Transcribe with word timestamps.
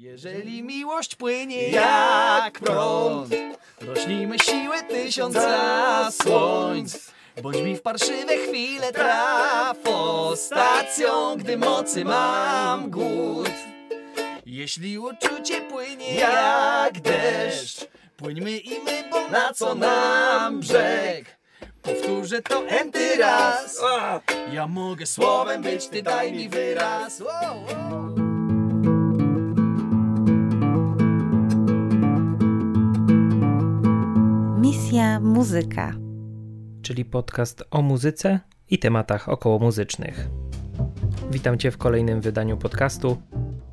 Jeżeli 0.00 0.62
miłość 0.62 1.14
płynie 1.14 1.68
jak 1.68 2.60
prąd, 2.60 3.34
rośnijmy 3.80 4.38
siłę 4.38 4.82
tysiąca 4.82 6.10
słońc. 6.10 7.10
Bądź 7.42 7.56
mi 7.62 7.76
w 7.76 7.82
parszywe 7.82 8.36
chwile 8.36 8.92
trafo 8.92 10.32
stacją, 10.36 11.36
gdy 11.36 11.56
mocy 11.56 12.04
mam 12.04 12.90
głód. 12.90 13.50
Jeśli 14.46 14.98
uczucie 14.98 15.60
płynie 15.60 16.14
jak 16.14 17.00
deszcz, 17.00 17.86
płyńmy 18.16 18.58
i 18.58 18.70
my, 18.70 19.04
bo 19.10 19.28
na 19.28 19.52
co 19.52 19.74
nam 19.74 20.60
brzeg? 20.60 21.38
Powtórzę 21.82 22.42
to 22.42 22.66
enty 22.66 23.16
raz. 23.16 23.82
Ja 24.52 24.66
mogę 24.66 25.06
słowem 25.06 25.62
być, 25.62 25.86
ty 25.86 26.02
daj 26.02 26.32
mi 26.32 26.48
wyraz. 26.48 27.20
Wow, 27.20 27.64
wow. 27.66 28.19
Muzyka. 35.22 35.94
czyli 36.82 37.04
podcast 37.04 37.64
o 37.70 37.82
muzyce 37.82 38.40
i 38.70 38.78
tematach 38.78 39.28
okołomuzycznych. 39.28 40.28
Witam 41.30 41.58
Cię 41.58 41.70
w 41.70 41.78
kolejnym 41.78 42.20
wydaniu 42.20 42.56
podcastu. 42.56 43.16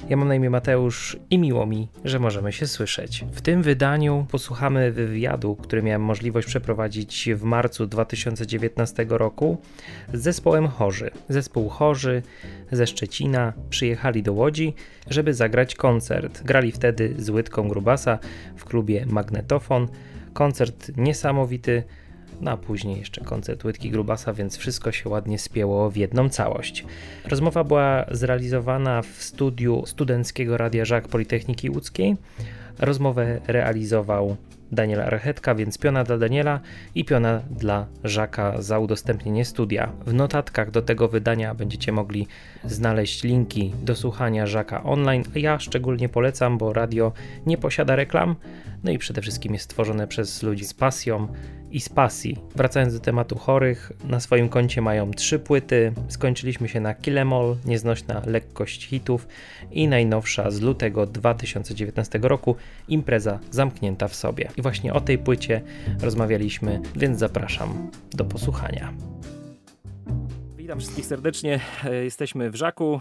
Ja 0.09 0.17
mam 0.17 0.27
na 0.27 0.35
imię 0.35 0.49
Mateusz 0.49 1.17
i 1.29 1.39
miło 1.39 1.65
mi, 1.65 1.87
że 2.05 2.19
możemy 2.19 2.51
się 2.51 2.67
słyszeć. 2.67 3.25
W 3.31 3.41
tym 3.41 3.63
wydaniu 3.63 4.25
posłuchamy 4.31 4.91
wywiadu, 4.91 5.55
który 5.55 5.83
miałem 5.83 6.01
możliwość 6.01 6.47
przeprowadzić 6.47 7.29
w 7.35 7.43
marcu 7.43 7.87
2019 7.87 9.05
roku 9.09 9.57
z 10.13 10.21
zespołem 10.21 10.67
Chorzy. 10.67 11.11
Zespół 11.29 11.69
Chorzy 11.69 12.21
ze 12.71 12.87
Szczecina 12.87 13.53
przyjechali 13.69 14.23
do 14.23 14.33
Łodzi, 14.33 14.73
żeby 15.09 15.33
zagrać 15.33 15.75
koncert. 15.75 16.43
Grali 16.43 16.71
wtedy 16.71 17.15
z 17.17 17.29
Łydką 17.29 17.67
Grubasa 17.67 18.19
w 18.55 18.65
klubie 18.65 19.05
Magnetofon. 19.05 19.87
Koncert 20.37 20.91
niesamowity, 20.97 21.83
no 22.41 22.51
a 22.51 22.57
później 22.57 22.99
jeszcze 22.99 23.21
koncert 23.21 23.65
Łydki 23.65 23.91
Grubasa, 23.91 24.33
więc 24.33 24.57
wszystko 24.57 24.91
się 24.91 25.09
ładnie 25.09 25.39
spięło 25.39 25.89
w 25.89 25.95
jedną 25.95 26.29
całość. 26.29 26.85
Rozmowa 27.25 27.63
była 27.63 28.05
zrealizowana 28.11 29.01
w 29.01 29.23
studiu 29.23 29.83
Studenckiego 29.85 30.57
Radia 30.57 30.85
Żak 30.85 31.07
Politechniki 31.07 31.69
Łódzkiej. 31.69 32.15
Rozmowę 32.79 33.39
realizował 33.47 34.37
Daniel 34.71 35.01
Archetka, 35.01 35.55
więc 35.55 35.77
piona 35.77 36.03
dla 36.03 36.17
Daniela 36.17 36.59
i 36.95 37.05
piona 37.05 37.41
dla 37.51 37.85
Żaka 38.03 38.61
za 38.61 38.79
udostępnienie 38.79 39.45
studia. 39.45 39.91
W 40.05 40.13
notatkach 40.13 40.71
do 40.71 40.81
tego 40.81 41.07
wydania 41.07 41.55
będziecie 41.55 41.91
mogli 41.91 42.27
znaleźć 42.65 43.23
linki 43.23 43.73
do 43.83 43.95
słuchania 43.95 44.47
Żaka 44.47 44.83
online, 44.83 45.23
ja 45.35 45.59
szczególnie 45.59 46.09
polecam, 46.09 46.57
bo 46.57 46.73
radio 46.73 47.11
nie 47.45 47.57
posiada 47.57 47.95
reklam, 47.95 48.35
no 48.83 48.91
i 48.91 48.97
przede 48.97 49.21
wszystkim 49.21 49.53
jest 49.53 49.65
stworzone 49.65 50.07
przez 50.07 50.43
ludzi 50.43 50.65
z 50.65 50.73
pasją 50.73 51.27
i 51.71 51.79
z 51.79 51.89
pasji. 51.89 52.37
Wracając 52.55 52.93
do 52.93 52.99
tematu 52.99 53.37
chorych, 53.37 53.91
na 54.03 54.19
swoim 54.19 54.49
koncie 54.49 54.81
mają 54.81 55.11
trzy 55.11 55.39
płyty. 55.39 55.93
Skończyliśmy 56.07 56.69
się 56.69 56.79
na 56.79 56.93
Killemall, 56.93 57.55
nieznośna 57.65 58.21
lekkość 58.25 58.87
hitów 58.87 59.27
i 59.71 59.87
najnowsza 59.87 60.51
z 60.51 60.61
lutego 60.61 61.05
2019 61.05 62.19
roku, 62.21 62.55
impreza 62.87 63.39
zamknięta 63.51 64.07
w 64.07 64.15
sobie. 64.15 64.49
I 64.57 64.61
właśnie 64.61 64.93
o 64.93 65.01
tej 65.01 65.17
płycie 65.17 65.61
rozmawialiśmy, 66.01 66.81
więc 66.95 67.19
zapraszam 67.19 67.91
do 68.11 68.25
posłuchania. 68.25 68.93
Witam 70.67 70.79
wszystkich 70.79 71.05
serdecznie. 71.05 71.59
E, 71.83 72.03
Jesteśmy 72.03 72.51
w 72.51 72.55
Żaku, 72.55 72.95
e, 72.95 72.99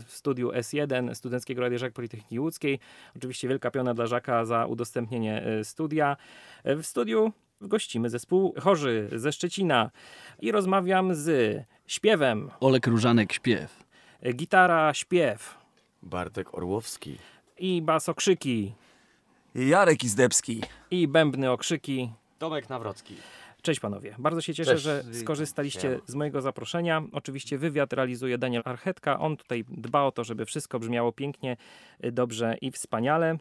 w 0.00 0.12
studiu 0.12 0.50
S1 0.50 1.14
Studenckiego 1.14 1.62
Radia 1.62 1.78
Żak 1.78 1.92
Politechniki 1.92 2.40
Łódzkiej. 2.40 2.78
Oczywiście 3.16 3.48
wielka 3.48 3.70
piona 3.70 3.94
dla 3.94 4.06
Żaka 4.06 4.44
za 4.44 4.66
udostępnienie 4.66 5.42
e, 5.42 5.64
studia. 5.64 6.16
W 6.64 6.82
studiu 6.82 7.32
gościmy 7.60 8.10
zespół 8.10 8.54
Chorzy 8.60 9.08
ze 9.12 9.32
Szczecina 9.32 9.90
i 10.40 10.52
rozmawiam 10.52 11.14
z 11.14 11.56
śpiewem, 11.86 12.50
Olek 12.60 12.86
Różanek 12.86 13.32
śpiew. 13.32 13.84
gitara, 14.34 14.94
śpiew 14.94 15.58
Bartek 16.02 16.54
Orłowski. 16.54 17.18
i 17.58 17.82
bas 17.82 18.08
okrzyki 18.08 18.74
Jarek 19.54 20.04
Izdebski. 20.04 20.62
i 20.90 21.08
bębny 21.08 21.50
okrzyki. 21.50 22.12
Tomek 22.38 22.68
Nawrocki. 22.68 23.14
Cześć 23.62 23.80
panowie, 23.80 24.14
bardzo 24.18 24.40
się 24.40 24.54
cieszę, 24.54 24.70
Cześć. 24.70 24.84
że 24.84 25.04
skorzystaliście 25.12 26.00
z 26.06 26.14
mojego 26.14 26.40
zaproszenia. 26.42 27.02
Oczywiście 27.12 27.58
wywiad 27.58 27.92
realizuje 27.92 28.38
Daniel 28.38 28.62
Archetka. 28.64 29.18
On 29.20 29.36
tutaj 29.36 29.64
dba 29.68 30.02
o 30.02 30.12
to, 30.12 30.24
żeby 30.24 30.44
wszystko 30.44 30.78
brzmiało 30.78 31.12
pięknie, 31.12 31.56
dobrze 32.12 32.56
i 32.60 32.70
wspaniale. 32.70 33.38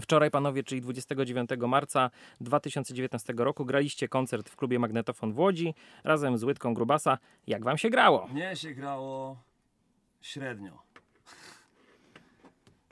Wczoraj 0.00 0.30
panowie, 0.30 0.62
czyli 0.64 0.80
29 0.80 1.50
marca 1.68 2.10
2019 2.40 3.34
roku, 3.36 3.64
graliście 3.64 4.08
koncert 4.08 4.48
w 4.50 4.56
klubie 4.56 4.78
Magnetofon 4.78 5.32
w 5.32 5.38
Łodzi 5.38 5.74
razem 6.04 6.38
z 6.38 6.44
Łydką 6.44 6.74
Grubasa. 6.74 7.18
Jak 7.46 7.64
wam 7.64 7.78
się 7.78 7.90
grało? 7.90 8.26
Mnie 8.26 8.56
się 8.56 8.74
grało 8.74 9.36
średnio. 10.20 10.82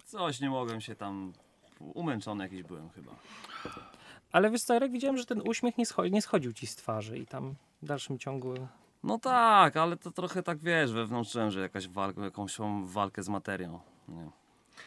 Coś 0.05 0.41
nie 0.41 0.51
mogłem 0.51 0.81
się 0.81 0.95
tam... 0.95 1.33
Umęczony 1.81 2.45
jakiś 2.45 2.63
byłem 2.63 2.91
chyba. 2.91 3.13
Ale 4.33 4.51
wiesz 4.51 4.63
co, 4.63 4.75
Jarek, 4.75 4.93
widziałem, 4.93 5.17
że 5.19 5.25
ten 5.27 5.41
uśmiech 5.49 5.79
nie, 5.79 5.85
scho- 5.87 6.11
nie 6.11 6.23
schodził 6.23 6.53
ci 6.53 6.67
z 6.67 6.77
twarzy 6.77 7.19
i 7.19 7.27
tam 7.27 7.55
w 7.83 7.87
dalszym 7.87 8.19
ciągu... 8.19 8.55
No 9.03 9.19
tak, 9.19 9.77
ale 9.77 9.97
to 9.97 10.11
trochę 10.11 10.43
tak 10.43 10.59
wiesz, 10.59 10.93
wewnątrz 10.93 11.33
że 11.49 11.61
jakaś 11.61 11.89
walka, 11.89 12.25
jakąś 12.25 12.57
walkę 12.85 13.23
z 13.23 13.29
materią. 13.29 13.81
Nie. 14.09 14.31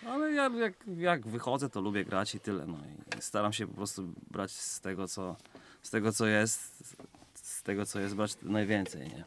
Ale 0.05 0.31
ja 0.31 0.49
jak, 0.49 0.73
jak 0.97 1.27
wychodzę, 1.27 1.69
to 1.69 1.81
lubię 1.81 2.05
grać 2.05 2.35
i 2.35 2.39
tyle. 2.39 2.65
No 2.65 2.77
i 3.17 3.21
staram 3.21 3.53
się 3.53 3.67
po 3.67 3.73
prostu 3.73 4.13
brać 4.31 4.51
z 4.51 4.79
tego, 4.81 5.07
co, 5.07 5.35
z 5.81 5.89
tego, 5.89 6.11
co 6.11 6.25
jest, 6.27 6.95
z 7.33 7.63
tego, 7.63 7.85
co 7.85 7.99
jest, 7.99 8.15
brać 8.15 8.37
najwięcej, 8.41 9.07
nie? 9.09 9.25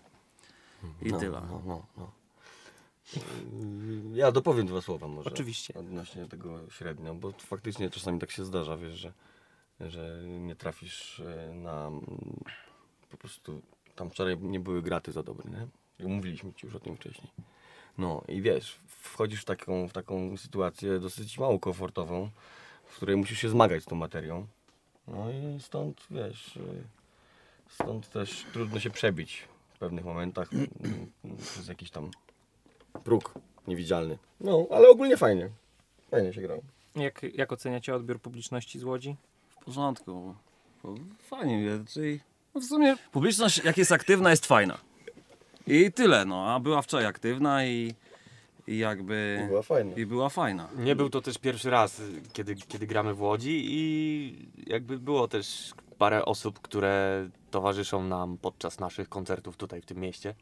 I 1.02 1.12
tyle. 1.12 1.40
No, 1.40 1.62
no, 1.66 1.86
no. 1.96 2.10
Ja 4.14 4.32
dopowiem 4.32 4.66
dwa 4.66 4.80
słowa 4.80 5.08
może. 5.08 5.30
Oczywiście. 5.30 5.74
Odnośnie 5.74 6.26
tego 6.26 6.70
średnio, 6.70 7.14
bo 7.14 7.32
faktycznie 7.32 7.90
czasami 7.90 8.18
tak 8.20 8.30
się 8.30 8.44
zdarza, 8.44 8.76
wiesz, 8.76 8.94
że, 8.98 9.12
że 9.80 10.22
nie 10.26 10.56
trafisz 10.56 11.20
e, 11.20 11.54
na... 11.54 11.86
mm, 11.86 12.00
Po 13.10 13.16
prostu 13.16 13.62
tam 13.94 14.10
wczoraj 14.10 14.38
nie 14.38 14.60
były 14.60 14.82
graty 14.82 15.12
za 15.12 15.22
dobre, 15.22 15.50
nie? 15.50 15.66
Mówiliśmy 16.08 16.52
ci 16.54 16.66
już 16.66 16.74
o 16.76 16.80
tym 16.80 16.96
wcześniej. 16.96 17.30
No 18.00 18.22
i 18.28 18.42
wiesz, 18.42 18.80
wchodzisz 18.86 19.42
w 19.42 19.44
taką, 19.44 19.88
w 19.88 19.92
taką 19.92 20.36
sytuację 20.36 20.98
dosyć 20.98 21.38
mało 21.38 21.58
komfortową, 21.58 22.30
w 22.84 22.96
której 22.96 23.16
musisz 23.16 23.38
się 23.38 23.48
zmagać 23.48 23.82
z 23.82 23.86
tą 23.86 23.96
materią. 23.96 24.46
No 25.08 25.30
i 25.30 25.60
stąd, 25.60 26.06
wiesz, 26.10 26.56
e, 26.56 26.60
stąd 27.68 28.10
też 28.10 28.46
trudno 28.52 28.80
się 28.80 28.90
przebić 28.90 29.48
w 29.74 29.78
pewnych 29.78 30.04
momentach 30.04 30.52
mm, 30.52 30.66
mm, 31.24 31.36
przez 31.36 31.68
jakiś 31.68 31.90
tam 31.90 32.10
próg 33.04 33.34
niewidzialny. 33.66 34.18
No, 34.40 34.66
ale 34.70 34.88
ogólnie 34.88 35.16
fajnie. 35.16 35.48
Fajnie 36.10 36.32
się 36.32 36.40
grało. 36.40 36.62
Jak, 36.96 37.22
jak 37.34 37.52
oceniacie 37.52 37.94
odbiór 37.94 38.20
publiczności 38.20 38.78
z 38.78 38.84
Łodzi? 38.84 39.16
W 39.48 39.64
porządku. 39.64 40.34
Fajnie, 41.18 41.84
czyli 41.88 42.20
no 42.54 42.60
w 42.60 42.64
sumie 42.64 42.96
publiczność 43.12 43.64
jak 43.64 43.78
jest 43.78 43.92
aktywna 43.92 44.30
jest 44.30 44.46
fajna. 44.46 44.89
I 45.70 45.92
tyle, 45.92 46.24
no, 46.24 46.54
a 46.54 46.60
była 46.60 46.82
wczoraj 46.82 47.06
aktywna 47.06 47.66
i, 47.66 47.94
i 48.66 48.78
jakby... 48.78 49.40
I 49.44 49.48
była 49.48 49.62
fajna. 49.62 49.94
I 49.96 50.06
była 50.06 50.28
fajna. 50.28 50.68
Nie 50.78 50.96
był 50.96 51.10
to 51.10 51.20
też 51.20 51.38
pierwszy 51.38 51.70
raz, 51.70 52.02
kiedy, 52.32 52.54
kiedy 52.54 52.86
gramy 52.86 53.14
w 53.14 53.22
Łodzi 53.22 53.62
i 53.68 54.48
jakby 54.66 54.98
było 54.98 55.28
też 55.28 55.72
parę 55.98 56.24
osób, 56.24 56.60
które 56.60 57.28
towarzyszą 57.50 58.04
nam 58.04 58.38
podczas 58.38 58.80
naszych 58.80 59.08
koncertów 59.08 59.56
tutaj 59.56 59.80
w 59.80 59.86
tym 59.86 59.98
mieście. 59.98 60.34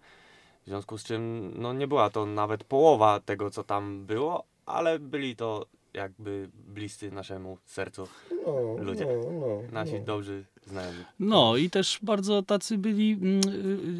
W 0.62 0.66
związku 0.69 0.99
z 0.99 1.05
czym 1.05 1.53
no 1.56 1.72
nie 1.72 1.87
była 1.89 2.10
to 2.10 2.27
nawet 2.27 2.65
połowa 2.65 3.21
tego, 3.21 3.50
co 3.50 3.65
tam 3.65 4.06
było, 4.06 4.45
ale 4.66 4.99
byli 4.99 5.37
to 5.37 5.66
jakby 5.95 6.50
bliscy 6.55 7.10
naszemu 7.10 7.59
sercu 7.65 8.09
No, 8.47 8.83
Ludzie. 8.83 9.07
No, 9.07 9.30
no, 9.33 9.63
nasi 9.72 9.95
no. 9.95 10.04
dobrzy 10.04 10.45
No 11.20 11.56
i 11.56 11.70
też 11.70 11.98
bardzo 12.03 12.42
tacy 12.42 12.78
byli 12.78 13.12
mm, 13.12 13.41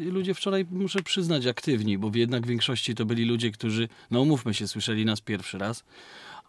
y, 0.07 0.11
ludzie 0.11 0.33
wczoraj, 0.33 0.65
muszę 0.71 1.03
przyznać, 1.03 1.45
aktywni, 1.45 1.97
bo 1.97 2.11
jednak 2.13 2.45
w 2.45 2.49
większości 2.49 2.95
to 2.95 3.05
byli 3.05 3.25
ludzie, 3.25 3.51
którzy, 3.51 3.87
no 4.11 4.21
umówmy 4.21 4.53
się, 4.53 4.67
słyszeli 4.67 5.05
nas 5.05 5.21
pierwszy 5.21 5.57
raz, 5.57 5.83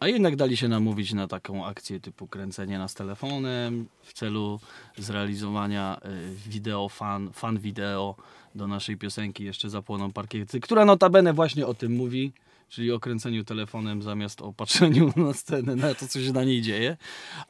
a 0.00 0.08
jednak 0.08 0.36
dali 0.36 0.56
się 0.56 0.68
namówić 0.68 1.12
na 1.12 1.28
taką 1.28 1.66
akcję 1.66 2.00
typu 2.00 2.26
kręcenie 2.26 2.78
nas 2.78 2.94
telefonem 2.94 3.86
w 4.02 4.12
celu 4.12 4.60
zrealizowania 4.98 6.00
y, 6.04 6.50
wideo, 6.50 6.88
fan, 6.88 7.32
fan 7.32 7.58
wideo 7.58 8.16
do 8.54 8.66
naszej 8.66 8.96
piosenki 8.96 9.44
Jeszcze 9.44 9.70
zapłoną 9.70 10.12
parkiety, 10.12 10.60
która 10.60 10.84
notabene 10.84 11.32
właśnie 11.32 11.66
o 11.66 11.74
tym 11.74 11.96
mówi, 11.96 12.32
czyli 12.70 12.92
o 12.92 13.00
kręceniu 13.00 13.44
telefonem 13.44 14.02
zamiast 14.02 14.42
o 14.42 14.52
patrzeniu 14.52 15.12
na 15.26 15.32
scenę, 15.32 15.76
na 15.76 15.94
to, 15.94 16.08
co 16.08 16.20
się 16.20 16.32
na 16.32 16.44
niej 16.44 16.62
dzieje. 16.62 16.96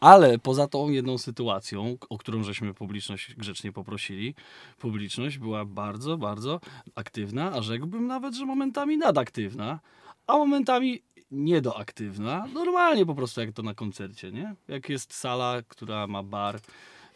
Ale 0.01 0.39
poza 0.39 0.69
tą 0.69 0.89
jedną 0.89 1.19
sytuacją, 1.19 1.97
o 2.09 2.19
którą 2.19 2.43
żeśmy 2.43 2.75
publiczność 2.75 3.35
grzecznie 3.35 3.73
poprosili, 3.73 4.35
publiczność 4.79 5.39
była 5.39 5.65
bardzo, 5.65 6.19
bardzo 6.19 6.61
aktywna, 6.95 7.53
a 7.53 7.63
rzekłbym 7.63 8.07
nawet, 8.07 8.35
że 8.35 8.47
momentami 8.47 8.99
nadaktywna, 8.99 9.81
a 10.27 10.33
momentami 10.33 11.03
niedoaktywna. 11.31 12.47
Normalnie 12.55 13.07
po 13.07 13.15
prostu 13.15 13.41
jak 13.41 13.53
to 13.53 13.63
na 13.63 13.75
koncercie, 13.75 14.33
nie? 14.33 14.55
Jak 14.69 14.89
jest 14.89 15.15
sala, 15.15 15.63
która 15.69 16.07
ma 16.07 16.23
bar 16.23 16.61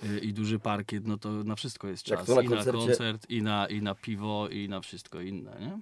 y, 0.05 0.19
i 0.19 0.33
duży 0.33 0.59
parkiet, 0.59 1.07
no 1.07 1.19
to 1.19 1.31
na 1.31 1.57
wszystko 1.57 1.89
jest 1.89 2.03
czas. 2.03 2.29
na 2.29 2.43
I 2.43 2.49
na 2.49 2.65
koncert, 2.65 3.31
i 3.31 3.43
na, 3.43 3.67
i 3.67 3.83
na 3.83 3.95
piwo, 3.95 4.49
i 4.49 4.69
na 4.69 4.81
wszystko 4.81 5.21
inne, 5.21 5.57
nie? 5.61 5.79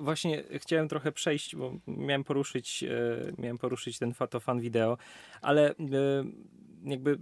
Właśnie 0.00 0.44
chciałem 0.56 0.88
trochę 0.88 1.12
przejść, 1.12 1.56
bo 1.56 1.72
miałem 1.86 2.24
poruszyć, 2.24 2.82
e, 2.84 3.32
miałem 3.38 3.58
poruszyć 3.58 3.98
ten 3.98 4.14
fa- 4.14 4.26
to 4.26 4.40
fan 4.40 4.60
wideo, 4.60 4.98
ale 5.42 5.70
e, 5.70 5.74
jakby 6.84 7.18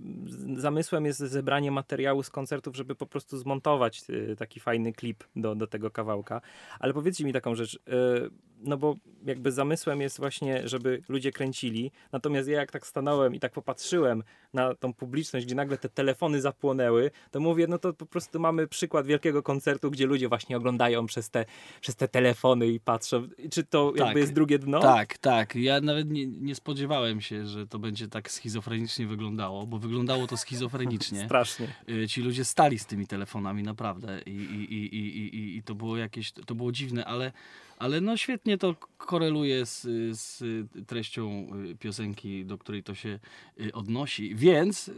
zamysłem 0.57 1.05
jest 1.05 1.19
zebranie 1.19 1.71
materiału 1.71 2.23
z 2.23 2.31
koncertów, 2.31 2.77
żeby 2.77 2.95
po 2.95 3.07
prostu 3.07 3.39
zmontować 3.39 4.03
e, 4.33 4.37
taki 4.37 4.61
fajny 4.61 4.93
klip 4.93 5.25
do, 5.37 5.55
do 5.55 5.67
tego 5.67 5.91
kawałka. 5.91 6.41
Ale 6.79 6.95
powiedzcie 6.95 7.25
mi 7.25 7.33
taką 7.33 7.55
rzecz, 7.55 7.79
e, 7.89 8.29
no 8.61 8.77
bo 8.77 8.97
jakby 9.25 9.53
zamysłem 9.53 10.01
jest 10.01 10.19
właśnie, 10.19 10.69
żeby 10.69 11.03
ludzie 11.09 11.33
kręcili, 11.33 11.93
natomiast 12.13 12.49
ja 12.49 12.61
jak 12.61 12.73
tak 12.73 12.87
stanąłem 12.87 13.35
i 13.35 13.41
tak 13.41 13.53
popatrzyłem 13.53 14.23
na 14.53 14.75
tą 14.75 14.95
publiczność, 14.95 15.47
gdzie 15.47 15.55
nagle 15.55 15.79
te 15.79 15.89
telefony 15.89 16.41
zapłonęły, 16.41 17.11
to 17.31 17.41
mówię, 17.41 17.67
no 17.67 17.79
to 17.79 17.93
po 17.93 18.07
prostu 18.07 18.41
mamy 18.41 18.67
przykład 18.67 19.07
wielkiego 19.07 19.43
koncertu, 19.43 19.91
gdzie 19.91 20.07
ludzie 20.07 20.29
właśnie 20.29 20.57
oglądają 20.57 21.07
przez 21.07 21.31
te, 21.31 21.45
przez 21.81 21.97
te 21.97 22.09
telefony 22.09 22.67
i 22.67 22.81
patrzą. 22.81 23.29
Czy 23.51 23.65
to 23.65 23.93
Tak. 23.97 24.07
jakby 24.07 24.21
jest 24.21 24.33
drugie 24.33 24.59
dno? 24.59 24.81
Tak, 24.81 25.19
tak. 25.19 25.57
Ja 25.57 25.81
nawet 25.81 26.11
nie, 26.11 26.27
nie 26.27 26.55
spodziewałem 26.55 27.21
się, 27.21 27.47
że 27.47 27.67
to 27.67 27.79
będzie 27.79 28.09
tak 28.09 28.31
schizofrenicznie 28.31 29.07
wyglądało, 29.07 29.46
bo 29.67 29.79
wyglądało 29.79 30.27
to 30.27 30.37
schizofrenicznie. 30.37 31.25
Strasznie. 31.25 31.69
Y, 31.91 32.09
Ci 32.09 32.23
ludzie 32.23 32.45
stali 32.45 32.79
z 32.79 32.87
tymi 32.87 33.07
telefonami 33.07 33.63
naprawdę 33.63 34.23
i, 34.27 34.31
i, 34.31 34.75
i, 34.75 34.97
i, 34.97 35.37
i- 35.37 35.57
i, 35.57 35.63
to 35.63 35.75
było 35.75 35.97
jakieś, 35.97 36.33
to 36.33 36.55
było 36.55 36.73
dziwne, 36.73 37.05
ale, 37.05 37.33
ale 37.79 38.01
no 38.01 38.17
świetnie 38.17 38.59
to 38.59 38.75
koreluje 38.99 39.67
z, 39.67 39.83
z 40.21 40.43
treścią 40.87 41.49
y, 41.71 41.77
piosenki, 41.77 42.45
do 42.45 42.59
której 42.59 42.83
to 42.83 42.95
się 42.95 43.19
y, 43.61 43.73
odnosi, 43.73 44.35
więc 44.35 44.91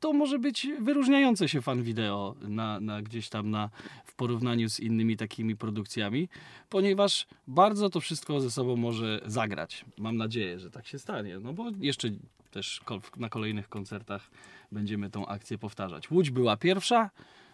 to 0.00 0.12
może 0.12 0.38
być 0.38 0.68
wyróżniające 0.80 1.48
się 1.48 1.62
fan 1.62 1.82
wideo 1.82 2.34
na, 2.40 2.80
na 2.80 3.02
gdzieś 3.02 3.28
tam 3.28 3.50
na, 3.50 3.70
w 4.04 4.14
porównaniu 4.14 4.70
z 4.70 4.80
innymi 4.80 5.16
takimi 5.16 5.56
produkcjami, 5.56 6.28
ponieważ 6.68 7.26
bardzo 7.46 7.90
to 7.90 8.00
wszystko 8.00 8.40
ze 8.40 8.50
sobą 8.50 8.76
może 8.76 9.20
zagrać. 9.26 9.84
Mam 9.98 10.16
nadzieję, 10.16 10.58
że 10.58 10.70
tak 10.70 10.86
się 10.86 10.98
stanie, 10.98 11.38
no 11.38 11.52
bo 11.52 11.64
jeszcze 11.80 12.08
też 12.50 12.80
na 13.16 13.28
kolejnych 13.28 13.68
koncertach 13.68 14.30
będziemy 14.72 15.10
tą 15.10 15.26
akcję 15.26 15.58
powtarzać. 15.58 16.10
Łódź 16.10 16.30
była 16.30 16.56
pierwsza, 16.56 17.10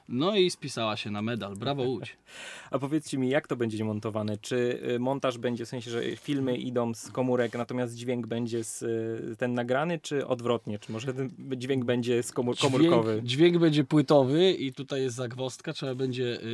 no 0.09 0.37
i 0.37 0.51
spisała 0.51 0.97
się 0.97 1.11
na 1.11 1.23
medal. 1.23 1.57
Brawo 1.57 1.83
Łódź. 1.83 2.17
A 2.71 2.79
powiedzcie 2.79 3.19
mi, 3.19 3.29
jak 3.29 3.47
to 3.47 3.57
będzie 3.57 3.85
montowane? 3.85 4.39
Czy 4.39 4.81
y, 4.95 4.99
montaż 4.99 5.39
będzie 5.39 5.65
w 5.65 5.69
sensie, 5.69 5.91
że 5.91 6.17
filmy 6.17 6.57
idą 6.57 6.95
z 6.95 7.11
komórek, 7.11 7.55
natomiast 7.55 7.95
dźwięk 7.95 8.27
będzie 8.27 8.65
z, 8.65 8.83
y, 8.83 9.37
ten 9.39 9.55
nagrany, 9.55 9.99
czy 9.99 10.27
odwrotnie? 10.27 10.79
Czy 10.79 10.93
może 10.93 11.15
ten 11.15 11.31
dźwięk 11.57 11.85
będzie 11.85 12.23
z 12.23 12.33
komór, 12.33 12.57
komórkowy? 12.57 13.13
Dźwięk, 13.13 13.27
dźwięk 13.27 13.59
będzie 13.59 13.85
płytowy 13.85 14.53
i 14.53 14.73
tutaj 14.73 15.03
jest 15.03 15.17
zagwozdka. 15.17 15.73
Trzeba 15.73 15.95
będzie 15.95 16.25
y, 16.25 16.47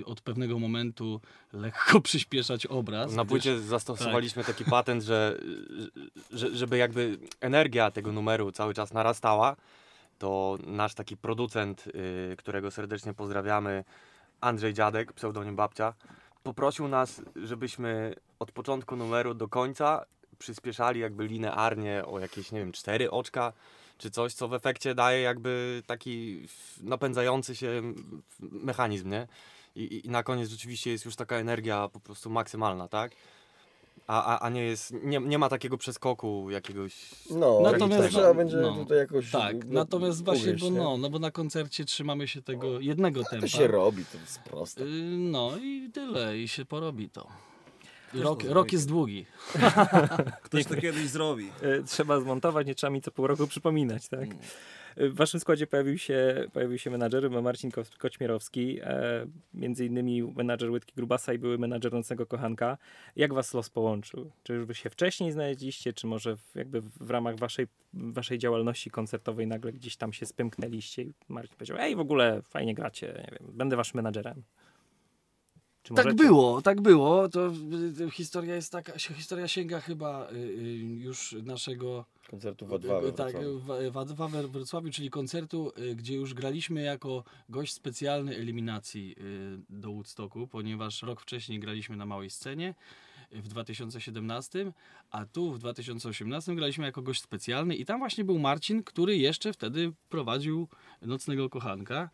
y, 0.00 0.04
od 0.06 0.20
pewnego 0.20 0.58
momentu 0.58 1.20
lekko 1.52 2.00
przyspieszać 2.10 2.66
obraz. 2.66 3.14
Na 3.14 3.22
gdyż- 3.22 3.28
płycie 3.28 3.60
zastosowaliśmy 3.60 4.44
taki 4.44 4.64
patent, 4.64 5.02
że, 5.02 5.40
że 6.30 6.56
żeby 6.56 6.76
jakby 6.76 7.18
energia 7.40 7.90
tego 7.90 8.12
numeru 8.12 8.52
cały 8.52 8.74
czas 8.74 8.92
narastała, 8.92 9.56
to 10.20 10.58
nasz 10.66 10.94
taki 10.94 11.16
producent, 11.16 11.86
y, 11.86 12.36
którego 12.38 12.70
serdecznie 12.70 13.14
pozdrawiamy, 13.14 13.84
Andrzej 14.40 14.74
Dziadek, 14.74 15.12
pseudonim 15.12 15.56
Babcia, 15.56 15.94
poprosił 16.42 16.88
nas, 16.88 17.22
żebyśmy 17.36 18.14
od 18.38 18.52
początku 18.52 18.96
numeru 18.96 19.34
do 19.34 19.48
końca 19.48 20.04
przyspieszali 20.38 21.00
jakby 21.00 21.26
linearnie 21.26 22.04
o 22.06 22.18
jakieś, 22.18 22.52
nie 22.52 22.60
wiem, 22.60 22.72
cztery 22.72 23.10
oczka, 23.10 23.52
czy 23.98 24.10
coś, 24.10 24.34
co 24.34 24.48
w 24.48 24.54
efekcie 24.54 24.94
daje 24.94 25.20
jakby 25.20 25.82
taki 25.86 26.46
napędzający 26.82 27.56
się 27.56 27.82
mechanizm, 28.40 29.10
nie? 29.10 29.26
I, 29.74 30.06
I 30.06 30.10
na 30.10 30.22
koniec 30.22 30.48
rzeczywiście 30.48 30.90
jest 30.90 31.04
już 31.04 31.16
taka 31.16 31.36
energia 31.36 31.88
po 31.88 32.00
prostu 32.00 32.30
maksymalna, 32.30 32.88
tak? 32.88 33.12
A, 34.10 34.24
a, 34.24 34.38
a 34.38 34.48
nie 34.48 34.64
jest, 34.64 34.92
nie, 35.02 35.20
nie 35.20 35.38
ma 35.38 35.48
takiego 35.48 35.78
przeskoku 35.78 36.50
jakiegoś... 36.50 36.94
No, 37.30 37.36
Natomiast- 37.36 37.72
natomiast 37.72 38.08
trzeba 38.08 38.34
będzie 38.34 38.56
no, 38.56 38.74
tutaj 38.74 38.98
jakoś... 38.98 39.30
Tak, 39.30 39.64
no, 39.64 39.72
natomiast 39.72 40.24
właśnie, 40.24 40.42
uwierz, 40.42 40.60
bo 40.60 40.70
no, 40.70 40.98
no 40.98 41.10
bo 41.10 41.18
na 41.18 41.30
koncercie 41.30 41.84
trzymamy 41.84 42.28
się 42.28 42.42
tego 42.42 42.80
jednego 42.80 43.24
tempa. 43.24 43.46
To 43.46 43.48
się 43.48 43.66
robi, 43.66 44.04
to 44.04 44.18
jest 44.18 44.38
proste. 44.38 44.82
Y, 44.82 44.86
No 45.18 45.52
i 45.62 45.90
tyle, 45.94 46.38
i 46.38 46.48
się 46.48 46.64
porobi 46.64 47.10
to. 47.10 47.26
Rok, 48.14 48.44
rok 48.44 48.72
jest 48.72 48.88
długi. 48.88 49.26
Ktoś 50.42 50.64
to 50.64 50.76
kiedyś 50.76 51.08
zrobi. 51.08 51.50
E, 51.62 51.82
trzeba 51.82 52.20
zmontować, 52.20 52.66
nie 52.66 52.74
trzeba 52.74 52.90
mi 52.90 53.02
co 53.02 53.10
pół 53.10 53.26
roku 53.26 53.46
przypominać, 53.46 54.08
tak? 54.08 54.28
W 55.08 55.14
waszym 55.14 55.40
składzie 55.40 55.66
pojawił 55.66 55.98
się, 55.98 56.44
pojawił 56.52 56.78
się 56.78 56.90
menadżer 56.90 57.30
Marcin 57.30 57.70
Ko- 57.70 57.82
Koćmierowski, 57.98 58.78
e, 58.82 59.26
między 59.54 59.86
innymi 59.86 60.22
menadżer 60.22 60.70
Łydki 60.70 60.92
Grubasa 60.96 61.32
i 61.32 61.38
były 61.38 61.58
menadżer 61.58 61.92
Nocnego 61.92 62.26
Kochanka. 62.26 62.78
Jak 63.16 63.34
was 63.34 63.54
los 63.54 63.70
połączył? 63.70 64.30
Czy 64.42 64.52
już 64.54 64.64
wy 64.64 64.74
się 64.74 64.90
wcześniej 64.90 65.32
znaleźliście, 65.32 65.92
czy 65.92 66.06
może 66.06 66.36
w, 66.36 66.54
jakby 66.54 66.80
w 66.80 67.10
ramach 67.10 67.36
waszej, 67.36 67.66
waszej 67.92 68.38
działalności 68.38 68.90
koncertowej 68.90 69.46
nagle 69.46 69.72
gdzieś 69.72 69.96
tam 69.96 70.12
się 70.12 70.26
spymknęliście 70.26 71.02
i 71.02 71.12
Marcin 71.28 71.56
powiedział, 71.56 71.76
ej 71.80 71.96
w 71.96 72.00
ogóle 72.00 72.42
fajnie 72.42 72.74
gracie, 72.74 73.06
nie 73.06 73.38
wiem, 73.38 73.56
będę 73.56 73.76
waszym 73.76 73.96
menadżerem. 73.96 74.42
Czy 75.90 75.96
Tak 75.96 76.04
możecie? 76.04 76.24
było, 76.24 76.62
tak 76.62 76.80
było. 76.80 77.28
To 77.28 77.46
y, 78.00 78.04
y, 78.04 78.10
historia 78.10 78.54
jest 78.54 78.72
taka, 78.72 78.98
historia 78.98 79.48
sięga 79.48 79.80
chyba 79.80 80.30
y, 80.32 80.36
już 80.98 81.36
naszego 81.42 82.04
Koncertu 82.30 82.66
w 82.66 83.12
Tak, 83.16 83.36
w, 83.36 84.46
w 84.46 84.50
Wrocławiu, 84.52 84.90
czyli 84.90 85.10
koncertu, 85.10 85.72
gdzie 85.96 86.14
już 86.14 86.34
graliśmy 86.34 86.82
jako 86.82 87.24
gość 87.48 87.72
specjalny 87.72 88.36
eliminacji 88.36 89.16
do 89.70 89.92
Woodstocku, 89.92 90.46
ponieważ 90.46 91.02
rok 91.02 91.20
wcześniej 91.20 91.60
graliśmy 91.60 91.96
na 91.96 92.06
małej 92.06 92.30
scenie 92.30 92.74
w 93.32 93.48
2017, 93.48 94.72
a 95.10 95.26
tu 95.26 95.52
w 95.52 95.58
2018 95.58 96.54
graliśmy 96.54 96.84
jako 96.84 97.02
gość 97.02 97.22
specjalny 97.22 97.76
i 97.76 97.84
tam 97.84 97.98
właśnie 97.98 98.24
był 98.24 98.38
Marcin, 98.38 98.82
który 98.82 99.16
jeszcze 99.16 99.52
wtedy 99.52 99.92
prowadził 100.08 100.68
Nocnego 101.02 101.50
Kochanka 101.50 102.10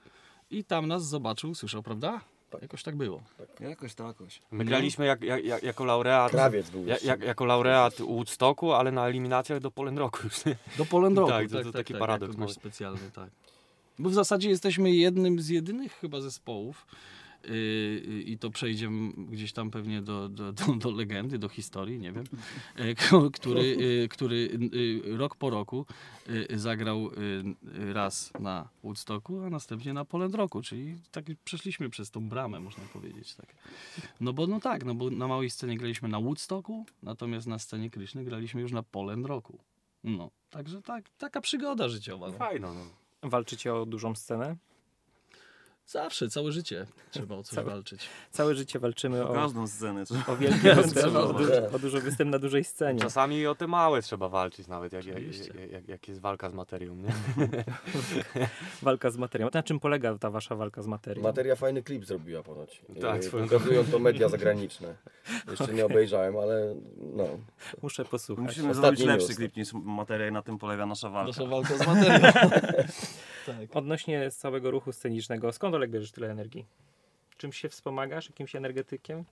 i 0.50 0.64
tam 0.64 0.86
nas 0.86 1.08
zobaczył, 1.08 1.54
słyszał, 1.54 1.82
prawda? 1.82 2.20
Jakoś 2.62 2.82
tak 2.82 2.96
było. 2.96 3.22
Jakoś 3.60 3.94
takoś. 3.94 4.42
My 4.50 4.64
graliśmy 4.64 5.06
jak, 5.06 5.22
jak, 5.22 5.44
jak, 5.44 5.62
jako 5.62 5.84
laureat... 5.84 6.30
Krawiec 6.32 6.70
był 6.70 6.86
jak, 7.04 7.20
jako 7.22 7.44
laureat 7.44 7.94
Woodstocku, 8.00 8.72
ale 8.72 8.92
na 8.92 9.08
eliminacjach 9.08 9.60
do 9.60 9.70
Polen 9.70 9.98
Roku 9.98 10.18
już. 10.24 10.34
Do 10.78 10.84
Poland 10.84 11.18
Roku. 11.18 11.30
Tak, 11.32 11.48
to- 11.50 11.62
to 11.62 11.72
taki 11.72 11.94
paradoks 11.94 12.28
jako 12.28 12.38
mały. 12.38 12.48
gość 12.48 12.60
specjalny, 12.60 13.10
tak. 13.14 13.30
Bo 13.98 14.10
w 14.10 14.14
zasadzie 14.14 14.48
jesteśmy 14.50 14.90
jednym 14.90 15.40
z 15.40 15.48
jedynych 15.48 15.92
chyba 15.92 16.20
zespołów 16.20 16.86
i 18.26 18.38
to 18.40 18.50
przejdzie 18.50 18.90
gdzieś 19.16 19.52
tam 19.52 19.70
pewnie 19.70 20.02
do, 20.02 20.28
do, 20.28 20.52
do, 20.52 20.64
do 20.74 20.90
legendy, 20.90 21.38
do 21.38 21.48
historii, 21.48 21.98
nie 21.98 22.12
wiem, 22.12 22.24
k- 22.96 23.30
który, 23.32 23.62
yy, 23.76 24.08
który 24.08 24.58
yy, 25.06 25.16
rok 25.16 25.36
po 25.36 25.50
roku 25.50 25.86
yy, 26.28 26.58
zagrał 26.58 27.10
raz 27.92 28.32
na 28.40 28.68
Woodstocku, 28.84 29.40
a 29.40 29.50
następnie 29.50 29.92
na 29.92 30.04
Poland 30.04 30.34
Roku, 30.34 30.62
czyli 30.62 30.96
tak 31.10 31.24
przeszliśmy 31.44 31.90
przez 31.90 32.10
tą 32.10 32.28
bramę, 32.28 32.60
można 32.60 32.84
powiedzieć. 32.84 33.34
Tak. 33.34 33.54
No 34.20 34.32
bo 34.32 34.46
no 34.46 34.60
tak, 34.60 34.84
no 34.84 34.94
bo 34.94 35.10
na 35.10 35.28
małej 35.28 35.50
scenie 35.50 35.76
graliśmy 35.76 36.08
na 36.08 36.20
Woodstocku, 36.20 36.86
natomiast 37.02 37.46
na 37.46 37.58
scenie 37.58 37.90
Kryszny 37.90 38.24
graliśmy 38.24 38.60
już 38.60 38.72
na 38.72 38.82
Poland 38.82 39.26
Roku. 39.26 39.58
No, 40.04 40.30
także 40.50 40.82
tak, 40.82 41.10
taka 41.18 41.40
przygoda 41.40 41.88
życiowa. 41.88 42.26
No. 42.28 42.32
Fajno, 42.38 42.74
no. 42.74 42.86
Walczycie 43.28 43.74
o 43.74 43.86
dużą 43.86 44.14
scenę? 44.14 44.56
Zawsze, 45.86 46.28
całe 46.28 46.52
życie 46.52 46.86
trzeba 47.10 47.34
o 47.36 47.42
coś 47.42 47.54
Całe- 47.54 47.70
walczyć. 47.70 48.08
Całe 48.30 48.54
życie 48.54 48.78
walczymy 48.78 49.24
O 49.24 49.30
o, 49.30 49.34
każdą 49.34 49.66
scenę. 49.66 50.04
o 50.26 50.36
wielkie 50.36 50.74
występy, 50.82 51.18
o, 51.18 51.32
du- 51.32 51.76
o 51.76 51.78
dużo 51.78 52.00
występ 52.00 52.30
na 52.30 52.38
dużej 52.38 52.64
scenie. 52.64 53.00
Czasami 53.00 53.46
o 53.46 53.54
te 53.54 53.66
małe 53.66 54.02
trzeba 54.02 54.28
walczyć 54.28 54.66
nawet, 54.66 54.92
jak, 54.92 55.04
jak, 55.06 55.18
jak, 55.70 55.88
jak, 55.88 56.08
jest 56.08 56.20
walka 56.20 56.50
z 56.50 56.54
materią, 56.54 56.94
nie? 56.96 57.08
Walka 58.82 59.10
z 59.10 59.16
materią. 59.16 59.48
Na 59.54 59.62
czym 59.62 59.80
polega 59.80 60.18
ta 60.18 60.30
wasza 60.30 60.56
walka 60.56 60.82
z 60.82 60.86
materią? 60.86 61.22
Materia 61.22 61.56
fajny 61.56 61.82
klip 61.82 62.04
zrobiła 62.06 62.42
ponoć. 62.42 62.82
Tak, 63.00 63.24
swoją 63.24 63.44
Pokazują 63.44 63.84
to 63.84 63.98
media 63.98 64.28
zagraniczne. 64.28 64.94
Jeszcze 65.50 65.72
nie 65.72 65.86
obejrzałem, 65.86 66.36
ale 66.36 66.74
no. 67.14 67.24
Muszę 67.82 68.04
posłuchać. 68.04 68.44
Musimy 68.44 68.70
Ostatni 68.70 68.96
zrobić 68.96 69.06
lepszy 69.06 69.26
news. 69.28 69.36
klip 69.36 69.56
niż 69.56 69.72
materia 69.72 70.28
i 70.28 70.32
na 70.32 70.42
tym 70.42 70.58
polega 70.58 70.86
nasza 70.86 71.10
walka. 71.10 71.28
Nasza 71.28 71.46
walka 71.50 71.78
z 71.78 71.86
materią. 71.86 72.28
tak. 73.46 73.76
Odnośnie 73.76 74.30
całego 74.30 74.70
ruchu 74.70 74.92
scenicznego, 74.92 75.52
skąd 75.52 75.74
Olek 75.74 75.90
bierzesz 75.90 76.12
tyle 76.12 76.30
energii? 76.30 76.66
Czymś 77.36 77.56
się 77.56 77.68
wspomagasz? 77.68 78.28
Jakimś 78.28 78.56
energetykiem? 78.56 79.24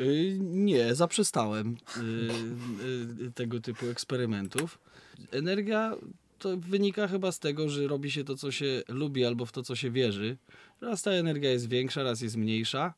Y, 0.00 0.36
nie, 0.40 0.94
zaprzestałem 0.94 1.76
y, 1.96 3.26
y, 3.26 3.32
tego 3.32 3.60
typu 3.60 3.86
eksperymentów. 3.86 4.78
Energia 5.32 5.96
to 6.38 6.56
wynika 6.56 7.08
chyba 7.08 7.32
z 7.32 7.38
tego, 7.38 7.68
że 7.68 7.88
robi 7.88 8.10
się 8.10 8.24
to, 8.24 8.36
co 8.36 8.52
się 8.52 8.82
lubi 8.88 9.24
albo 9.24 9.46
w 9.46 9.52
to, 9.52 9.62
co 9.62 9.76
się 9.76 9.90
wierzy. 9.90 10.36
Raz 10.80 11.02
ta 11.02 11.10
energia 11.10 11.50
jest 11.50 11.68
większa, 11.68 12.02
raz 12.02 12.20
jest 12.20 12.36
mniejsza. 12.36 12.94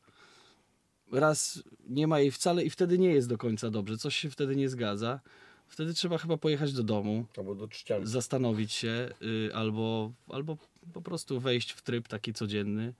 raz 1.12 1.62
nie 1.88 2.06
ma 2.06 2.20
jej 2.20 2.30
wcale 2.30 2.64
i 2.64 2.70
wtedy 2.70 2.98
nie 2.98 3.10
jest 3.10 3.28
do 3.28 3.38
końca 3.38 3.70
dobrze, 3.70 3.96
coś 3.96 4.16
się 4.16 4.30
wtedy 4.30 4.56
nie 4.56 4.68
zgadza. 4.68 5.20
Wtedy 5.68 5.94
trzeba 5.94 6.18
chyba 6.18 6.36
pojechać 6.36 6.72
do 6.72 6.82
domu, 6.82 7.26
Albo 7.36 7.54
do 7.54 7.68
czciami. 7.68 8.06
zastanowić 8.06 8.72
się 8.72 9.10
y, 9.22 9.50
albo, 9.54 10.12
albo 10.28 10.56
po 10.92 11.02
prostu 11.02 11.40
wejść 11.40 11.72
w 11.72 11.82
tryb 11.82 12.08
taki 12.08 12.32
codzienny 12.32 12.94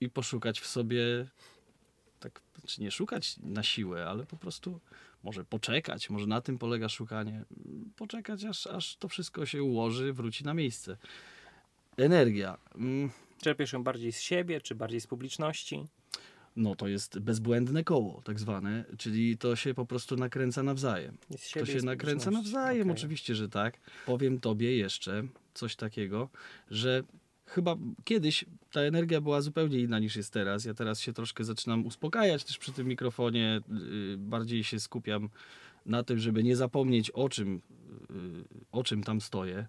i 0.00 0.10
poszukać 0.10 0.60
w 0.60 0.66
sobie, 0.66 1.26
tak, 2.20 2.40
czy 2.66 2.80
nie 2.82 2.90
szukać 2.90 3.36
na 3.42 3.62
siłę, 3.62 4.06
ale 4.06 4.26
po 4.26 4.36
prostu 4.36 4.80
może 5.24 5.44
poczekać, 5.44 6.10
może 6.10 6.26
na 6.26 6.40
tym 6.40 6.58
polega 6.58 6.88
szukanie, 6.88 7.44
poczekać 7.96 8.44
aż, 8.44 8.66
aż 8.66 8.96
to 8.96 9.08
wszystko 9.08 9.46
się 9.46 9.62
ułoży, 9.62 10.12
wróci 10.12 10.44
na 10.44 10.54
miejsce. 10.54 10.96
Energia. 11.96 12.58
Mm, 12.74 13.10
Czerpiesz 13.42 13.72
ją 13.72 13.82
bardziej 13.82 14.12
z 14.12 14.20
siebie, 14.20 14.60
czy 14.60 14.74
bardziej 14.74 15.00
z 15.00 15.06
publiczności? 15.06 15.86
No 16.58 16.74
to 16.76 16.88
jest 16.88 17.18
bezbłędne 17.18 17.84
koło, 17.84 18.22
tak 18.24 18.40
zwane, 18.40 18.84
czyli 18.98 19.38
to 19.38 19.56
się 19.56 19.74
po 19.74 19.86
prostu 19.86 20.16
nakręca 20.16 20.62
nawzajem. 20.62 21.16
To 21.54 21.66
się 21.66 21.78
nakręca 21.82 22.30
nawzajem, 22.30 22.90
Okej. 22.90 22.98
oczywiście, 22.98 23.34
że 23.34 23.48
tak. 23.48 23.80
Powiem 24.06 24.40
tobie 24.40 24.76
jeszcze 24.76 25.22
coś 25.54 25.76
takiego, 25.76 26.28
że 26.70 27.02
chyba 27.46 27.76
kiedyś 28.04 28.44
ta 28.72 28.80
energia 28.80 29.20
była 29.20 29.40
zupełnie 29.40 29.78
inna 29.78 29.98
niż 29.98 30.16
jest 30.16 30.32
teraz. 30.32 30.64
Ja 30.64 30.74
teraz 30.74 31.00
się 31.00 31.12
troszkę 31.12 31.44
zaczynam 31.44 31.86
uspokajać 31.86 32.44
też 32.44 32.58
przy 32.58 32.72
tym 32.72 32.86
mikrofonie. 32.86 33.60
Yy, 33.68 34.16
Bardziej 34.18 34.64
się 34.64 34.80
skupiam 34.80 35.28
na 35.86 36.02
tym, 36.02 36.18
żeby 36.18 36.42
nie 36.42 36.56
zapomnieć 36.56 37.10
o 37.10 37.28
czym, 37.28 37.60
yy, 38.10 38.44
o 38.72 38.84
czym 38.84 39.04
tam 39.04 39.20
stoję. 39.20 39.66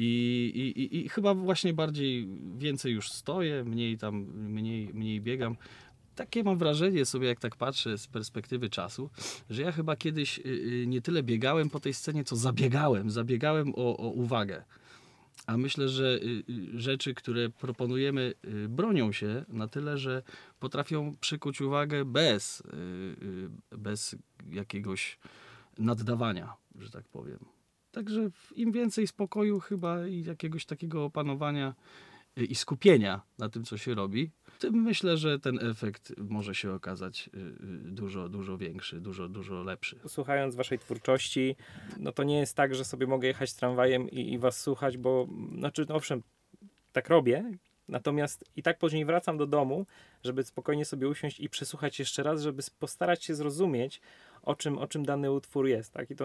I, 0.00 0.74
i, 0.76 0.96
i, 0.98 1.08
chyba 1.08 1.34
właśnie 1.34 1.72
bardziej 1.72 2.28
więcej 2.58 2.92
już 2.92 3.12
stoję, 3.12 3.64
mniej 3.64 3.98
tam, 3.98 4.14
mniej, 4.34 4.94
mniej 4.94 5.20
biegam. 5.20 5.56
Takie 6.14 6.44
mam 6.44 6.58
wrażenie 6.58 7.04
sobie, 7.04 7.28
jak 7.28 7.40
tak 7.40 7.56
patrzę 7.56 7.98
z 7.98 8.06
perspektywy 8.06 8.70
czasu, 8.70 9.10
że 9.50 9.62
ja 9.62 9.72
chyba 9.72 9.96
kiedyś 9.96 10.38
y, 10.38 10.42
y, 10.42 10.86
nie 10.86 11.00
tyle 11.00 11.22
biegałem 11.22 11.70
po 11.70 11.80
tej 11.80 11.94
scenie, 11.94 12.24
co 12.24 12.36
zabiegałem. 12.36 13.10
Zabiegałem 13.10 13.72
o, 13.74 13.96
o 13.96 14.08
uwagę. 14.08 14.64
A 15.46 15.56
myślę, 15.56 15.88
że 15.88 16.18
y, 16.22 16.44
rzeczy, 16.80 17.14
które 17.14 17.48
proponujemy, 17.48 18.34
bronią 18.68 19.12
się 19.12 19.44
na 19.48 19.68
tyle, 19.68 19.98
że 19.98 20.22
potrafią 20.60 21.16
przykuć 21.20 21.60
uwagę 21.60 22.04
bez, 22.04 22.62
bez 23.78 24.16
jakiegoś 24.50 25.18
naddawania, 25.78 26.52
że 26.78 26.90
tak 26.90 27.04
powiem. 27.04 27.57
Także 27.98 28.30
im 28.54 28.72
więcej 28.72 29.06
spokoju 29.06 29.60
chyba 29.60 30.06
i 30.06 30.24
jakiegoś 30.24 30.66
takiego 30.66 31.04
opanowania 31.04 31.74
y, 32.38 32.44
i 32.44 32.54
skupienia 32.54 33.20
na 33.38 33.48
tym, 33.48 33.64
co 33.64 33.78
się 33.78 33.94
robi, 33.94 34.30
tym 34.58 34.74
myślę, 34.74 35.16
że 35.16 35.38
ten 35.38 35.58
efekt 35.70 36.12
może 36.18 36.54
się 36.54 36.72
okazać 36.72 37.30
y, 37.34 37.38
y, 37.38 37.52
dużo, 37.90 38.28
dużo 38.28 38.58
większy, 38.58 39.00
dużo, 39.00 39.28
dużo 39.28 39.62
lepszy. 39.62 40.00
Słuchając 40.06 40.54
waszej 40.54 40.78
twórczości, 40.78 41.56
no 41.96 42.12
to 42.12 42.24
nie 42.24 42.38
jest 42.38 42.56
tak, 42.56 42.74
że 42.74 42.84
sobie 42.84 43.06
mogę 43.06 43.28
jechać 43.28 43.54
tramwajem 43.54 44.10
i, 44.10 44.32
i 44.32 44.38
was 44.38 44.60
słuchać, 44.60 44.96
bo, 44.96 45.28
znaczy, 45.58 45.86
no 45.88 45.94
owszem, 45.94 46.22
tak 46.92 47.08
robię, 47.08 47.58
natomiast 47.88 48.44
i 48.56 48.62
tak 48.62 48.78
później 48.78 49.04
wracam 49.04 49.38
do 49.38 49.46
domu, 49.46 49.86
żeby 50.24 50.44
spokojnie 50.44 50.84
sobie 50.84 51.08
usiąść 51.08 51.40
i 51.40 51.48
przesłuchać 51.48 51.98
jeszcze 51.98 52.22
raz, 52.22 52.42
żeby 52.42 52.62
postarać 52.78 53.24
się 53.24 53.34
zrozumieć, 53.34 54.00
o 54.48 54.54
czym, 54.54 54.78
o 54.78 54.86
czym 54.86 55.04
dany 55.04 55.32
utwór 55.32 55.66
jest, 55.66 55.92
tak? 55.92 56.10
I 56.10 56.16
to 56.16 56.24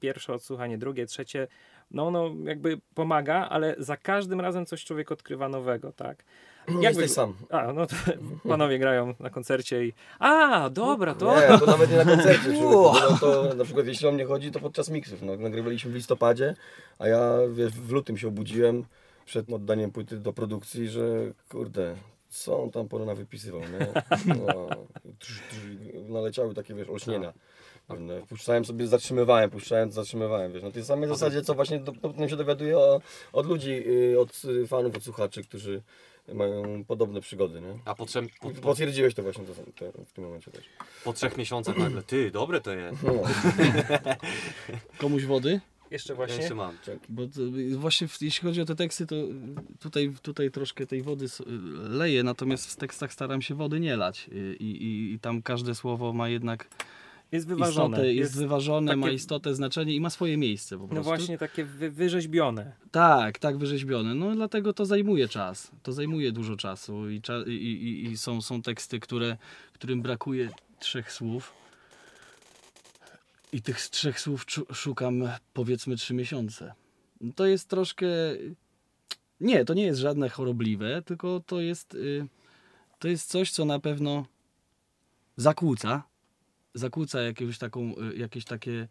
pierwsze 0.00 0.32
odsłuchanie, 0.32 0.78
drugie, 0.78 1.06
trzecie, 1.06 1.48
no 1.90 2.06
ono 2.06 2.30
jakby 2.44 2.80
pomaga, 2.94 3.48
ale 3.50 3.74
za 3.78 3.96
każdym 3.96 4.40
razem 4.40 4.66
coś 4.66 4.84
człowiek 4.84 5.12
odkrywa 5.12 5.48
nowego, 5.48 5.92
tak? 5.92 6.24
Nie 6.68 6.74
Jak 6.74 6.94
jesteś 6.94 7.10
sam. 7.10 7.34
A, 7.50 7.72
no 7.72 7.86
to 7.86 7.96
panowie 8.48 8.78
grają 8.78 9.14
na 9.20 9.30
koncercie 9.30 9.86
i 9.86 9.92
a, 10.18 10.70
dobra, 10.70 11.14
to... 11.14 11.40
Nie, 11.40 11.58
to 11.58 11.66
nawet 11.66 11.90
nie 11.90 11.96
na 11.96 12.04
koncercie. 12.04 12.52
No 12.60 13.18
to 13.20 13.54
na 13.54 13.64
przykład 13.64 13.86
jeśli 13.86 14.08
o 14.08 14.12
mnie 14.12 14.24
chodzi, 14.24 14.50
to 14.50 14.60
podczas 14.60 14.88
miksów. 14.88 15.22
No, 15.22 15.36
nagrywaliśmy 15.36 15.90
w 15.90 15.94
listopadzie, 15.94 16.54
a 16.98 17.08
ja 17.08 17.32
wiesz, 17.52 17.72
w 17.72 17.90
lutym 17.90 18.18
się 18.18 18.28
obudziłem 18.28 18.84
przed 19.24 19.52
oddaniem 19.52 19.90
płyty 19.90 20.16
do 20.16 20.32
produkcji, 20.32 20.88
że 20.88 21.02
kurde, 21.48 21.96
co 22.28 22.62
on 22.62 22.70
tam 22.70 22.88
porona 22.88 23.14
wypisywał, 23.14 23.60
nie? 23.60 23.86
No, 24.46 24.68
trz, 25.18 25.40
trz, 25.50 25.60
naleciały 26.08 26.54
takie, 26.54 26.74
wiesz, 26.74 26.88
olśnienia. 26.88 27.32
Pewne. 27.88 28.20
Puszczałem 28.20 28.64
sobie, 28.64 28.86
zatrzymywałem, 28.86 29.50
puszczałem, 29.50 29.92
zatrzymywałem, 29.92 30.52
wiesz, 30.52 30.62
na 30.62 30.70
tej 30.70 30.84
samej 30.84 31.08
zasadzie, 31.08 31.42
co 31.42 31.54
właśnie 31.54 31.78
do, 31.78 31.92
potem 31.92 32.28
się 32.28 32.36
dowiaduję 32.36 32.78
o, 32.78 33.00
od 33.32 33.46
ludzi, 33.46 33.70
y, 33.70 34.20
od 34.20 34.44
y, 34.44 34.66
fanów, 34.66 34.96
od 34.96 35.04
słuchaczy, 35.04 35.44
którzy 35.44 35.82
mają 36.32 36.84
podobne 36.84 37.20
przygody, 37.20 37.60
nie? 37.60 37.78
A 37.84 37.94
po, 37.94 38.06
trzem, 38.06 38.28
po, 38.40 38.50
po, 38.50 38.60
Potwierdziłeś 38.60 39.14
to 39.14 39.22
właśnie 39.22 39.44
to, 39.44 39.52
to, 39.92 40.04
w 40.04 40.12
tym 40.12 40.24
momencie 40.24 40.50
też. 40.50 40.64
po 41.04 41.12
trzech 41.12 41.36
miesiącach 41.36 41.76
nagle, 41.76 42.02
ty, 42.02 42.30
dobre 42.30 42.60
to 42.60 42.72
jest. 42.72 43.02
No, 43.02 43.12
Komuś 44.98 45.24
wody? 45.24 45.60
Jeszcze 45.90 46.12
Ja 46.12 46.16
właśnie... 46.16 46.36
jeszcze 46.36 46.54
mam. 46.54 46.76
Bo 47.08 47.26
to, 47.26 47.40
właśnie 47.78 48.08
w, 48.08 48.22
jeśli 48.22 48.48
chodzi 48.48 48.60
o 48.60 48.64
te 48.64 48.76
teksty, 48.76 49.06
to 49.06 49.16
tutaj, 49.80 50.14
tutaj 50.22 50.50
troszkę 50.50 50.86
tej 50.86 51.02
wody 51.02 51.26
leję, 51.88 52.22
natomiast 52.22 52.72
w 52.72 52.76
tekstach 52.76 53.12
staram 53.12 53.42
się 53.42 53.54
wody 53.54 53.80
nie 53.80 53.96
lać. 53.96 54.30
I, 54.60 54.64
i, 54.64 55.12
i 55.12 55.18
tam 55.18 55.42
każde 55.42 55.74
słowo 55.74 56.12
ma 56.12 56.28
jednak 56.28 56.68
Jest 57.34 57.46
wyważone. 57.46 57.96
istotę, 57.96 58.14
jest, 58.14 58.38
wyważone, 58.38 58.96
ma 58.96 59.06
takie- 59.06 59.16
istotę, 59.16 59.54
znaczenie 59.54 59.94
i 59.94 60.00
ma 60.00 60.10
swoje 60.10 60.36
miejsce 60.36 60.78
po 60.78 60.88
prostu. 60.88 60.94
No 60.94 61.02
właśnie 61.16 61.38
takie 61.38 61.64
wy, 61.64 61.90
wyrzeźbione. 61.90 62.72
Tak, 62.90 63.38
tak 63.38 63.58
wyrzeźbione. 63.58 64.14
No 64.14 64.34
dlatego 64.34 64.72
to 64.72 64.86
zajmuje 64.86 65.28
czas. 65.28 65.70
To 65.82 65.92
zajmuje 65.92 66.32
dużo 66.32 66.56
czasu 66.56 67.10
i, 67.10 67.20
cza- 67.20 67.48
i, 67.48 67.52
i, 67.52 68.04
i 68.04 68.16
są, 68.16 68.42
są 68.42 68.62
teksty, 68.62 69.00
które, 69.00 69.36
którym 69.72 70.02
brakuje 70.02 70.48
trzech 70.78 71.12
słów. 71.12 71.52
I 73.52 73.62
tych 73.62 73.80
trzech 73.80 74.20
słów 74.20 74.46
szukam 74.72 75.28
powiedzmy 75.52 75.96
trzy 75.96 76.14
miesiące. 76.14 76.74
To 77.36 77.46
jest 77.46 77.68
troszkę... 77.68 78.06
Nie, 79.40 79.64
to 79.64 79.74
nie 79.74 79.84
jest 79.84 80.00
żadne 80.00 80.28
chorobliwe, 80.28 81.02
tylko 81.02 81.42
to 81.46 81.60
jest, 81.60 81.94
y, 81.94 82.26
to 82.98 83.08
jest 83.08 83.30
coś, 83.30 83.50
co 83.50 83.64
na 83.64 83.78
pewno 83.78 84.26
zakłóca. 85.36 86.02
Zakłóca 86.74 87.22
jakąś 87.22 87.58
taką, 87.58 87.94
y, 88.12 88.16
jakieś 88.16 88.44
takie 88.44 88.88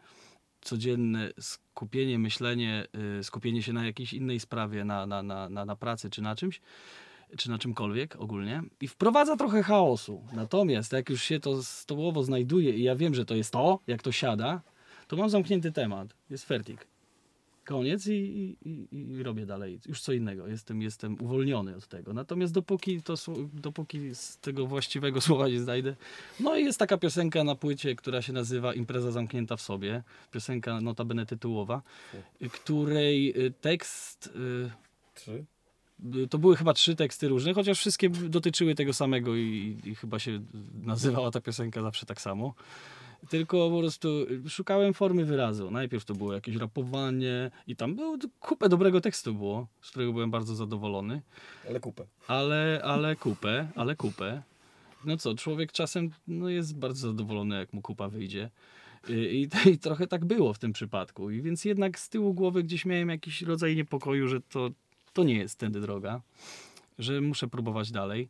codzienne 0.62 1.32
skupienie, 1.40 2.20
myślenie, 2.20 2.88
y, 3.20 3.24
skupienie 3.24 3.64
się 3.64 3.74
na 3.74 3.86
jakiejś 3.86 4.14
innej 4.14 4.40
sprawie, 4.40 4.86
na, 4.86 5.06
na, 5.06 5.24
na, 5.24 5.50
na, 5.50 5.66
na 5.66 5.76
pracy 5.76 6.10
czy 6.10 6.22
na 6.22 6.36
czymś, 6.36 6.62
czy 7.38 7.50
na 7.50 7.58
czymkolwiek 7.58 8.16
ogólnie 8.16 8.64
i 8.82 8.88
wprowadza 8.88 9.38
trochę 9.38 9.64
chaosu. 9.64 10.24
Natomiast 10.34 10.94
jak 10.94 11.10
już 11.10 11.24
się 11.24 11.40
to 11.40 11.64
stołowo 11.64 12.24
znajduje 12.24 12.74
i 12.74 12.84
ja 12.84 12.96
wiem, 12.96 13.16
że 13.16 13.26
to 13.26 13.36
jest 13.36 13.52
to, 13.52 13.80
jak 13.88 14.02
to 14.02 14.12
siada, 14.12 14.62
to 15.08 15.16
mam 15.16 15.30
zamknięty 15.30 15.72
temat. 15.72 16.14
Jest 16.30 16.46
fertik. 16.46 16.93
Koniec 17.66 18.08
i, 18.08 18.58
i, 18.66 18.88
i, 18.92 19.24
robię 19.24 19.46
dalej. 19.46 19.80
Już 19.88 20.02
co 20.02 20.14
innego. 20.14 20.48
Jestem, 20.48 20.82
jestem 20.82 21.18
uwolniony 21.22 21.76
od 21.76 21.88
tego. 21.88 22.14
Natomiast 22.14 22.54
dopóki, 22.54 23.02
to, 23.02 23.16
dopóki 23.54 24.16
z 24.16 24.38
tego 24.38 24.68
właściwego 24.68 25.22
słowa 25.28 25.48
nie 25.48 25.60
znajdę. 25.60 25.96
No 26.40 26.58
i 26.58 26.66
jest 26.66 26.80
taka 26.80 26.98
piosenka 26.98 27.44
na 27.44 27.56
płycie, 27.56 27.96
która 27.96 28.22
się 28.22 28.34
nazywa 28.34 28.74
Impreza 28.74 29.12
zamknięta 29.12 29.58
w 29.58 29.62
sobie. 29.62 30.04
Piosenka 30.32 30.82
notabene 30.82 31.26
tytułowa, 31.26 31.82
y, 32.42 32.50
której 32.50 33.46
y, 33.46 33.52
tekst... 33.52 34.28
y, 34.36 34.70
trzy. 35.16 35.46
to 36.30 36.38
były 36.38 36.56
chyba 36.56 36.74
trzy 36.74 36.96
teksty 36.96 37.28
różne, 37.28 37.54
chociaż 37.54 37.80
wszystkie 37.80 38.10
dotyczyły 38.10 38.76
tego 38.76 38.94
samego 38.94 39.36
i, 39.36 39.78
i 39.84 39.96
chyba 39.96 40.20
się 40.20 40.42
nazywała 40.84 41.32
ta 41.32 41.42
piosenka 41.42 41.82
zawsze 41.82 42.06
tak 42.06 42.22
samo. 42.22 42.54
Tylko 43.30 43.70
po 43.70 43.80
prostu 43.80 44.26
szukałem 44.48 44.94
formy 44.94 45.26
wyrazu. 45.26 45.72
Najpierw 45.72 46.06
to 46.06 46.14
było 46.14 46.34
jakieś 46.34 46.56
rapowanie 46.56 47.52
i 47.68 47.76
tam 47.76 47.96
było 47.96 48.18
kupę 48.40 48.70
dobrego 48.70 49.02
tekstu 49.02 49.34
było, 49.34 49.68
z 49.82 49.90
którego 49.90 50.14
byłem 50.14 50.32
bardzo 50.32 50.56
zadowolony, 50.56 51.22
Ale 51.70 51.80
kupę. 51.80 52.04
ale, 52.28 52.82
ale 52.84 53.16
kupę, 53.16 53.68
ale 53.76 53.96
kupę. 53.96 54.42
No 55.06 55.18
co, 55.18 55.36
człowiek 55.36 55.72
czasem 55.72 56.10
no, 56.28 56.50
jest 56.50 56.78
bardzo 56.78 57.08
zadowolony, 57.08 57.56
jak 57.56 57.74
mu 57.74 57.82
kupa 57.82 58.10
wyjdzie. 58.10 58.50
I, 59.10 59.14
i, 59.14 59.70
I 59.74 59.78
trochę 59.78 60.08
tak 60.08 60.26
było 60.26 60.54
w 60.54 60.60
tym 60.60 60.74
przypadku. 60.74 61.32
I 61.32 61.42
więc 61.42 61.66
jednak 61.66 62.00
z 62.00 62.10
tyłu 62.10 62.34
głowy 62.34 62.64
gdzieś 62.64 62.86
miałem 62.86 63.10
jakiś 63.10 63.42
rodzaj 63.42 63.76
niepokoju, 63.76 64.28
że 64.28 64.42
to, 64.42 64.70
to 65.14 65.24
nie 65.24 65.36
jest 65.36 65.60
tędy 65.60 65.82
droga, 65.82 66.22
że 67.00 67.22
muszę 67.22 67.48
próbować 67.48 67.92
dalej. 67.92 68.30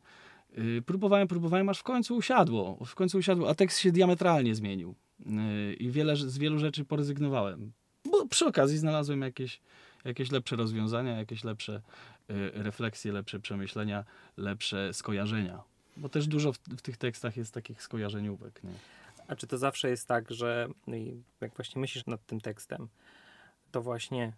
Yy, 0.58 0.82
próbowałem, 0.82 1.28
próbowałem, 1.28 1.70
aż 1.70 1.80
w 1.80 1.84
końcu 1.84 2.16
usiadło. 2.16 2.86
W 2.86 2.96
końcu 2.96 3.18
usiadło, 3.18 3.50
a 3.50 3.56
tekst 3.56 3.80
się 3.80 3.92
diametralnie 3.92 4.56
zmienił. 4.56 4.96
Yy, 5.20 5.74
I 5.74 5.90
wiele, 5.90 6.16
z 6.16 6.38
wielu 6.38 6.60
rzeczy 6.60 6.86
poryzygnowałem. 6.86 7.72
Bo 8.12 8.28
przy 8.28 8.46
okazji 8.46 8.78
znalazłem 8.78 9.22
jakieś, 9.22 9.62
jakieś 10.06 10.32
lepsze 10.32 10.56
rozwiązania, 10.56 11.18
jakieś 11.18 11.44
lepsze 11.44 11.82
yy, 12.30 12.52
refleksje, 12.54 13.12
lepsze 13.12 13.40
przemyślenia, 13.40 14.04
lepsze 14.38 14.94
skojarzenia. 14.94 15.64
Bo 15.98 16.10
też 16.10 16.28
dużo 16.28 16.54
w, 16.54 16.58
w 16.58 16.82
tych 16.82 16.98
tekstach 16.98 17.38
jest 17.38 17.54
takich 17.54 17.82
skojarzeniówek. 17.82 18.64
Nie? 18.64 18.74
A 19.28 19.36
czy 19.36 19.48
to 19.48 19.58
zawsze 19.58 19.90
jest 19.90 20.08
tak, 20.08 20.32
że 20.32 20.68
no 20.88 20.96
jak 21.42 21.56
właśnie 21.56 21.82
myślisz 21.82 22.06
nad 22.06 22.26
tym 22.26 22.42
tekstem, 22.42 22.88
to 23.72 23.82
właśnie 23.82 24.34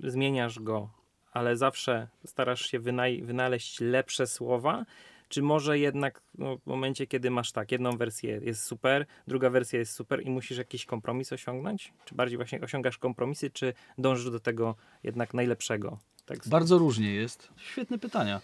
zmieniasz 0.00 0.60
go, 0.60 0.90
ale 1.32 1.56
zawsze 1.56 2.08
starasz 2.26 2.66
się 2.66 2.80
wynaleźć 3.22 3.80
lepsze 3.80 4.26
słowa? 4.26 4.84
Czy 5.28 5.42
może 5.42 5.78
jednak 5.78 6.22
no, 6.38 6.56
w 6.56 6.66
momencie, 6.66 7.06
kiedy 7.06 7.30
masz 7.30 7.52
tak, 7.52 7.72
jedną 7.72 7.96
wersję 7.96 8.40
jest 8.42 8.64
super, 8.64 9.06
druga 9.26 9.50
wersja 9.50 9.78
jest 9.78 9.92
super 9.92 10.22
i 10.26 10.30
musisz 10.30 10.58
jakiś 10.58 10.86
kompromis 10.86 11.32
osiągnąć? 11.32 11.92
Czy 12.04 12.14
bardziej 12.14 12.36
właśnie 12.36 12.60
osiągasz 12.60 12.98
kompromisy, 12.98 13.50
czy 13.50 13.74
dążysz 13.98 14.30
do 14.30 14.40
tego 14.40 14.76
jednak 15.02 15.34
najlepszego? 15.34 15.98
Tekstu? 16.28 16.50
Bardzo 16.50 16.78
różnie 16.78 17.14
jest. 17.14 17.48
Świetne 17.56 17.98
pytania. 17.98 18.40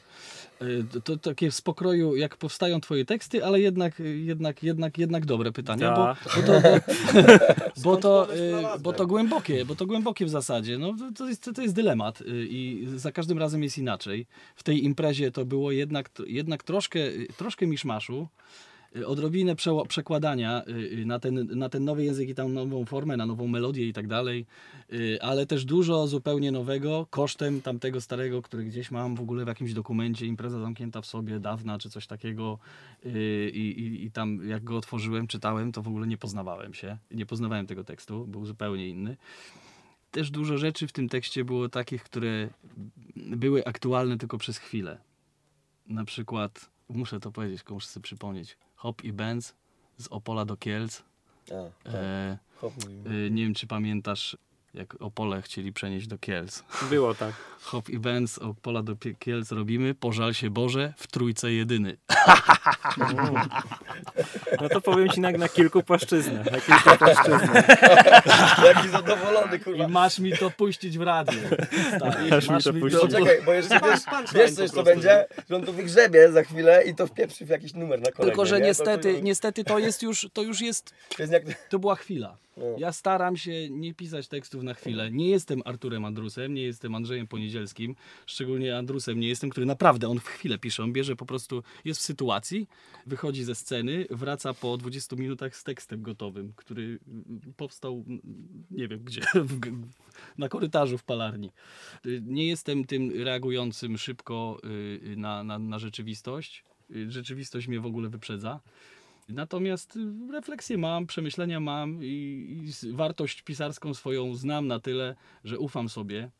Y, 0.62 0.85
To, 1.05 1.17
takie 1.17 1.50
z 1.53 1.61
pokroju, 1.61 2.17
jak 2.17 2.37
powstają 2.37 2.81
twoje 2.81 3.05
teksty, 3.05 3.45
ale 3.45 3.61
jednak, 3.61 4.03
jednak, 4.25 4.62
jednak, 4.62 4.99
jednak 4.99 5.26
dobre 5.26 5.53
pytania, 5.53 5.91
bo, 5.91 5.97
Da. 5.97 6.17
bo 6.35 6.43
to, 6.43 6.81
bo, 7.83 7.97
to, 8.05 8.29
nazwę? 8.62 8.79
bo 8.83 8.93
to 8.93 9.07
głębokie, 9.07 9.64
bo 9.64 9.75
to 9.76 9.87
głębokie 9.87 10.26
w 10.26 10.31
zasadzie. 10.31 10.79
No, 10.79 10.95
to- 11.17 11.29
jest, 11.29 11.50
to 11.55 11.62
jest 11.62 11.75
dylemat 11.75 12.21
y, 12.21 12.25
i 12.50 12.87
za 12.97 13.12
każdym 13.12 13.38
razem 13.38 13.62
jest 13.62 13.79
inaczej. 13.79 14.26
W 14.57 14.62
tej 14.62 14.85
imprezie 14.85 15.31
to 15.33 15.45
było 15.45 15.73
jednak, 15.73 16.11
jednak 16.26 16.62
troszkę, 16.62 16.99
troszkę 17.37 17.67
miszmaszu. 17.67 18.29
Y, 18.97 19.07
Odrobinę 19.07 19.55
przekładania 19.89 20.63
y, 20.69 20.73
y, 20.73 21.07
na 21.07 21.19
ten, 21.19 21.47
na 21.59 21.69
ten 21.69 21.85
nowy 21.85 22.05
język 22.05 22.29
i 22.29 22.35
tam 22.35 22.55
nową 22.55 22.85
formę, 22.85 23.17
na 23.17 23.27
nową 23.27 23.49
melodię 23.49 23.89
i 23.89 23.93
tak 23.93 24.07
dalej, 24.07 24.47
ale 25.21 25.47
też 25.47 25.65
dużo 25.65 26.07
zupełnie 26.07 26.53
nowego 26.53 27.07
kosztem 27.11 27.63
tamtego 27.63 28.01
starego, 28.01 28.43
który 28.43 28.65
gdzieś 28.65 28.91
mam 28.91 29.15
w 29.15 29.21
ogóle 29.21 29.45
w 29.45 29.49
jakimś 29.49 29.73
dokumencie, 29.73 30.27
impreza 30.27 30.61
zamknięta 30.61 31.01
w 31.01 31.07
sobie 31.07 31.41
dawna 31.41 31.79
czy 31.79 31.91
coś 31.91 32.07
takiego 32.07 32.59
i, 33.53 33.59
i, 33.59 34.05
i 34.05 34.11
tam 34.11 34.49
jak 34.49 34.65
go 34.65 34.77
otworzyłem, 34.77 35.27
czytałem, 35.27 35.73
to 35.73 35.83
w 35.83 35.89
ogóle 35.89 36.07
nie 36.07 36.17
poznawałem 36.17 36.75
się, 36.75 36.99
nie 37.11 37.27
poznawałem 37.27 37.67
tego 37.67 37.85
tekstu, 37.85 38.27
był 38.27 38.47
zupełnie 38.47 38.89
inny. 38.89 39.17
Też 40.15 40.31
dużo 40.31 40.59
rzeczy 40.59 40.87
w 40.87 40.93
tym 40.93 41.09
tekście 41.09 41.45
było 41.45 41.69
takich, 41.69 42.03
które 42.03 42.49
były 43.17 43.65
aktualne 43.65 44.19
tylko 44.19 44.39
przez 44.39 44.59
chwilę. 44.59 44.99
Na 45.87 46.05
przykład, 46.05 46.71
muszę 46.89 47.21
to 47.21 47.33
powiedzieć, 47.33 47.63
muszę 47.71 47.89
sobie 47.89 48.05
przypomnieć, 48.05 48.57
Hop 48.85 49.05
i 49.05 49.12
Benz 49.12 49.55
z 49.99 50.09
Opola 50.09 50.45
do 50.45 50.57
Kielc. 50.57 51.03
A, 51.49 51.85
tak. 51.85 51.95
E, 51.95 52.38
Hop, 52.57 52.73
y, 53.07 53.31
nie 53.31 53.43
wiem, 53.43 53.55
czy 53.55 53.67
pamiętasz, 53.67 54.37
jak 54.75 55.02
Opole 55.02 55.43
chcieli 55.43 55.73
przenieść 55.73 56.07
do 56.07 56.19
Kielc. 56.19 56.62
Było 56.90 57.14
tak. 57.14 57.35
Hop 57.64 57.88
i 57.88 57.99
Benz 57.99 58.38
Opola 58.38 58.83
do 58.83 58.97
Kielc 59.19 59.52
robimy, 59.52 59.95
pożal 59.95 60.35
się 60.35 60.50
Boże, 60.50 60.95
w 60.97 61.07
trójce 61.07 61.52
jedyny. 61.52 61.97
No 64.61 64.69
to 64.69 64.81
powiem 64.81 65.09
ci 65.09 65.21
na, 65.21 65.31
na 65.31 65.49
kilku 65.49 65.83
płaszczyznach. 65.83 66.50
Na 66.52 66.61
kilku 66.61 66.97
płaszczyznach. 67.04 67.64
Jaki 68.64 68.88
zadowolony, 68.88 69.59
kurwa. 69.59 69.85
I 69.85 69.90
masz 69.90 70.19
mi 70.19 70.33
to 70.33 70.50
puścić 70.50 70.99
w 70.99 71.02
radiu. 71.02 71.40
Stary, 71.97 72.31
Masz 72.31 72.49
mi 72.49 72.62
to 72.62 72.73
puścić. 72.73 73.02
No 73.02 73.09
czekaj, 73.09 73.43
bo 73.45 73.52
jeszcze 73.52 73.81
wiesz, 73.81 74.00
wiesz 74.35 74.52
coś 74.52 74.71
co 74.71 74.83
będzie, 74.83 75.26
że 75.50 75.57
on 75.57 75.62
to 75.62 75.73
wygrzebie 75.73 76.33
za 76.33 76.43
chwilę 76.43 76.85
i 76.85 76.95
to 76.95 77.07
wpieprzy 77.07 77.47
w 77.47 77.49
jakiś 77.49 77.75
numer 77.75 78.00
na 78.00 78.12
kolejny. 78.12 78.33
Tylko, 78.33 78.47
że 78.47 78.61
nie? 78.61 78.66
niestety, 78.66 79.12
to, 79.12 79.19
to, 79.19 79.25
niestety 79.25 79.64
to 79.64 79.78
jest 79.78 80.02
już, 80.02 80.28
to 80.33 80.43
już 80.43 80.61
jest 80.61 80.95
to. 81.16 81.25
To 81.69 81.78
była 81.78 81.95
chwila. 81.95 82.37
No. 82.57 82.65
Ja 82.79 82.93
staram 82.93 83.37
się 83.37 83.71
nie 83.71 83.95
pisać 83.95 84.29
tekstów 84.29 84.63
na 84.63 84.75
chwilę. 84.75 85.11
Nie 85.11 85.29
jestem 85.29 85.63
Arturem 85.65 86.05
Andrusem, 86.05 86.55
nie 86.55 86.63
jestem 86.63 86.95
Andrzejem 86.95 87.27
Poniedzielskim, 87.27 87.97
szczególnie 88.27 88.77
Andrusem 88.77 89.21
nie 89.21 89.29
jestem, 89.29 89.51
który 89.51 89.67
naprawdę, 89.67 90.09
on 90.09 90.21
w 90.21 90.27
chwilę 90.27 90.59
pisze, 90.59 90.83
on 90.83 90.93
bierze 90.93 91.17
po 91.17 91.27
prostu, 91.27 91.63
jest 91.85 92.01
w 92.01 92.03
sytuacji, 92.03 92.69
wychodzi 93.07 93.45
ze 93.45 93.55
sceny, 93.55 94.07
wraca 94.11 94.55
po 94.55 94.77
20 94.77 95.17
minutach 95.17 95.57
z 95.57 95.65
tekstem 95.65 96.03
gotowym, 96.03 96.53
który 96.57 96.99
powstał, 97.57 98.05
nie 98.71 98.89
wiem 98.89 99.05
gdzie, 99.05 99.21
na 100.39 100.49
korytarzu 100.49 100.99
w 100.99 101.05
palarni. 101.05 101.51
Nie 102.23 102.49
jestem 102.49 102.85
tym 102.85 103.23
reagującym 103.25 103.99
szybko 103.99 104.59
y, 104.65 105.17
na, 105.17 105.45
na, 105.45 105.59
na 105.59 105.79
rzeczywistość. 105.79 106.65
Y, 106.91 107.11
Rzeczywistość 107.11 107.69
mnie 107.69 107.81
w 107.81 107.87
ogóle 107.87 108.09
wyprzedza. 108.09 108.61
Natomiast 109.28 109.97
y, 109.97 110.33
refleksję 110.33 110.78
mam, 110.78 111.07
przemyślenia 111.07 111.61
mam 111.61 112.02
i, 112.02 112.07
i 112.85 112.93
wartość 112.93 113.43
pisarską 113.43 113.95
swoją 113.95 114.35
znam 114.35 114.66
na 114.66 114.81
tyle, 114.81 115.16
że 115.45 115.59
ufam 115.59 115.88
sobie 115.88 116.31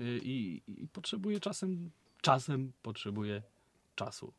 y, 0.00 0.20
i, 0.22 0.62
i 0.68 0.88
potrzebuję 0.88 1.40
czasem, 1.40 1.90
czasem 2.20 2.72
potrzebuję 2.82 3.42
czasu. 3.94 4.32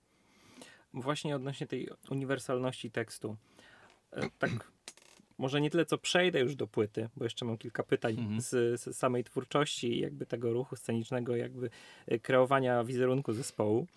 Właśnie 0.94 1.36
odnośnie 1.36 1.68
tej 1.68 1.90
uniwersalności 2.10 2.92
tekstu. 2.92 3.38
E, 4.12 4.30
Tak, 4.40 4.72
może 5.38 5.62
nie 5.62 5.70
tyle 5.70 5.86
co 5.86 5.98
przejdę 5.98 6.40
już 6.40 6.56
do 6.56 6.68
płyty, 6.68 7.10
bo 7.18 7.24
jeszcze 7.24 7.46
mam 7.46 7.58
kilka 7.58 7.84
pytań 7.84 8.16
Mhm. 8.20 8.42
z, 8.42 8.50
z 8.82 8.98
samej 8.98 9.24
twórczości, 9.24 10.00
jakby 10.00 10.26
tego 10.26 10.54
ruchu 10.54 10.76
scenicznego, 10.76 11.36
jakby 11.36 11.70
e, 12.08 12.20
kreowania 12.20 12.84
wizerunku 12.84 13.34
zespołu. 13.34 13.88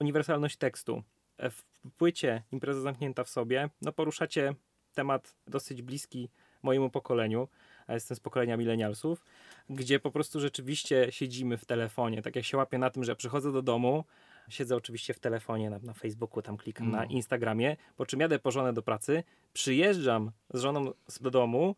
Uniwersalność 0.00 0.56
tekstu. 0.56 1.02
W 1.50 1.62
płycie 1.96 2.42
Impreza 2.52 2.80
zamknięta 2.80 3.24
w 3.24 3.28
sobie, 3.28 3.70
no 3.82 3.92
poruszacie 3.92 4.54
temat 4.94 5.36
dosyć 5.46 5.82
bliski 5.82 6.28
mojemu 6.62 6.90
pokoleniu, 6.90 7.48
a 7.86 7.94
jestem 7.94 8.16
z 8.16 8.20
pokolenia 8.20 8.56
milenialsów, 8.56 9.24
gdzie 9.70 10.00
po 10.00 10.10
prostu 10.10 10.40
rzeczywiście 10.40 11.06
siedzimy 11.10 11.56
w 11.56 11.64
telefonie. 11.64 12.22
Tak 12.22 12.36
jak 12.36 12.44
się 12.44 12.56
łapię 12.56 12.78
na 12.78 12.90
tym, 12.90 13.04
że 13.04 13.16
przychodzę 13.16 13.52
do 13.52 13.62
domu, 13.62 14.04
siedzę 14.48 14.76
oczywiście 14.76 15.14
w 15.14 15.18
telefonie, 15.18 15.70
na, 15.70 15.78
na 15.78 15.92
Facebooku, 15.92 16.42
tam 16.42 16.56
klikam 16.56 16.90
na 16.90 17.04
No. 17.04 17.10
Instagramie, 17.10 17.76
po 17.96 18.06
czym 18.06 18.20
jadę 18.20 18.38
po 18.38 18.50
żonę 18.50 18.72
do 18.72 18.82
pracy, 18.82 19.24
przyjeżdżam 19.52 20.32
z 20.54 20.60
żoną 20.60 20.92
do 21.20 21.30
domu 21.30 21.76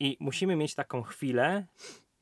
i 0.00 0.16
musimy 0.20 0.56
mieć 0.56 0.74
taką 0.74 1.02
chwilę, 1.02 1.66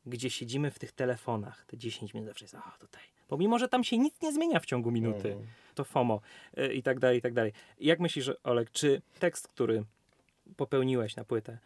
gdzie 0.07 0.31
siedzimy 0.31 0.71
w 0.71 0.79
tych 0.79 0.93
telefonach. 0.93 1.65
Te 1.67 1.77
10 1.77 2.15
minut 2.15 2.29
zawsze 2.29 2.45
jest, 2.45 2.55
a 2.55 2.77
tutaj. 2.79 3.14
Pomimo, 3.29 3.59
że 3.59 3.69
tam 3.69 3.85
się 3.85 3.99
nic 3.99 4.23
nie 4.23 4.33
zmienia 4.33 4.61
w 4.61 4.67
ciągu 4.67 4.91
minuty. 4.91 5.37
To 5.75 5.85
FOMO 5.85 6.21
y, 6.59 6.75
i 6.75 6.83
tak 6.83 7.01
dalej, 7.01 7.19
i 7.19 7.23
tak 7.23 7.35
dalej. 7.35 7.53
Jak 7.81 8.01
myślisz, 8.01 8.31
Olek, 8.45 8.71
czy 8.71 9.03
tekst, 9.19 9.49
który 9.49 9.85
popełniłeś 10.57 11.17
na 11.17 11.25
płytę 11.25 11.59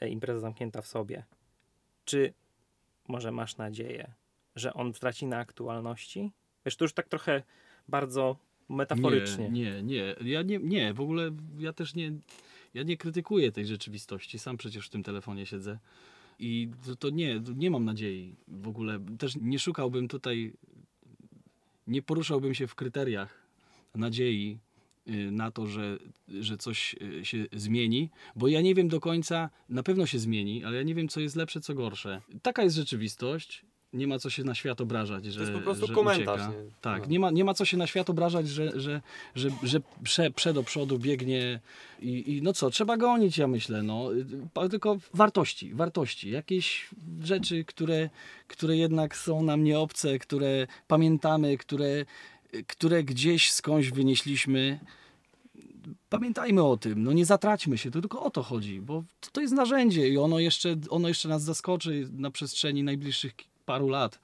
e, 0.00 0.08
Impreza 0.08 0.40
zamknięta 0.40 0.82
w 0.82 0.86
sobie, 0.86 1.24
czy 2.04 2.32
może 3.08 3.32
masz 3.32 3.56
nadzieję, 3.56 4.12
że 4.56 4.74
on 4.74 4.92
traci 4.92 5.26
na 5.26 5.38
aktualności? 5.38 6.30
Wiesz, 6.64 6.76
to 6.76 6.84
już 6.84 6.92
tak 6.92 7.08
trochę 7.08 7.42
bardzo 7.88 8.36
metaforycznie. 8.68 9.48
Nie, 9.50 9.82
nie, 9.82 9.82
nie. 9.82 10.30
Ja 10.32 10.42
nie, 10.42 10.58
nie, 10.58 10.94
w 10.94 11.00
ogóle 11.00 11.30
ja 11.58 11.72
też 11.72 11.94
nie, 11.94 12.12
ja 12.74 12.82
nie 12.82 12.96
krytykuję 12.96 13.52
tej 13.52 13.66
rzeczywistości. 13.66 14.38
Sam 14.38 14.56
przecież 14.56 14.86
w 14.86 14.90
tym 14.90 15.02
telefonie 15.02 15.46
siedzę. 15.46 15.78
I 16.38 16.68
to, 16.86 16.96
to 16.96 17.10
nie, 17.10 17.40
nie 17.56 17.70
mam 17.70 17.84
nadziei 17.84 18.34
w 18.48 18.68
ogóle. 18.68 19.00
Też 19.18 19.36
nie 19.40 19.58
szukałbym 19.58 20.08
tutaj, 20.08 20.52
nie 21.86 22.02
poruszałbym 22.02 22.54
się 22.54 22.66
w 22.66 22.74
kryteriach 22.74 23.46
nadziei 23.94 24.58
y, 25.08 25.30
na 25.30 25.50
to, 25.50 25.66
że, 25.66 25.98
że 26.28 26.56
coś 26.56 26.96
y, 27.20 27.24
się 27.24 27.46
zmieni, 27.52 28.10
bo 28.36 28.48
ja 28.48 28.60
nie 28.60 28.74
wiem 28.74 28.88
do 28.88 29.00
końca, 29.00 29.50
na 29.68 29.82
pewno 29.82 30.06
się 30.06 30.18
zmieni, 30.18 30.64
ale 30.64 30.76
ja 30.76 30.82
nie 30.82 30.94
wiem, 30.94 31.08
co 31.08 31.20
jest 31.20 31.36
lepsze, 31.36 31.60
co 31.60 31.74
gorsze. 31.74 32.22
Taka 32.42 32.62
jest 32.62 32.76
rzeczywistość. 32.76 33.64
Nie 33.92 34.06
ma 34.06 34.18
co 34.18 34.30
się 34.30 34.44
na 34.44 34.54
świat 34.54 34.80
obrażać, 34.80 35.24
że 35.24 35.40
jest 35.40 35.52
po 35.52 35.60
prostu 35.60 35.88
komentarz, 35.94 36.40
nie? 36.40 36.70
Tak, 36.80 37.02
No. 37.02 37.08
nie, 37.08 37.20
ma, 37.20 37.30
nie 37.30 37.44
ma 37.44 37.54
co 37.54 37.64
się 37.64 37.76
na 37.76 37.86
świat 37.86 38.10
obrażać, 38.10 38.48
że, 38.48 38.80
że, 38.80 39.00
że, 39.34 39.48
że 39.62 39.80
prze, 40.02 40.30
prze 40.30 40.52
do 40.54 40.62
przodu 40.62 40.98
biegnie 40.98 41.60
i, 42.00 42.36
i 42.36 42.42
no 42.42 42.52
co, 42.52 42.70
trzeba 42.70 42.96
gonić, 42.96 43.38
ja 43.38 43.46
myślę, 43.48 43.82
no. 43.82 44.08
Tylko 44.70 44.98
wartości, 45.14 45.74
wartości, 45.74 46.30
jakieś 46.30 46.88
rzeczy, 47.22 47.64
które, 47.64 48.10
które 48.48 48.76
jednak 48.76 49.16
są 49.16 49.42
nam 49.42 49.64
nieobce, 49.64 50.18
które 50.18 50.66
pamiętamy, 50.88 51.58
które, 51.58 52.04
które 52.66 53.04
gdzieś 53.04 53.52
skądś 53.52 53.90
wynieśliśmy. 53.90 54.78
Pamiętajmy 56.08 56.62
o 56.62 56.76
tym, 56.76 57.02
no 57.04 57.12
nie 57.12 57.26
zatraćmy 57.26 57.78
się, 57.78 57.90
to 57.90 58.00
tylko 58.00 58.22
o 58.22 58.30
to 58.30 58.42
chodzi, 58.42 58.80
bo 58.80 59.04
to- 59.20 59.30
to 59.32 59.40
jest 59.40 59.54
narzędzie 59.54 60.08
i 60.08 60.18
ono 60.18 60.38
jeszcze, 60.38 60.76
ono 60.90 61.08
jeszcze 61.08 61.28
nas 61.28 61.42
zaskoczy 61.42 62.08
na 62.12 62.30
przestrzeni 62.30 62.82
najbliższych 62.82 63.34
paru 63.66 63.88
lat. 63.88 64.20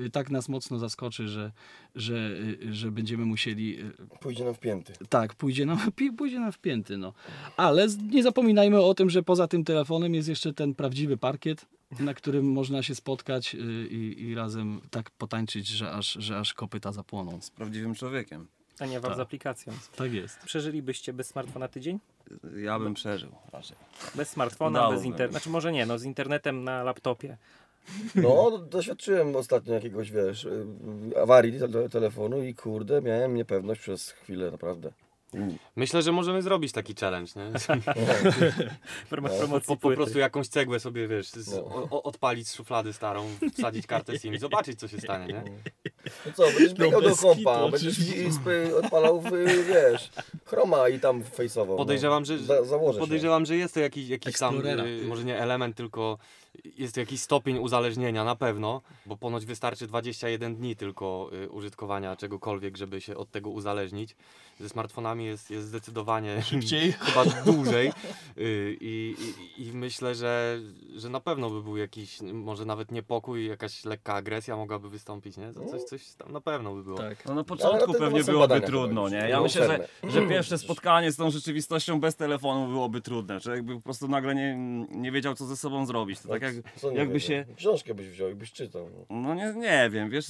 Y, 0.00 0.10
Tak 0.10 0.30
nas 0.30 0.48
mocno 0.48 0.78
zaskoczy, 0.78 1.28
że, 1.28 1.52
że, 1.94 2.14
y, 2.62 2.74
że 2.74 2.90
będziemy 2.90 3.24
musieli 3.24 3.80
y, 3.80 3.92
Pójdzie 4.20 4.44
nam 4.44 4.54
w 4.54 4.58
pięty. 4.58 4.92
tak, 5.08 5.34
pójdzie 5.34 5.66
nam, 5.66 5.78
pójdzie 6.18 6.40
nam 6.40 6.52
w 6.52 6.58
pięty, 6.58 6.98
no. 6.98 7.12
Ale 7.56 7.86
nie 8.10 8.22
zapominajmy 8.22 8.80
o 8.80 8.94
tym, 8.94 9.10
że 9.10 9.22
poza 9.22 9.48
tym 9.48 9.64
telefonem 9.64 10.14
jest 10.14 10.28
jeszcze 10.28 10.52
ten 10.52 10.74
prawdziwy 10.74 11.16
parkiet, 11.16 11.66
na 12.00 12.14
którym 12.14 12.52
można 12.52 12.82
się 12.82 12.94
spotkać 12.94 13.54
i, 13.90 14.14
i 14.22 14.34
razem 14.34 14.80
tak 14.90 15.10
potańczyć, 15.10 15.66
że 15.68 15.90
aż, 15.92 16.12
że 16.12 16.38
aż 16.38 16.54
kopyta 16.54 16.92
zapłoną. 16.92 17.40
Z 17.40 17.50
prawdziwym 17.50 17.94
człowiekiem. 17.94 18.46
A 18.78 18.86
nie 18.86 19.00
wam 19.00 19.10
Tak. 19.10 19.16
z 19.16 19.20
aplikacją. 19.20 19.72
Tak 19.96 20.12
jest. 20.12 20.38
Przeżylibyście 20.44 21.12
bez 21.12 21.26
smartfona 21.28 21.68
tydzień? 21.68 21.98
Ja 22.56 22.78
bym 22.78 22.94
przeżył 22.94 23.30
raczej. 23.52 23.76
Bez 24.14 24.28
smartfona, 24.30 24.90
bez 24.90 25.04
internetu. 25.04 25.32
Znaczy 25.32 25.50
może 25.50 25.72
nie, 25.72 25.86
no 25.86 25.98
z 25.98 26.04
internetem 26.04 26.64
na 26.64 26.82
laptopie. 26.82 27.36
No, 28.14 28.58
doświadczyłem 28.58 29.36
ostatnio 29.36 29.74
jakiegoś, 29.74 30.10
wiesz, 30.10 30.44
y, 30.44 30.66
awarii 31.22 31.60
te- 31.60 31.88
telefonu 31.88 32.42
i 32.42 32.54
kurde, 32.54 33.02
miałem 33.02 33.34
niepewność 33.34 33.80
przez 33.80 34.10
chwilę, 34.10 34.50
naprawdę. 34.50 34.92
Myślę, 35.76 36.02
że 36.02 36.12
możemy 36.12 36.42
zrobić 36.42 36.72
taki 36.72 36.94
challenge, 36.94 37.32
nie? 37.36 37.52
W 39.10 39.12
ramach 39.12 39.32
No, 39.32 39.38
promocji 39.38 39.66
Po, 39.66 39.76
po 39.76 39.90
prostu 39.90 40.18
jakąś 40.18 40.48
cegłę 40.48 40.80
sobie, 40.80 41.08
wiesz, 41.08 41.28
z, 41.30 41.52
No. 41.52 41.64
o, 41.64 41.88
o, 41.90 42.02
odpalić 42.02 42.48
z 42.48 42.54
szuflady 42.54 42.92
starą, 42.92 43.26
wsadzić 43.58 43.86
kartę 43.86 44.18
SIM 44.18 44.34
i 44.34 44.38
zobaczyć, 44.38 44.80
co 44.80 44.88
się 44.88 45.00
stanie, 45.00 45.26
nie? 45.26 45.44
No 46.26 46.32
co, 46.34 46.42
będziesz 46.42 46.74
biegał 46.74 47.02
do 47.02 47.16
kompa, 47.16 47.68
będziesz 47.68 47.96
odpalał, 48.84 49.20
w, 49.20 49.30
wiesz, 49.68 50.10
chroma 50.44 50.88
i 50.88 51.00
tam 51.00 51.24
fejsował. 51.24 51.76
Podejrzewam, 51.76 52.22
no. 52.22 52.26
że, 52.26 52.38
Za, 52.64 52.78
podejrzewam, 52.98 53.46
że 53.46 53.56
jest 53.56 53.74
to 53.74 53.80
jakiś, 53.80 54.08
jakiś 54.08 54.38
tam, 54.38 54.66
y, 54.66 55.04
może 55.06 55.24
nie 55.24 55.38
element, 55.38 55.76
tylko 55.76 56.18
jest 56.64 56.94
to 56.94 57.00
jakiś 57.00 57.20
stopień 57.20 57.58
uzależnienia 57.58 58.24
na 58.24 58.36
pewno, 58.36 58.82
bo 59.06 59.16
ponoć 59.16 59.46
wystarczy 59.46 59.86
21 59.86 60.56
dni 60.56 60.76
tylko 60.76 61.30
y, 61.44 61.50
użytkowania 61.50 62.16
czegokolwiek, 62.16 62.76
żeby 62.76 63.00
się 63.00 63.16
od 63.16 63.30
tego 63.30 63.50
uzależnić. 63.50 64.16
Ze 64.60 64.68
smartfonami 64.68 65.24
jest, 65.24 65.50
jest 65.50 65.66
zdecydowanie 65.66 66.42
Szybciej. 66.50 66.92
chyba 67.00 67.24
dłużej 67.24 67.88
y, 68.38 68.76
i, 68.80 69.16
i, 69.58 69.62
i 69.62 69.72
myślę, 69.72 70.14
że, 70.14 70.60
że 70.96 71.08
na 71.08 71.20
pewno 71.20 71.50
by 71.50 71.62
był 71.62 71.76
jakiś, 71.76 72.20
może 72.20 72.64
nawet 72.64 72.92
niepokój, 72.92 73.46
jakaś 73.46 73.84
lekka 73.84 74.14
agresja 74.14 74.56
mogłaby 74.56 74.90
wystąpić, 74.90 75.36
nie? 75.36 75.52
Coś, 75.70 75.82
coś 75.82 76.14
tam 76.14 76.32
na 76.32 76.40
pewno 76.40 76.74
by 76.74 76.82
było. 76.84 76.98
Tak. 76.98 77.24
No 77.26 77.34
na 77.34 77.44
początku 77.44 77.92
pewnie 77.92 78.24
byłoby 78.24 78.60
trudno, 78.60 79.08
nie? 79.08 79.16
Ja 79.16 79.36
No, 79.36 79.42
myślę, 79.42 79.66
że, 79.66 80.10
że 80.10 80.26
pierwsze 80.34 80.58
spotkanie 80.58 81.12
z 81.12 81.16
tą 81.16 81.30
rzeczywistością 81.30 82.00
bez 82.00 82.16
telefonu 82.16 82.68
byłoby 82.68 83.00
trudne, 83.00 83.40
że 83.40 83.50
jakby 83.50 83.74
po 83.74 83.80
prostu 83.80 84.08
nagle 84.08 84.34
nie, 84.34 84.56
nie 84.90 85.12
wiedział, 85.12 85.34
co 85.34 85.46
ze 85.46 85.56
sobą 85.56 85.86
zrobić. 85.86 86.20
To 86.20 86.28
tak 86.28 86.42
jak, 86.42 86.54
jakby 86.94 87.20
się... 87.20 87.44
Książkę 87.56 87.94
byś 87.94 88.08
wziął 88.08 88.30
i 88.30 88.34
byś 88.34 88.52
czytał. 88.52 88.88
no. 89.10 89.16
No 89.20 89.34
nie, 89.34 89.54
nie 89.56 89.90
wiem, 89.92 90.10
wiesz, 90.10 90.26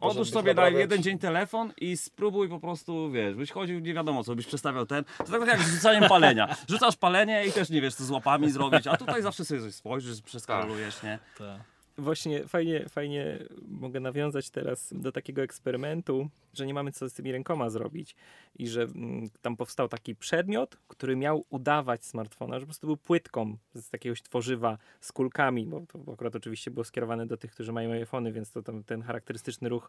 odłóż 0.00 0.30
sobie 0.30 0.54
daj 0.54 0.74
jeden 0.74 1.02
dzień 1.02 1.18
telefon 1.18 1.72
i 1.80 1.96
spróbuj 1.96 2.48
po 2.48 2.60
prostu, 2.60 3.10
wiesz, 3.10 3.34
byś 3.34 3.50
chodził 3.50 3.61
nie 3.64 3.94
wiadomo 3.94 4.24
co, 4.24 4.34
byś 4.34 4.46
przestawiał 4.46 4.86
ten, 4.86 5.04
to 5.18 5.24
tak 5.24 5.46
jak 5.46 5.62
z 5.62 5.74
rzucaniem 5.74 6.08
palenia. 6.08 6.56
Rzucasz 6.68 6.96
palenie 6.96 7.46
i 7.46 7.52
też 7.52 7.70
nie 7.70 7.80
wiesz 7.80 7.94
co 7.94 8.04
z 8.04 8.10
łapami 8.10 8.50
zrobić, 8.50 8.86
a 8.86 8.96
tutaj 8.96 9.22
zawsze 9.22 9.44
sobie 9.44 9.60
coś 9.60 9.74
spojrzysz, 9.74 10.22
przeskalujesz, 10.22 11.02
nie? 11.02 11.18
Tak. 11.38 11.60
Właśnie 11.98 12.48
fajnie, 12.48 12.88
fajnie 12.88 13.38
mogę 13.68 14.00
nawiązać 14.00 14.50
teraz 14.50 14.88
do 14.92 15.12
takiego 15.12 15.42
eksperymentu, 15.42 16.28
że 16.52 16.66
nie 16.66 16.74
mamy 16.74 16.92
co 16.92 17.08
z 17.08 17.12
tymi 17.12 17.32
rękoma 17.32 17.70
zrobić 17.70 18.16
i 18.58 18.68
że 18.68 18.82
mm, 18.82 19.30
tam 19.42 19.56
powstał 19.56 19.88
taki 19.88 20.16
przedmiot, 20.16 20.76
który 20.88 21.16
miał 21.16 21.44
udawać 21.50 22.04
smartfona, 22.04 22.54
że 22.54 22.60
po 22.60 22.66
prostu 22.66 22.86
był 22.86 22.96
płytką 22.96 23.56
z 23.74 23.92
jakiegoś 23.92 24.22
tworzywa 24.22 24.78
z 25.00 25.12
kulkami, 25.12 25.66
bo 25.66 25.80
to 25.80 26.12
akurat 26.12 26.36
oczywiście 26.36 26.70
było 26.70 26.84
skierowane 26.84 27.26
do 27.26 27.36
tych, 27.36 27.52
którzy 27.52 27.72
mają 27.72 27.92
iPhony, 27.92 28.32
więc 28.32 28.52
to 28.52 28.62
tam 28.62 28.84
ten 28.84 29.02
charakterystyczny 29.02 29.68
ruch 29.68 29.88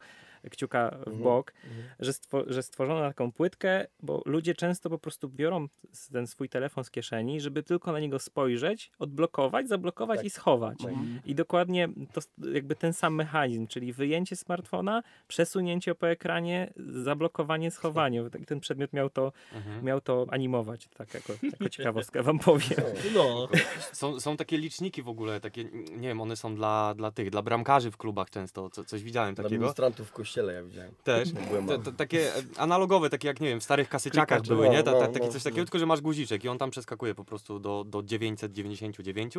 kciuka 0.50 0.98
w 1.08 1.18
bok, 1.18 1.54
że, 2.00 2.14
stwo, 2.14 2.44
że 2.48 2.64
stworzono 2.64 3.00
taką 3.00 3.32
płytkę, 3.32 3.86
bo 4.02 4.22
ludzie 4.26 4.56
często 4.56 4.90
po 4.90 5.00
prostu 5.00 5.30
biorą 5.30 5.68
ten 6.12 6.28
swój 6.28 6.50
telefon 6.50 6.84
z 6.84 6.92
kieszeni, 6.92 7.42
żeby 7.42 7.64
tylko 7.64 7.92
na 7.92 8.00
niego 8.00 8.20
spojrzeć, 8.20 8.92
odblokować, 9.00 9.68
zablokować 9.68 10.18
Tak. 10.18 10.26
i 10.26 10.30
schować. 10.30 10.78
Tak. 10.84 10.94
I 11.26 11.36
dokładnie 11.36 11.90
to 12.14 12.22
jakby 12.54 12.76
ten 12.76 12.94
sam 12.94 13.16
mechanizm, 13.16 13.68
czyli 13.68 13.94
wyjęcie 13.94 14.36
smartfona, 14.36 15.04
przesunięcie 15.28 15.96
po 15.96 16.10
ekranie, 16.10 16.53
zablokowanie, 16.78 17.72
schowanie. 17.72 18.30
Tak- 18.30 18.46
Ten 18.46 18.60
przedmiot 18.60 18.94
miał 18.94 19.10
to, 19.10 19.32
Mhm. 19.54 19.86
miał 19.86 20.02
to 20.02 20.26
animować, 20.32 20.88
tak 20.98 21.14
jako, 21.14 21.34
jako 21.44 21.70
ciekawostkę 21.76 22.24
wam 22.24 22.40
powiem. 22.40 22.80
No, 23.16 23.48
Są, 23.92 24.20
są 24.20 24.38
takie 24.38 24.58
liczniki 24.58 25.04
w 25.04 25.10
ogóle, 25.10 25.40
takie, 25.40 25.64
nie 25.92 26.08
wiem, 26.08 26.22
one 26.22 26.36
są 26.36 26.56
dla, 26.56 26.94
dla 26.96 27.12
tych, 27.12 27.30
dla 27.30 27.42
bramkarzy 27.42 27.92
w 27.92 27.98
klubach 27.98 28.30
często, 28.30 28.70
co, 28.70 28.84
coś 28.84 29.04
widziałem 29.04 29.36
Dla 29.36 29.44
takiego. 29.44 29.62
ministrantów 29.62 30.08
w 30.10 30.12
kościele 30.12 30.54
ja 30.54 30.64
widziałem. 30.64 30.92
Też. 31.04 31.30
To, 31.68 31.78
to, 31.78 31.92
takie 31.92 32.32
analogowe, 32.58 33.10
takie 33.10 33.28
jak 33.28 33.40
nie 33.42 33.48
wiem, 33.50 33.60
w 33.60 33.64
starych 33.64 33.90
kasyczakach 33.90 34.28
Klikacze. 34.42 34.56
były, 34.56 34.70
nie? 34.70 34.84
Ta, 34.84 34.92
ta, 34.92 35.00
No, 35.00 35.08
takie 35.14 35.26
no, 35.26 35.32
coś 35.32 35.46
no. 35.46 35.52
takiego, 35.52 35.66
tylko 35.66 35.80
że 35.80 35.86
masz 35.86 36.02
guziczek 36.02 36.44
i 36.44 36.50
on 36.50 36.58
tam 36.58 36.70
przeskakuje 36.72 37.16
po 37.16 37.26
prostu 37.26 37.60
do, 37.60 37.84
do 37.84 38.04
999. 38.04 39.34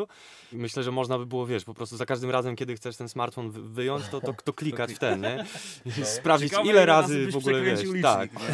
I 0.53 0.57
myślę, 0.57 0.83
że 0.83 0.91
można 0.93 1.19
by 1.19 1.27
było, 1.27 1.47
wiesz, 1.47 1.65
po 1.65 1.75
prostu 1.75 1.97
za 1.97 2.07
każdym 2.07 2.31
razem, 2.31 2.57
kiedy 2.57 2.75
chcesz 2.77 2.97
ten 2.97 3.09
smartfon 3.09 3.51
wy- 3.51 3.63
wyjąć, 3.63 4.09
to, 4.09 4.21
to, 4.21 4.35
to 4.45 4.53
klikać 4.53 4.93
w 4.95 4.99
ten, 4.99 5.21
nie? 5.21 5.45
I 5.87 5.91
sprawdzić 6.17 6.51
Ciekawe, 6.51 6.69
ile 6.71 6.87
razy 6.87 7.04
byś 7.09 7.35
w 7.35 7.37
ogóle 7.37 7.63
wiesz. 7.63 7.81
Tak. 8.03 8.31
licznik, 8.33 8.45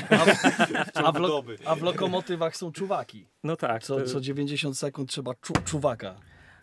nie? 0.70 0.84
a 0.94 1.12
w, 1.12 1.16
lo- 1.20 1.44
a 1.64 1.74
w 1.74 1.82
lokomotywach 1.82 2.56
są 2.56 2.72
czuwaki. 2.72 3.26
No 3.44 3.56
tak, 3.56 3.82
Co, 3.82 4.02
co 4.02 4.20
90 4.20 4.78
sekund 4.78 5.10
trzeba 5.10 5.34
czu, 5.34 5.52
czuwaka. 5.64 6.20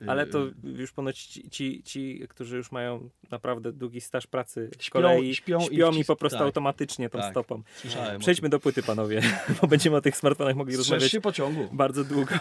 ale 0.08 0.28
to 0.28 0.40
Yy, 0.46 0.54
już 0.64 0.92
ponoć 0.92 1.24
ci, 1.24 1.50
ci, 1.50 1.84
ci, 1.84 2.26
którzy 2.30 2.58
już 2.58 2.72
mają 2.72 3.10
naprawdę 3.32 3.74
długi 3.74 4.02
staż 4.02 4.28
pracy 4.28 4.70
w 4.78 4.84
Śpią- 4.84 4.92
kolei, 4.92 5.36
śpią 5.36 5.60
śpią, 5.60 5.92
i 5.92 6.06
po 6.06 6.16
prostu 6.16 6.38
tak. 6.38 6.46
automatycznie 6.46 7.10
tą 7.10 7.20
Tak. 7.20 7.32
stopą. 7.32 7.64
Słyszałem. 7.76 8.20
Przejdźmy 8.20 8.50
do 8.50 8.60
płyty, 8.60 8.84
panowie, 8.84 9.22
bo 9.62 9.68
będziemy 9.68 9.96
o 9.96 10.02
tych 10.02 10.18
smartfonach 10.18 10.56
mogli 10.56 10.74
Strzeż 10.74 10.90
rozmawiać 10.90 11.12
się 11.12 11.22
pociągu. 11.22 11.68
bardzo 11.72 12.04
długo. 12.04 12.36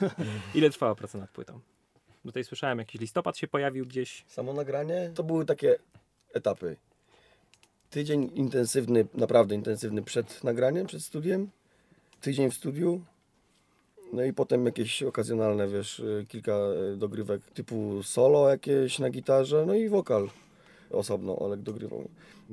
Ile 0.54 0.70
trwała 0.70 0.94
praca 0.94 1.18
nad 1.18 1.30
płytą? 1.30 1.60
Bo 2.24 2.28
Tutaj 2.30 2.44
słyszałem, 2.44 2.78
jakiś 2.78 3.00
listopad 3.00 3.38
się 3.38 3.48
pojawił 3.48 3.86
gdzieś. 3.86 4.24
Samo 4.26 4.52
nagranie 4.52 5.10
to 5.14 5.22
były 5.22 5.44
takie 5.44 5.76
etapy. 6.34 6.76
Tydzień 7.90 8.30
intensywny, 8.34 9.06
naprawdę 9.14 9.54
intensywny 9.54 10.02
przed 10.02 10.44
nagraniem, 10.44 10.86
przed 10.86 11.02
studiem. 11.02 11.50
Tydzień 12.20 12.50
w 12.50 12.54
studiu. 12.54 13.00
No 14.12 14.24
i 14.24 14.32
potem 14.32 14.66
jakieś 14.66 15.02
okazjonalne, 15.02 15.68
wiesz, 15.68 16.00
y, 16.00 16.26
kilka 16.28 16.52
y, 16.92 16.96
dogrywek 16.96 17.42
typu 17.54 18.02
solo 18.02 18.48
jakieś 18.48 18.98
na 18.98 19.10
gitarze, 19.10 19.64
no 19.66 19.74
i 19.74 19.88
wokal 19.88 20.28
osobno 20.90 21.38
Olek 21.38 21.60
dogrywał. 21.60 22.08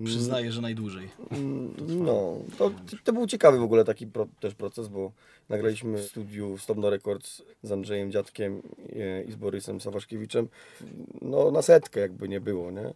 Przyznaję, 0.05 0.51
że 0.51 0.61
najdłużej. 0.61 1.09
Mm, 1.31 1.73
No, 2.05 2.37
to, 2.57 2.71
to 3.03 3.13
był 3.13 3.27
ciekawy 3.27 3.57
w 3.59 3.63
ogóle 3.63 3.85
taki 3.85 4.07
pro, 4.07 4.27
też 4.39 4.55
proces, 4.55 4.87
bo 4.87 5.11
nagraliśmy 5.49 5.97
w 5.97 6.05
studiu 6.05 6.57
Stopno 6.57 6.89
Records 6.89 7.41
z 7.63 7.71
Andrzejem 7.71 8.11
Dziadkiem 8.11 8.61
i 9.27 9.31
z 9.31 9.35
Borysem 9.35 9.81
Sawaszkiewiczem. 9.81 10.47
No 11.21 11.51
na 11.51 11.61
setkę 11.61 11.99
jakby 11.99 12.29
nie 12.29 12.41
było, 12.41 12.71
nie? 12.71 12.93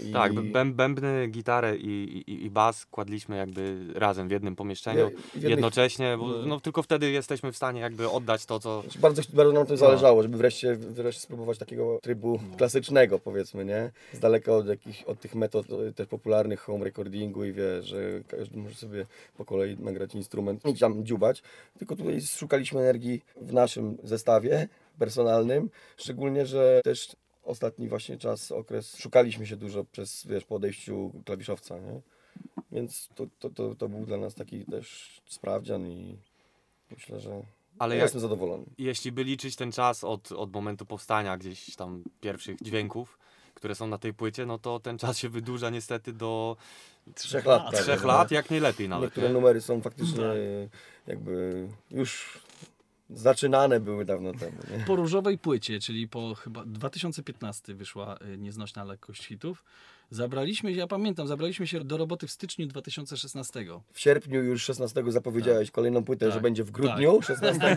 I 0.00 0.12
Tak, 0.12 0.34
bęb, 0.34 0.76
bębny, 0.76 1.28
gitarę 1.28 1.76
i, 1.76 2.22
i, 2.26 2.44
i 2.44 2.50
bas 2.50 2.86
kładliśmy 2.86 3.36
jakby 3.36 3.86
razem 3.94 4.28
w 4.28 4.30
jednym 4.30 4.56
pomieszczeniu, 4.56 5.10
w 5.34 5.42
jednocześnie, 5.42 6.16
bo 6.18 6.28
no. 6.28 6.46
no, 6.46 6.60
tylko 6.60 6.82
wtedy 6.82 7.10
jesteśmy 7.10 7.52
w 7.52 7.56
stanie 7.56 7.80
jakby 7.80 8.10
oddać 8.10 8.46
to, 8.46 8.60
co... 8.60 8.82
Bardzo, 9.00 9.22
bardzo 9.32 9.52
nam 9.52 9.66
to 9.66 9.72
No. 9.72 9.76
zależało, 9.76 10.22
żeby 10.22 10.36
wreszcie, 10.36 10.76
wreszcie 10.76 11.20
spróbować 11.20 11.58
takiego 11.58 11.98
trybu 12.02 12.40
klasycznego, 12.56 13.18
powiedzmy, 13.18 13.64
nie? 13.64 13.90
Z 14.12 14.18
daleka 14.18 14.52
od, 14.52 14.66
jakich, 14.66 15.08
od 15.08 15.20
tych 15.20 15.34
metod 15.34 15.66
e, 15.70 15.92
też 15.92 16.06
popularnych 16.06 16.60
home 16.60 16.84
recordingu 16.84 17.44
i 17.44 17.52
wie, 17.52 17.82
że 17.82 17.98
każdy 18.28 18.58
może 18.58 18.74
sobie 18.74 19.06
po 19.36 19.44
kolei 19.44 19.76
nagrać 19.78 20.14
instrument 20.14 20.66
i 20.66 20.78
tam 20.78 21.04
dziubać. 21.04 21.42
Tylko 21.78 21.96
tutaj 21.96 22.20
szukaliśmy 22.20 22.80
energii 22.80 23.22
w 23.40 23.52
naszym 23.52 23.96
zestawie 24.02 24.68
personalnym, 24.98 25.70
szczególnie, 25.96 26.46
że 26.46 26.80
też 26.84 27.16
ostatni 27.48 27.88
właśnie 27.88 28.18
czas, 28.18 28.52
okres, 28.52 28.96
szukaliśmy 28.96 29.46
się 29.46 29.56
dużo 29.56 29.84
przez, 29.84 30.26
wiesz, 30.26 30.44
po 30.44 30.54
odejściu 30.54 31.12
klawiszowca, 31.24 31.78
nie? 31.78 32.00
Więc 32.72 33.08
to, 33.14 33.26
to, 33.38 33.50
to, 33.50 33.74
to 33.74 33.88
był 33.88 34.06
dla 34.06 34.16
nas 34.16 34.34
taki 34.34 34.64
też 34.64 35.20
sprawdzian 35.26 35.86
i 35.86 36.18
myślę, 36.90 37.20
że 37.20 37.42
Ale 37.78 37.94
ja 37.94 37.98
jak, 37.98 38.04
jestem 38.06 38.20
zadowolony. 38.20 38.64
jeśli 38.78 39.12
by 39.12 39.24
liczyć 39.24 39.56
ten 39.56 39.72
czas 39.72 40.04
od, 40.04 40.32
od 40.32 40.52
momentu 40.52 40.86
powstania 40.86 41.36
gdzieś 41.38 41.76
tam 41.76 42.02
pierwszych 42.20 42.62
dźwięków, 42.62 43.18
które 43.54 43.74
są 43.74 43.86
na 43.86 43.98
tej 43.98 44.14
płycie, 44.14 44.46
no 44.46 44.58
to 44.58 44.80
ten 44.80 44.98
czas 44.98 45.18
się 45.18 45.28
wydłuża 45.28 45.70
niestety 45.70 46.12
do 46.12 46.56
Trzech 47.14 47.44
lat. 47.44 47.62
prawie, 47.62 47.78
trzech 47.84 48.00
no. 48.02 48.08
lat, 48.08 48.30
jak 48.30 48.50
nie 48.50 48.60
lepiej 48.60 48.88
nawet. 48.88 49.06
Niektóre 49.06 49.28
nie? 49.28 49.34
numery 49.34 49.60
są 49.60 49.80
faktycznie 49.80 50.22
jakby 51.06 51.68
już 51.90 52.38
zaczynane 53.10 53.80
były 53.80 54.04
dawno 54.04 54.32
temu. 54.32 54.58
Nie? 54.78 54.84
Po 54.84 54.96
różowej 54.96 55.38
płycie, 55.38 55.80
czyli 55.80 56.08
po 56.08 56.34
chyba 56.34 56.64
2015 56.64 57.74
wyszła 57.74 58.18
y, 58.34 58.38
nieznośna 58.38 58.84
lekkość 58.84 59.26
hitów. 59.26 59.64
Zabraliśmy 60.10 60.72
się, 60.72 60.78
ja 60.78 60.86
pamiętam, 60.86 61.26
zabraliśmy 61.26 61.66
się 61.66 61.84
do 61.84 61.96
roboty 61.96 62.26
w 62.26 62.30
styczniu 62.30 62.66
2016. 62.66 63.64
W 63.92 64.00
sierpniu 64.00 64.42
już 64.42 64.62
16 64.62 65.02
zapowiedziałeś 65.08 65.70
kolejną 65.70 66.04
płytę, 66.04 66.26
Tak. 66.26 66.34
że 66.34 66.40
będzie 66.40 66.64
w 66.64 66.70
grudniu 66.70 67.22
16. 67.22 67.76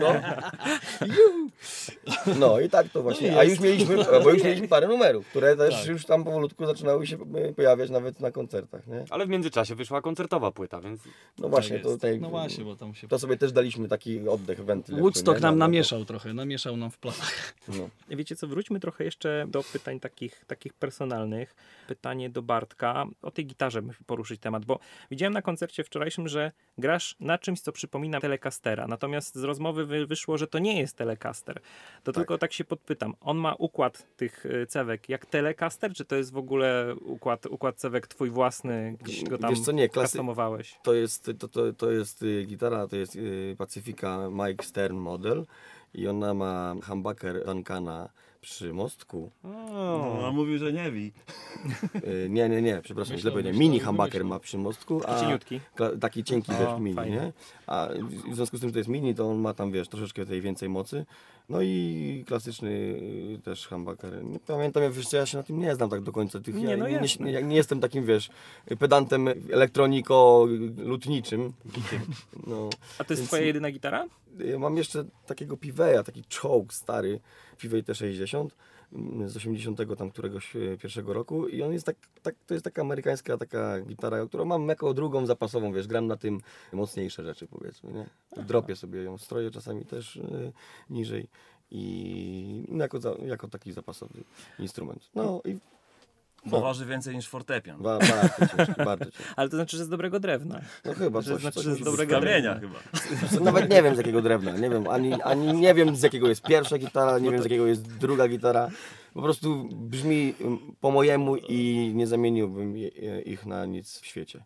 No 2.40 2.60
i 2.60 2.68
tak 2.70 2.88
to 2.88 3.02
właśnie. 3.02 3.30
No 3.32 3.38
A 3.38 3.44
już 3.44 3.60
mieliśmy, 3.60 3.96
bo 4.24 4.30
już 4.30 4.42
mieliśmy 4.44 4.68
parę 4.68 4.88
numerów, 4.88 5.26
które 5.28 5.56
też 5.56 5.74
Tak. 5.80 5.86
już 5.86 6.04
tam 6.04 6.24
powolutku 6.24 6.66
zaczynały 6.66 7.06
się 7.06 7.16
y, 7.50 7.54
pojawiać 7.54 7.90
nawet 7.90 8.20
na 8.20 8.30
koncertach. 8.30 8.86
Nie? 8.86 9.04
Ale 9.10 9.26
w 9.26 9.28
międzyczasie 9.28 9.74
wyszła 9.74 10.00
koncertowa 10.02 10.50
płyta, 10.52 10.80
więc 10.80 11.00
No 11.38 11.48
właśnie, 11.48 11.76
Tak 11.76 11.82
to, 11.82 11.88
jest. 11.88 12.00
tutaj, 12.00 12.20
No 12.20 12.28
właśnie, 12.30 12.64
bo 12.64 12.76
tam 12.76 12.94
się... 12.94 13.08
to 13.08 13.18
sobie 13.18 13.36
też 13.36 13.52
daliśmy 13.52 13.88
taki 13.88 14.28
oddech, 14.28 14.64
wentyl. 14.64 14.96
Woodstock 15.00 15.38
nie? 15.38 15.42
nam 15.42 15.58
Na- 15.58 15.58
na 15.58 15.66
to. 15.66 15.70
namieszał 15.70 16.04
trochę, 16.04 16.34
namieszał 16.34 16.76
nam 16.76 16.90
w 16.90 16.98
planach. 16.98 17.54
No. 17.68 17.88
Wiecie 18.16 18.36
co, 18.36 18.46
wróćmy 18.46 18.80
trochę 18.80 19.04
jeszcze 19.04 19.44
do 19.48 19.62
pytań 19.72 20.00
takich, 20.00 20.44
takich 20.46 20.74
personalnych. 20.74 21.54
Pytanie 21.88 22.30
do 22.30 22.42
Bartka. 22.42 23.06
O 23.22 23.30
tej 23.30 23.46
gitarze 23.46 23.82
poruszyć 24.06 24.40
temat, 24.40 24.64
bo 24.64 24.78
widziałem 25.10 25.32
na 25.32 25.42
koncercie 25.42 25.84
wczorajszym, 25.84 26.28
że 26.28 26.52
grasz 26.78 27.16
na 27.20 27.38
czymś, 27.38 27.60
co 27.60 27.72
przypomina 27.72 28.20
Telecastera. 28.20 28.86
Natomiast 28.88 29.34
z 29.34 29.42
rozmowy 29.44 29.86
wy, 29.86 30.06
wyszło, 30.06 30.38
że 30.38 30.46
to 30.46 30.58
nie 30.58 30.80
jest 30.80 30.96
Telecaster. 30.96 31.60
To 32.04 32.12
tylko 32.12 32.38
tak 32.38 32.52
się 32.52 32.64
podpytam. 32.64 33.14
On 33.20 33.36
ma 33.36 33.54
układ 33.54 34.16
tych 34.16 34.46
y, 34.46 34.66
cewek 34.66 35.08
jak 35.08 35.26
Telecaster, 35.26 35.92
czy 35.94 36.04
to 36.04 36.16
jest 36.16 36.32
w 36.32 36.36
ogóle 36.36 36.94
układ, 37.00 37.46
układ 37.46 37.76
cewek 37.76 38.06
twój 38.06 38.30
własny, 38.30 38.96
gdzieś 39.00 39.24
go 39.24 39.38
tam 39.38 39.50
Wiesz 39.50 39.60
co, 39.60 39.72
nie, 39.72 39.88
klasy? 39.88 40.18
To 40.82 40.94
jest, 40.94 41.30
to, 41.38 41.48
to, 41.48 41.72
to 41.72 41.90
jest 41.90 42.22
y, 42.22 42.44
gitara, 42.46 42.88
to 42.88 42.96
jest 42.96 43.16
y, 43.16 43.56
Pacifica 43.58 44.28
Mike 44.30 44.64
Stern 44.64 44.96
model 44.96 45.46
i 45.94 46.08
ona 46.08 46.34
ma 46.34 46.74
humbucker 46.86 47.44
Duncana 47.44 48.08
przy 48.42 48.72
mostku. 48.72 49.30
No, 49.44 50.18
a 50.26 50.30
mówił, 50.30 50.58
że 50.58 50.72
nie 50.72 50.90
wi. 50.92 51.12
Y, 52.24 52.28
nie, 52.30 52.48
nie, 52.48 52.62
nie, 52.62 52.80
przepraszam, 52.82 53.16
źle 53.16 53.30
powiedziałem. 53.30 53.58
Mini 53.58 53.80
humbucker 53.80 54.24
ma 54.24 54.38
przy 54.38 54.58
mostku, 54.58 55.00
a 55.06 55.20
Cieniutki. 55.20 55.60
kla- 55.76 55.98
taki 55.98 56.24
cienki 56.24 56.52
też 56.52 56.80
mini, 56.80 56.96
fajnie. 56.96 57.16
nie? 57.16 57.32
A 57.66 57.88
w 58.30 58.34
związku 58.34 58.56
z 58.56 58.60
tym, 58.60 58.68
że 58.68 58.72
to 58.72 58.78
jest 58.78 58.88
mini, 58.90 59.14
to 59.14 59.30
on 59.30 59.38
ma 59.38 59.54
tam, 59.54 59.72
wiesz, 59.72 59.88
troszeczkę 59.88 60.26
tej 60.26 60.40
więcej 60.40 60.68
mocy. 60.68 61.06
No 61.48 61.62
i 61.62 62.24
klasyczny 62.26 62.70
y, 62.70 63.40
też 63.44 63.66
humbucker. 63.66 64.24
Nie 64.24 64.38
pamiętam, 64.40 64.82
jak 64.82 64.92
wiesz, 64.92 65.12
ja 65.12 65.26
się 65.26 65.36
na 65.36 65.42
tym 65.42 65.58
nie 65.58 65.74
znam 65.74 65.90
tak 65.90 66.02
do 66.02 66.12
końca. 66.12 66.40
Tych, 66.40 66.54
Nie, 66.54 66.64
ja 66.64 66.76
no 66.76 66.88
nie, 66.88 66.94
jasne. 66.94 67.32
nie, 67.32 67.42
nie 67.42 67.56
jestem 67.56 67.80
takim, 67.80 68.06
wiesz, 68.06 68.30
pedantem 68.78 69.28
elektroniko-lutniczym. 69.52 71.52
No. 72.46 72.70
A 72.98 73.04
to 73.04 73.12
jest 73.12 73.20
Więc- 73.22 73.28
twoja 73.28 73.42
jedyna 73.42 73.70
gitara? 73.70 74.06
Ja 74.38 74.58
mam 74.58 74.76
jeszcze 74.76 75.04
takiego 75.26 75.56
Piveya, 75.56 76.04
taki 76.04 76.24
czołg 76.24 76.74
stary, 76.74 77.20
Pivey 77.62 77.82
T60 77.82 78.48
mm, 78.92 79.28
z 79.28 79.36
80 79.36 79.78
tam 79.98 80.10
któregoś 80.10 80.56
e, 80.56 80.76
pierwszego 80.78 81.12
roku 81.12 81.48
i 81.48 81.62
on 81.62 81.72
jest 81.72 81.86
tak, 81.86 81.96
tak, 82.22 82.34
to 82.46 82.54
jest 82.54 82.64
taka 82.64 82.82
amerykańska 82.82 83.38
taka 83.38 83.80
gitara, 83.80 84.26
którą 84.26 84.44
mam 84.44 84.68
jako 84.68 84.94
drugą 84.94 85.26
zapasową, 85.26 85.72
wiesz, 85.72 85.86
gram 85.86 86.06
na 86.06 86.16
tym 86.16 86.40
mocniejsze 86.72 87.24
rzeczy 87.24 87.46
powiedzmy, 87.46 87.92
nie? 87.92 88.06
Dropię 88.44 88.76
sobie 88.76 89.02
ją, 89.02 89.18
stroję 89.18 89.50
czasami 89.50 89.84
też 89.84 90.16
e, 90.16 90.52
niżej 90.90 91.28
i 91.70 92.64
jako, 92.78 93.00
za, 93.00 93.14
jako 93.26 93.48
taki 93.48 93.72
zapasowy 93.72 94.24
instrument. 94.58 95.10
No 95.14 95.40
i 95.44 95.58
Bo 96.46 96.60
waży 96.60 96.86
więcej 96.86 97.16
niż 97.16 97.28
fortepian. 97.28 97.82
ba, 97.82 97.98
bardzo 97.98 98.56
ciężki, 98.56 98.84
bardzo 98.84 99.04
ciężki. 99.04 99.22
Ale 99.36 99.48
to 99.48 99.56
znaczy, 99.56 99.76
że 99.76 99.84
z 99.84 99.88
dobrego 99.88 100.20
drewna. 100.20 100.60
No 100.84 100.94
chyba 100.94 101.22
coś, 101.22 101.40
znaczy, 101.40 101.54
coś 101.54 101.64
że 101.64 101.74
z 101.74 101.80
dobrego. 101.80 102.20
Kamienia 102.20 102.60
chyba. 102.60 102.78
Nawet 103.44 103.70
nie 103.70 103.82
wiem 103.82 103.94
z 103.94 103.98
jakiego 103.98 104.22
drewna, 104.22 104.56
nie 104.56 104.70
wiem, 104.70 104.88
ani, 104.88 105.22
ani 105.22 105.52
nie 105.52 105.74
wiem 105.74 105.96
z 105.96 106.02
jakiego 106.02 106.28
jest 106.28 106.42
pierwsza 106.42 106.78
gitara, 106.78 107.18
nie 107.18 107.30
wiem 107.30 107.40
z 107.40 107.44
jakiego 107.44 107.66
jest 107.66 107.96
druga 107.98 108.28
gitara. 108.28 108.70
Po 109.14 109.22
prostu 109.22 109.68
brzmi 109.72 110.34
mm, 110.40 110.58
po 110.80 110.90
mojemu 110.90 111.36
i 111.36 111.92
nie 111.94 112.06
zamieniłbym 112.06 112.76
ich 113.24 113.46
na 113.46 113.66
nic 113.66 114.00
w 114.00 114.06
świecie. 114.06 114.44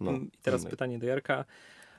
No, 0.00 0.10
Mm, 0.10 0.26
I 0.26 0.38
teraz 0.42 0.60
innej. 0.60 0.70
pytanie 0.70 0.98
do 0.98 1.06
Jarka. 1.06 1.44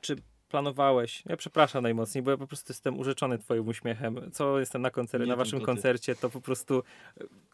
Czy 0.02 0.16
planowałeś, 0.50 1.24
ja 1.26 1.38
przepraszam 1.38 1.84
najmocniej, 1.84 2.22
bo 2.22 2.32
ja 2.32 2.38
po 2.38 2.48
prostu 2.48 2.72
jestem 2.74 3.00
urzeczony 3.00 3.38
twoim 3.38 3.68
uśmiechem. 3.68 4.32
Co 4.34 4.60
jestem 4.60 4.82
na 4.82 4.90
koncercie, 4.92 5.28
na 5.28 5.36
waszym 5.36 5.62
koncercie, 5.62 6.16
to 6.16 6.30
po 6.30 6.42
prostu 6.42 6.84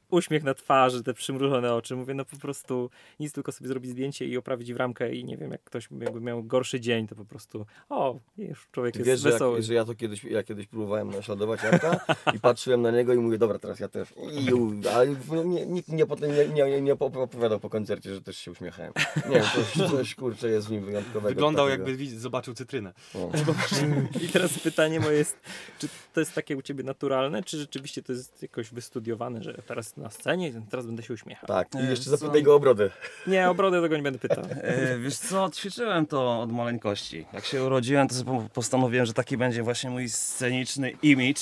uśmiech 0.10 0.44
na 0.44 0.54
twarzy, 0.54 1.04
te 1.04 1.14
przymrużone 1.14 1.74
oczy. 1.74 1.96
Mówię, 1.96 2.14
no 2.14 2.26
po 2.26 2.38
prostu 2.38 2.90
nic, 3.20 3.34
tylko 3.34 3.52
sobie 3.52 3.68
zrobić 3.68 3.92
zdjęcie 3.92 4.26
i 4.26 4.38
oprawić 4.38 4.74
w 4.74 4.78
ramkę 4.78 5.16
i 5.16 5.26
nie 5.26 5.38
wiem, 5.38 5.52
jak 5.52 5.64
ktoś 5.64 5.88
jakby 6.02 6.22
miał 6.22 6.44
gorszy 6.44 6.80
dzień, 6.80 7.08
to 7.08 7.16
po 7.16 7.26
prostu 7.26 7.66
o, 7.90 8.20
już 8.38 8.68
człowiek 8.72 8.94
Ty 8.94 9.00
jest 9.00 9.24
wiesz, 9.24 9.34
wesoły. 9.34 9.58
jak, 9.58 9.66
że 9.66 9.74
ja 9.74 9.86
to 9.86 9.96
kiedyś, 9.96 10.24
ja 10.24 10.44
kiedyś 10.44 10.68
próbowałem 10.68 11.12
naśladować 11.12 11.64
Jarka 11.64 12.00
i 12.36 12.40
patrzyłem 12.40 12.82
na 12.82 12.92
niego 12.92 13.14
i 13.14 13.18
mówię, 13.18 13.38
dobra, 13.38 13.60
teraz 13.60 13.80
ja 13.80 13.88
też. 13.88 14.14
Iu, 14.50 14.74
ale 14.96 15.16
nie, 15.46 15.66
nikt 15.66 15.90
nie, 15.90 16.06
potem 16.06 16.32
nie, 16.32 16.48
nie, 16.48 16.66
nie, 16.66 16.82
nie 16.82 16.94
opowiadał 16.94 17.60
po 17.60 17.70
koncercie, 17.70 18.16
że 18.16 18.22
też 18.22 18.38
się 18.38 18.52
uśmiechałem. 18.52 18.94
Nie 19.30 19.36
wiem, 19.36 19.46
coś, 19.56 19.90
coś 19.92 20.16
kurczę 20.16 20.50
jest 20.50 20.68
w 20.68 20.72
nim 20.72 20.86
wyjątkowego. 20.86 21.30
Wyglądał 21.30 21.70
takiego. 21.70 21.90
jakby 21.90 22.20
zobaczył 22.20 22.54
cytrynę. 22.54 22.94
O. 23.16 23.32
I 24.26 24.28
teraz 24.28 24.60
pytanie 24.60 25.00
moje 25.00 25.18
jest, 25.18 25.38
czy 25.80 25.88
to 26.14 26.20
jest 26.20 26.34
takie 26.34 26.58
u 26.58 26.62
ciebie 26.62 26.84
naturalne, 26.84 27.44
czy 27.44 27.58
rzeczywiście 27.58 28.04
to 28.04 28.14
jest 28.14 28.42
jakoś 28.42 28.72
wystudiowane, 28.72 29.44
że 29.44 29.54
teraz 29.54 29.98
na 30.00 30.10
scenie, 30.10 30.52
teraz 30.70 30.86
będę 30.86 31.04
się 31.04 31.14
uśmiechał? 31.14 31.48
Tak, 31.48 31.76
i 31.76 31.78
E, 31.78 31.90
jeszcze 31.90 32.10
zapytaj 32.10 32.44
go 32.44 32.56
o 32.56 32.60
brodę. 32.60 32.90
Nie, 33.28 33.50
o 33.50 33.56
brodę 33.56 33.82
tego 33.82 33.98
nie 33.98 34.04
będę 34.04 34.20
pytał. 34.20 34.44
E, 34.62 34.98
wiesz 34.98 35.18
co, 35.18 35.50
ćwiczyłem 35.50 36.06
to 36.06 36.42
od 36.42 36.52
maleńkości. 36.52 37.26
Jak 37.34 37.46
się 37.46 37.64
urodziłem, 37.64 38.08
to 38.08 38.16
sobie 38.16 38.48
postanowiłem, 38.54 39.06
że 39.06 39.14
taki 39.14 39.38
będzie 39.38 39.64
właśnie 39.64 39.90
mój 39.90 40.10
sceniczny 40.10 40.92
image. 41.02 41.42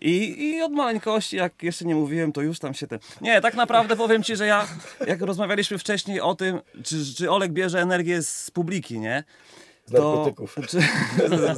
I, 0.00 0.44
I 0.46 0.62
od 0.62 0.72
maleńkości, 0.72 1.36
jak 1.36 1.62
jeszcze 1.62 1.84
nie 1.84 1.94
mówiłem, 1.94 2.32
to 2.32 2.40
już 2.40 2.58
tam 2.58 2.74
się 2.74 2.86
ten... 2.86 2.98
Nie, 3.20 3.40
tak 3.40 3.54
naprawdę 3.54 3.96
powiem 3.96 4.22
Ci, 4.22 4.36
że 4.36 4.46
ja, 4.46 4.66
jak 5.06 5.20
rozmawialiśmy 5.22 5.78
wcześniej 5.78 6.20
o 6.20 6.34
tym, 6.34 6.60
czy, 6.84 7.14
czy 7.14 7.30
Olek 7.30 7.52
bierze 7.52 7.80
energię 7.80 8.22
z 8.22 8.50
publiki, 8.50 8.98
nie? 8.98 9.24
Z 9.86 9.92
narkotyków. 9.92 10.56
Czy, 10.68 10.78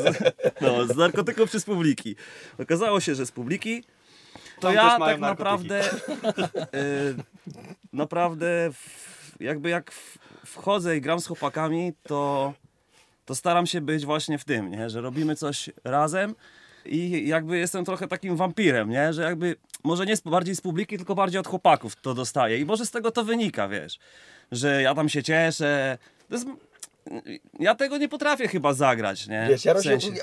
no, 0.60 0.86
z 0.86 0.96
narkotyków 0.96 1.50
czy 1.50 1.60
z 1.60 1.64
publiki. 1.64 2.16
Okazało 2.58 3.00
się, 3.00 3.14
że 3.14 3.26
z 3.26 3.32
publiki 3.32 3.84
to 4.60 4.72
ja 4.72 4.98
tak 4.98 5.20
naprawdę 5.20 5.82
y, 6.74 7.14
naprawdę 7.92 8.70
w, 8.72 9.36
jakby 9.40 9.68
jak 9.68 9.92
w, 9.92 10.18
wchodzę 10.46 10.96
i 10.96 11.00
gram 11.00 11.20
z 11.20 11.26
chłopakami, 11.26 11.92
to, 12.02 12.52
to 13.24 13.34
staram 13.34 13.66
się 13.66 13.80
być 13.80 14.06
właśnie 14.06 14.38
w 14.38 14.44
tym, 14.44 14.70
nie? 14.70 14.90
że 14.90 15.00
robimy 15.00 15.36
coś 15.36 15.70
razem 15.84 16.34
i 16.84 17.28
jakby 17.28 17.58
jestem 17.58 17.84
trochę 17.84 18.08
takim 18.08 18.36
wampirem, 18.36 18.90
nie? 18.90 19.12
że 19.12 19.22
jakby 19.22 19.56
może 19.84 20.06
nie 20.06 20.16
z, 20.16 20.20
bardziej 20.20 20.56
z 20.56 20.60
publiki, 20.60 20.96
tylko 20.96 21.14
bardziej 21.14 21.40
od 21.40 21.46
chłopaków 21.46 21.96
to 21.96 22.14
dostaję 22.14 22.58
i 22.58 22.64
może 22.64 22.86
z 22.86 22.90
tego 22.90 23.10
to 23.10 23.24
wynika, 23.24 23.68
wiesz, 23.68 23.98
że 24.52 24.82
ja 24.82 24.94
tam 24.94 25.08
się 25.08 25.22
cieszę. 25.22 25.98
To 26.28 26.34
jest, 26.34 26.46
ja 27.60 27.74
tego 27.74 27.98
nie 27.98 28.08
potrafię 28.08 28.48
chyba 28.48 28.72
zagrać, 28.74 29.28
nie? 29.28 29.46
Wiesz, 29.50 29.64
ja 29.64 29.74
W 29.74 29.80
sensie. 29.82 30.06
się, 30.06 30.14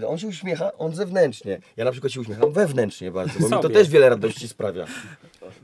ja, 0.00 0.08
on 0.08 0.18
się 0.18 0.26
uśmiecha, 0.26 0.72
on 0.78 0.94
zewnętrznie. 0.94 1.60
Ja 1.76 1.84
na 1.84 1.92
przykład 1.92 2.12
się 2.12 2.20
uśmiecham 2.20 2.52
wewnętrznie 2.52 3.10
bardzo, 3.10 3.32
bo 3.40 3.44
mi 3.44 3.50
to 3.50 3.62
Sobie. 3.62 3.74
też 3.74 3.88
wiele 3.88 4.08
radości 4.08 4.48
sprawia. 4.48 4.84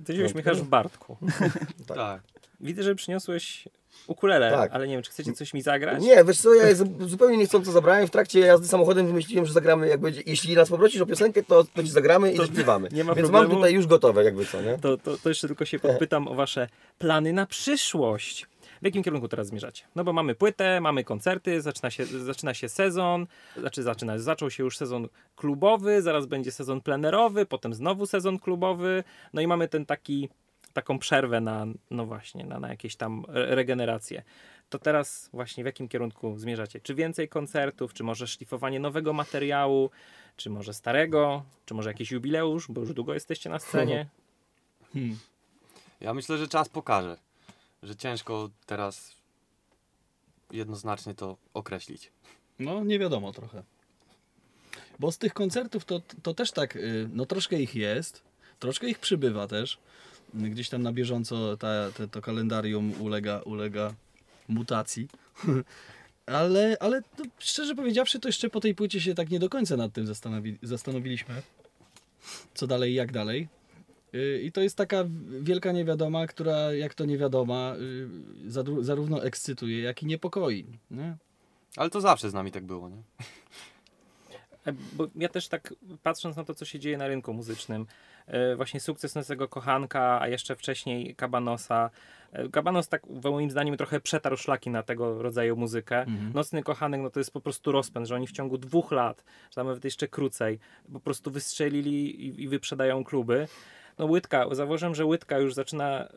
Ty 0.04 0.16
się 0.16 0.24
uśmiechasz 0.24 0.60
w 0.60 0.68
Bartku. 0.68 1.16
Tak. 1.86 1.96
Tak. 1.96 2.20
Widzę, 2.60 2.82
że 2.82 2.94
przyniosłeś 2.94 3.68
ukulele, 4.06 4.50
Tak. 4.50 4.72
ale 4.72 4.88
nie 4.88 4.94
wiem, 4.94 5.02
czy 5.02 5.10
chcecie 5.10 5.32
coś 5.32 5.54
mi 5.54 5.62
zagrać? 5.62 6.02
Nie, 6.02 6.24
wiesz 6.24 6.40
co, 6.40 6.54
ja 6.54 6.74
zu- 6.74 7.08
zupełnie 7.08 7.36
niechcąco 7.36 7.72
zabrałem. 7.72 8.06
W 8.06 8.10
trakcie 8.10 8.40
jazdy 8.40 8.68
samochodem 8.68 9.06
wymyśliłem, 9.06 9.46
że 9.46 9.52
zagramy, 9.52 9.88
jak 9.88 10.00
będzie, 10.00 10.22
jeśli 10.26 10.54
nas 10.54 10.68
poprosisz 10.68 11.00
o 11.00 11.06
piosenkę, 11.06 11.42
to, 11.42 11.64
to 11.64 11.82
ci 11.82 11.88
zagramy 11.90 12.32
i 12.32 12.36
To 12.36 12.46
zaśpiewamy. 12.46 12.88
nie 12.92 13.04
ma 13.04 13.14
Więc 13.14 13.24
problemu. 13.28 13.48
mam 13.48 13.56
tutaj 13.58 13.74
już 13.74 13.86
gotowe, 13.86 14.24
jakby 14.24 14.46
co, 14.46 14.62
nie? 14.62 14.78
To, 14.78 14.96
to, 14.96 15.16
to 15.16 15.28
jeszcze 15.28 15.46
tylko 15.46 15.64
się 15.64 15.78
podpytam 15.78 16.28
o 16.28 16.34
wasze 16.34 16.68
plany 16.98 17.32
na 17.32 17.46
przyszłość. 17.46 18.46
W 18.82 18.84
jakim 18.84 19.02
kierunku 19.02 19.28
teraz 19.28 19.46
zmierzacie? 19.46 19.84
No 19.94 20.04
bo 20.04 20.12
mamy 20.12 20.34
płytę, 20.34 20.80
mamy 20.80 21.04
koncerty, 21.04 21.60
zaczyna 21.60 21.90
się, 21.90 22.06
zaczyna 22.06 22.54
się 22.54 22.68
sezon, 22.68 23.26
znaczy 23.56 23.82
zaczyna, 23.82 24.18
zaczął 24.18 24.50
się 24.50 24.62
już 24.62 24.76
sezon 24.76 25.08
klubowy, 25.36 26.02
zaraz 26.02 26.26
będzie 26.26 26.52
sezon 26.52 26.80
plenerowy, 26.80 27.46
potem 27.46 27.74
znowu 27.74 28.06
sezon 28.06 28.38
klubowy, 28.38 29.04
no 29.32 29.40
i 29.40 29.46
mamy 29.46 29.68
ten 29.68 29.86
taki, 29.86 30.28
taką 30.72 30.98
przerwę 30.98 31.40
na, 31.40 31.66
no 31.90 32.06
właśnie, 32.06 32.44
na, 32.44 32.60
na 32.60 32.68
jakieś 32.68 32.96
tam 32.96 33.24
re- 33.28 33.54
regeneracje. 33.54 34.22
To 34.68 34.78
teraz 34.78 35.30
właśnie 35.32 35.64
w 35.64 35.66
jakim 35.66 35.88
kierunku 35.88 36.38
zmierzacie? 36.38 36.80
Czy 36.80 36.94
więcej 36.94 37.28
koncertów, 37.28 37.94
czy 37.94 38.04
może 38.04 38.26
szlifowanie 38.26 38.80
nowego 38.80 39.12
materiału, 39.12 39.90
czy 40.36 40.50
może 40.50 40.74
starego, 40.74 41.42
czy 41.66 41.74
może 41.74 41.90
jakiś 41.90 42.10
jubileusz, 42.10 42.70
bo 42.70 42.80
już 42.80 42.92
długo 42.92 43.14
jesteście 43.14 43.50
na 43.50 43.58
scenie? 43.58 44.06
Hmm. 44.92 45.18
Ja 46.00 46.14
myślę, 46.14 46.38
że 46.38 46.48
czas 46.48 46.68
pokaże, 46.68 47.16
że 47.82 47.96
ciężko 47.96 48.50
teraz 48.66 49.16
jednoznacznie 50.50 51.14
to 51.14 51.36
określić. 51.54 52.12
No, 52.58 52.84
nie 52.84 52.98
wiadomo 52.98 53.32
trochę. 53.32 53.62
Bo 54.98 55.12
z 55.12 55.18
tych 55.18 55.34
koncertów 55.34 55.84
to, 55.84 56.00
to 56.22 56.34
też 56.34 56.52
tak, 56.52 56.76
y, 56.76 57.08
no 57.12 57.26
troszkę 57.26 57.60
ich 57.60 57.74
jest, 57.74 58.22
troszkę 58.58 58.88
ich 58.88 58.98
przybywa 58.98 59.46
też. 59.46 59.78
Gdzieś 60.34 60.68
tam 60.68 60.82
na 60.82 60.92
bieżąco 60.92 61.56
ta, 61.56 61.92
te, 61.92 62.08
to 62.08 62.22
kalendarium 62.22 63.02
ulega, 63.02 63.40
ulega 63.44 63.94
mutacji. 64.48 65.08
Ale, 66.26 66.76
ale 66.80 67.02
to, 67.02 67.24
szczerze 67.38 67.74
powiedziawszy, 67.74 68.20
to 68.20 68.28
jeszcze 68.28 68.50
po 68.50 68.60
tej 68.60 68.74
płycie 68.74 69.00
się 69.00 69.14
tak 69.14 69.30
nie 69.30 69.38
do 69.38 69.48
końca 69.48 69.76
nad 69.76 69.92
tym 69.92 70.06
zastanowi, 70.06 70.58
zastanowiliśmy. 70.62 71.42
Co 72.54 72.66
dalej, 72.66 72.94
jak 72.94 73.12
dalej. 73.12 73.48
Y, 74.14 74.40
I 74.42 74.52
to 74.52 74.60
jest 74.60 74.76
taka 74.76 75.04
wielka 75.40 75.72
niewiadoma, 75.72 76.26
która 76.26 76.72
jak 76.72 76.94
to 76.94 77.04
niewiadoma, 77.04 77.74
y, 78.50 78.84
zarówno 78.84 79.24
ekscytuje, 79.24 79.80
jak 79.82 80.02
i 80.02 80.06
niepokoi. 80.06 80.66
Nie? 80.90 81.16
Ale 81.76 81.90
to 81.90 82.00
zawsze 82.00 82.30
z 82.30 82.34
nami 82.34 82.52
tak 82.52 82.64
było, 82.64 82.88
nie? 82.88 83.02
E, 84.66 84.72
Bo 84.92 85.06
ja 85.16 85.28
też 85.28 85.48
tak 85.48 85.74
patrząc 86.02 86.36
na 86.36 86.44
to, 86.44 86.54
co 86.54 86.64
się 86.64 86.78
dzieje 86.78 86.98
na 86.98 87.08
rynku 87.08 87.34
muzycznym, 87.34 87.86
e, 88.26 88.56
właśnie 88.56 88.80
sukces 88.80 89.14
naszego 89.14 89.48
kochanka, 89.48 90.20
a 90.20 90.28
jeszcze 90.28 90.56
wcześniej 90.56 91.14
Kabanosa. 91.14 91.90
E, 92.32 92.48
Kabanos 92.48 92.88
tak 92.88 93.02
moim 93.24 93.50
zdaniem 93.50 93.76
trochę 93.76 94.00
przetarł 94.00 94.36
szlaki 94.36 94.70
na 94.70 94.82
tego 94.82 95.22
rodzaju 95.22 95.56
muzykę. 95.56 96.00
Mhm. 96.00 96.32
Nocny 96.34 96.62
kochanek, 96.62 97.00
no 97.00 97.10
to 97.10 97.20
jest 97.20 97.32
po 97.32 97.40
prostu 97.40 97.72
rozpęd, 97.72 98.08
że 98.08 98.14
oni 98.14 98.26
w 98.26 98.32
ciągu 98.32 98.58
dwóch 98.58 98.92
lat, 98.92 99.24
czy 99.50 99.56
nawet 99.56 99.84
jeszcze 99.84 100.08
krócej, 100.08 100.58
po 100.92 101.00
prostu 101.00 101.30
wystrzelili 101.30 102.26
i, 102.26 102.42
i 102.42 102.48
wyprzedają 102.48 103.04
kluby. 103.04 103.48
No 103.98 104.04
Łydka, 104.06 104.54
zauważyłem, 104.54 104.94
że 104.94 105.04
Łydka 105.06 105.38
już 105.38 105.54
zaczyna, 105.54 106.04
e, 106.04 106.08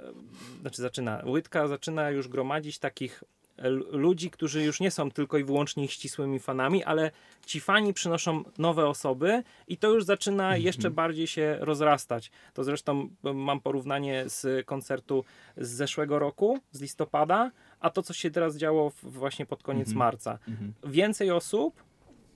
znaczy 0.62 0.82
zaczyna, 0.82 1.24
Łydka 1.26 1.68
zaczyna 1.68 2.10
już 2.10 2.28
gromadzić 2.28 2.80
takich 2.80 3.24
l- 3.58 3.84
ludzi, 3.92 4.30
którzy 4.32 4.64
już 4.64 4.80
nie 4.80 4.92
są 4.92 5.12
tylko 5.12 5.38
i 5.38 5.44
wyłącznie 5.44 5.88
ścisłymi 5.88 6.40
fanami, 6.40 6.84
ale 6.84 7.12
ci 7.46 7.60
fani 7.60 7.94
przynoszą 7.94 8.44
nowe 8.58 8.88
osoby 8.88 9.44
i 9.68 9.78
to 9.78 9.94
już 9.94 10.04
zaczyna 10.06 10.58
jeszcze 10.58 10.92
bardziej 10.92 11.28
się 11.28 11.58
rozrastać. 11.60 12.32
To 12.54 12.64
zresztą 12.64 13.10
m, 13.24 13.36
mam 13.38 13.60
porównanie 13.60 14.24
z 14.28 14.66
koncertu 14.66 15.24
z 15.58 15.70
zeszłego 15.70 16.20
roku, 16.20 16.60
z 16.72 16.82
listopada, 16.82 17.52
a 17.80 17.90
to, 17.90 18.04
co 18.04 18.14
się 18.14 18.32
teraz 18.32 18.58
działo 18.58 18.92
właśnie 19.04 19.46
pod 19.46 19.64
koniec 19.64 19.88
Mhm. 19.88 19.98
marca. 19.98 20.40
Mhm. 20.48 20.74
Więcej 20.84 21.32
osób 21.32 21.84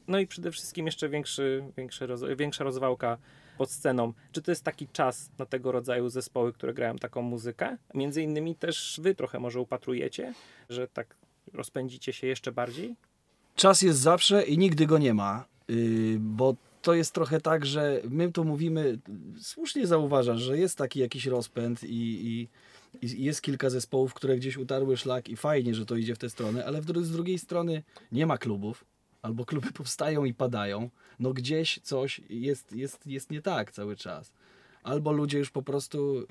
no 0.08 0.20
i 0.20 0.28
przede 0.28 0.52
wszystkim 0.52 0.86
jeszcze 0.86 1.10
większy, 1.10 1.64
większy 1.78 2.08
roz, 2.08 2.22
większa 2.38 2.64
rozwałka 2.64 3.18
pod 3.58 3.72
sceną. 3.72 4.14
Czy 4.32 4.42
to 4.42 4.52
jest 4.52 4.64
taki 4.64 4.88
czas 4.88 5.32
na 5.38 5.46
tego 5.46 5.72
rodzaju 5.72 6.10
zespoły, 6.10 6.54
które 6.54 6.74
grają 6.74 6.96
taką 6.96 7.22
muzykę? 7.22 7.78
Między 7.94 8.22
innymi 8.22 8.56
też 8.56 9.00
wy 9.04 9.16
trochę 9.16 9.40
może 9.40 9.60
upatrujecie, 9.60 10.34
że 10.70 10.88
tak 10.88 11.16
rozpędzicie 11.54 12.14
się 12.14 12.28
jeszcze 12.28 12.52
bardziej? 12.52 12.96
Czas 13.56 13.82
jest 13.82 14.00
zawsze 14.00 14.44
i 14.44 14.58
nigdy 14.58 14.86
go 14.86 14.98
nie 14.98 15.14
ma, 15.14 15.46
yy, 15.68 16.18
bo 16.20 16.56
to 16.82 16.94
jest 16.94 17.14
trochę 17.14 17.42
tak, 17.42 17.66
że 17.66 18.02
my 18.10 18.32
tu 18.32 18.46
mówimy, 18.46 19.00
słusznie 19.42 19.88
zauważasz, 19.88 20.42
że 20.42 20.58
jest 20.58 20.78
taki 20.78 21.00
jakiś 21.00 21.26
rozpęd 21.26 21.84
i, 21.84 22.28
i, 22.28 22.50
i 23.02 23.24
jest 23.24 23.42
kilka 23.42 23.70
zespołów, 23.70 24.14
które 24.14 24.38
gdzieś 24.38 24.58
utarły 24.58 24.98
szlak 24.98 25.30
i 25.30 25.38
fajnie, 25.38 25.76
że 25.76 25.86
to 25.86 25.96
idzie 25.96 26.16
w 26.16 26.18
tę 26.18 26.30
stronę, 26.30 26.66
ale 26.66 26.82
w, 26.82 26.86
z 27.06 27.12
drugiej 27.12 27.40
strony 27.40 27.84
nie 28.12 28.26
ma 28.26 28.38
klubów, 28.38 28.86
albo 29.22 29.46
kluby 29.46 29.72
powstają 29.82 30.26
i 30.26 30.34
padają, 30.34 30.90
no 31.20 31.34
gdzieś 31.34 31.80
coś 31.84 32.22
jest, 32.30 32.76
jest, 32.76 33.08
jest 33.08 33.32
nie 33.32 33.42
tak 33.42 33.72
cały 33.72 33.96
czas. 33.96 34.32
Albo 34.84 35.12
ludzie 35.12 35.38
już 35.38 35.52
po 35.52 35.62
prostu 35.62 36.26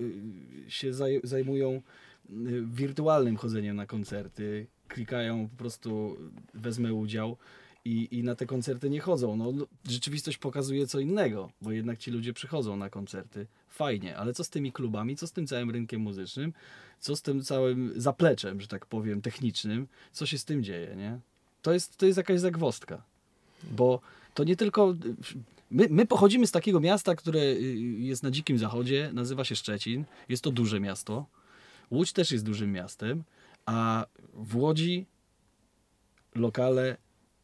y, 0.66 0.70
się 0.70 0.92
zaj- 0.92 1.20
zajmują 1.24 1.82
y, 2.30 2.62
wirtualnym 2.66 3.36
chodzeniem 3.36 3.76
na 3.76 3.86
koncerty, 3.86 4.66
klikają 4.88 5.48
po 5.48 5.56
prostu 5.56 6.16
wezmę 6.54 6.94
udział 6.94 7.36
i, 7.84 8.08
i 8.10 8.22
na 8.22 8.34
te 8.34 8.46
koncerty 8.46 8.90
nie 8.90 9.00
chodzą. 9.00 9.36
No, 9.36 9.52
rzeczywistość 9.88 10.38
pokazuje 10.38 10.86
co 10.86 11.00
innego, 11.00 11.50
bo 11.60 11.72
jednak 11.72 11.98
ci 11.98 12.10
ludzie 12.10 12.32
przychodzą 12.32 12.76
na 12.76 12.90
koncerty. 12.90 13.46
Fajnie, 13.68 14.16
ale 14.16 14.34
co 14.34 14.44
z 14.44 14.50
tymi 14.50 14.72
klubami, 14.72 15.16
co 15.16 15.26
z 15.26 15.32
tym 15.32 15.46
całym 15.46 15.70
rynkiem 15.70 16.00
muzycznym, 16.00 16.52
co 17.00 17.16
z 17.16 17.22
tym 17.22 17.42
całym 17.42 17.92
zapleczem, 17.96 18.60
że 18.60 18.68
tak 18.68 18.86
powiem, 18.86 19.22
technicznym, 19.22 19.88
co 20.12 20.26
się 20.26 20.38
z 20.38 20.44
tym 20.44 20.62
dzieje, 20.64 20.96
nie? 20.96 21.18
To 21.62 21.72
jest, 21.72 21.96
to 21.96 22.06
jest 22.06 22.16
jakaś 22.16 22.40
zagwozdka, 22.40 23.02
bo 23.70 24.00
to 24.34 24.44
nie 24.44 24.56
tylko... 24.56 24.94
My, 25.70 25.86
my 25.90 26.06
pochodzimy 26.06 26.46
z 26.46 26.50
takiego 26.50 26.80
miasta, 26.80 27.14
które 27.14 27.40
y, 27.40 27.56
jest 27.98 28.22
na 28.22 28.30
dzikim 28.30 28.58
zachodzie, 28.58 29.10
nazywa 29.12 29.44
się 29.44 29.56
Szczecin. 29.56 30.04
Jest 30.28 30.42
to 30.42 30.50
duże 30.50 30.80
miasto. 30.80 31.26
Łódź 31.90 32.12
też 32.12 32.30
jest 32.30 32.44
dużym 32.44 32.72
miastem, 32.72 33.24
a 33.66 34.06
w 34.34 34.56
Łodzi 34.56 35.06
lokale 36.34 36.96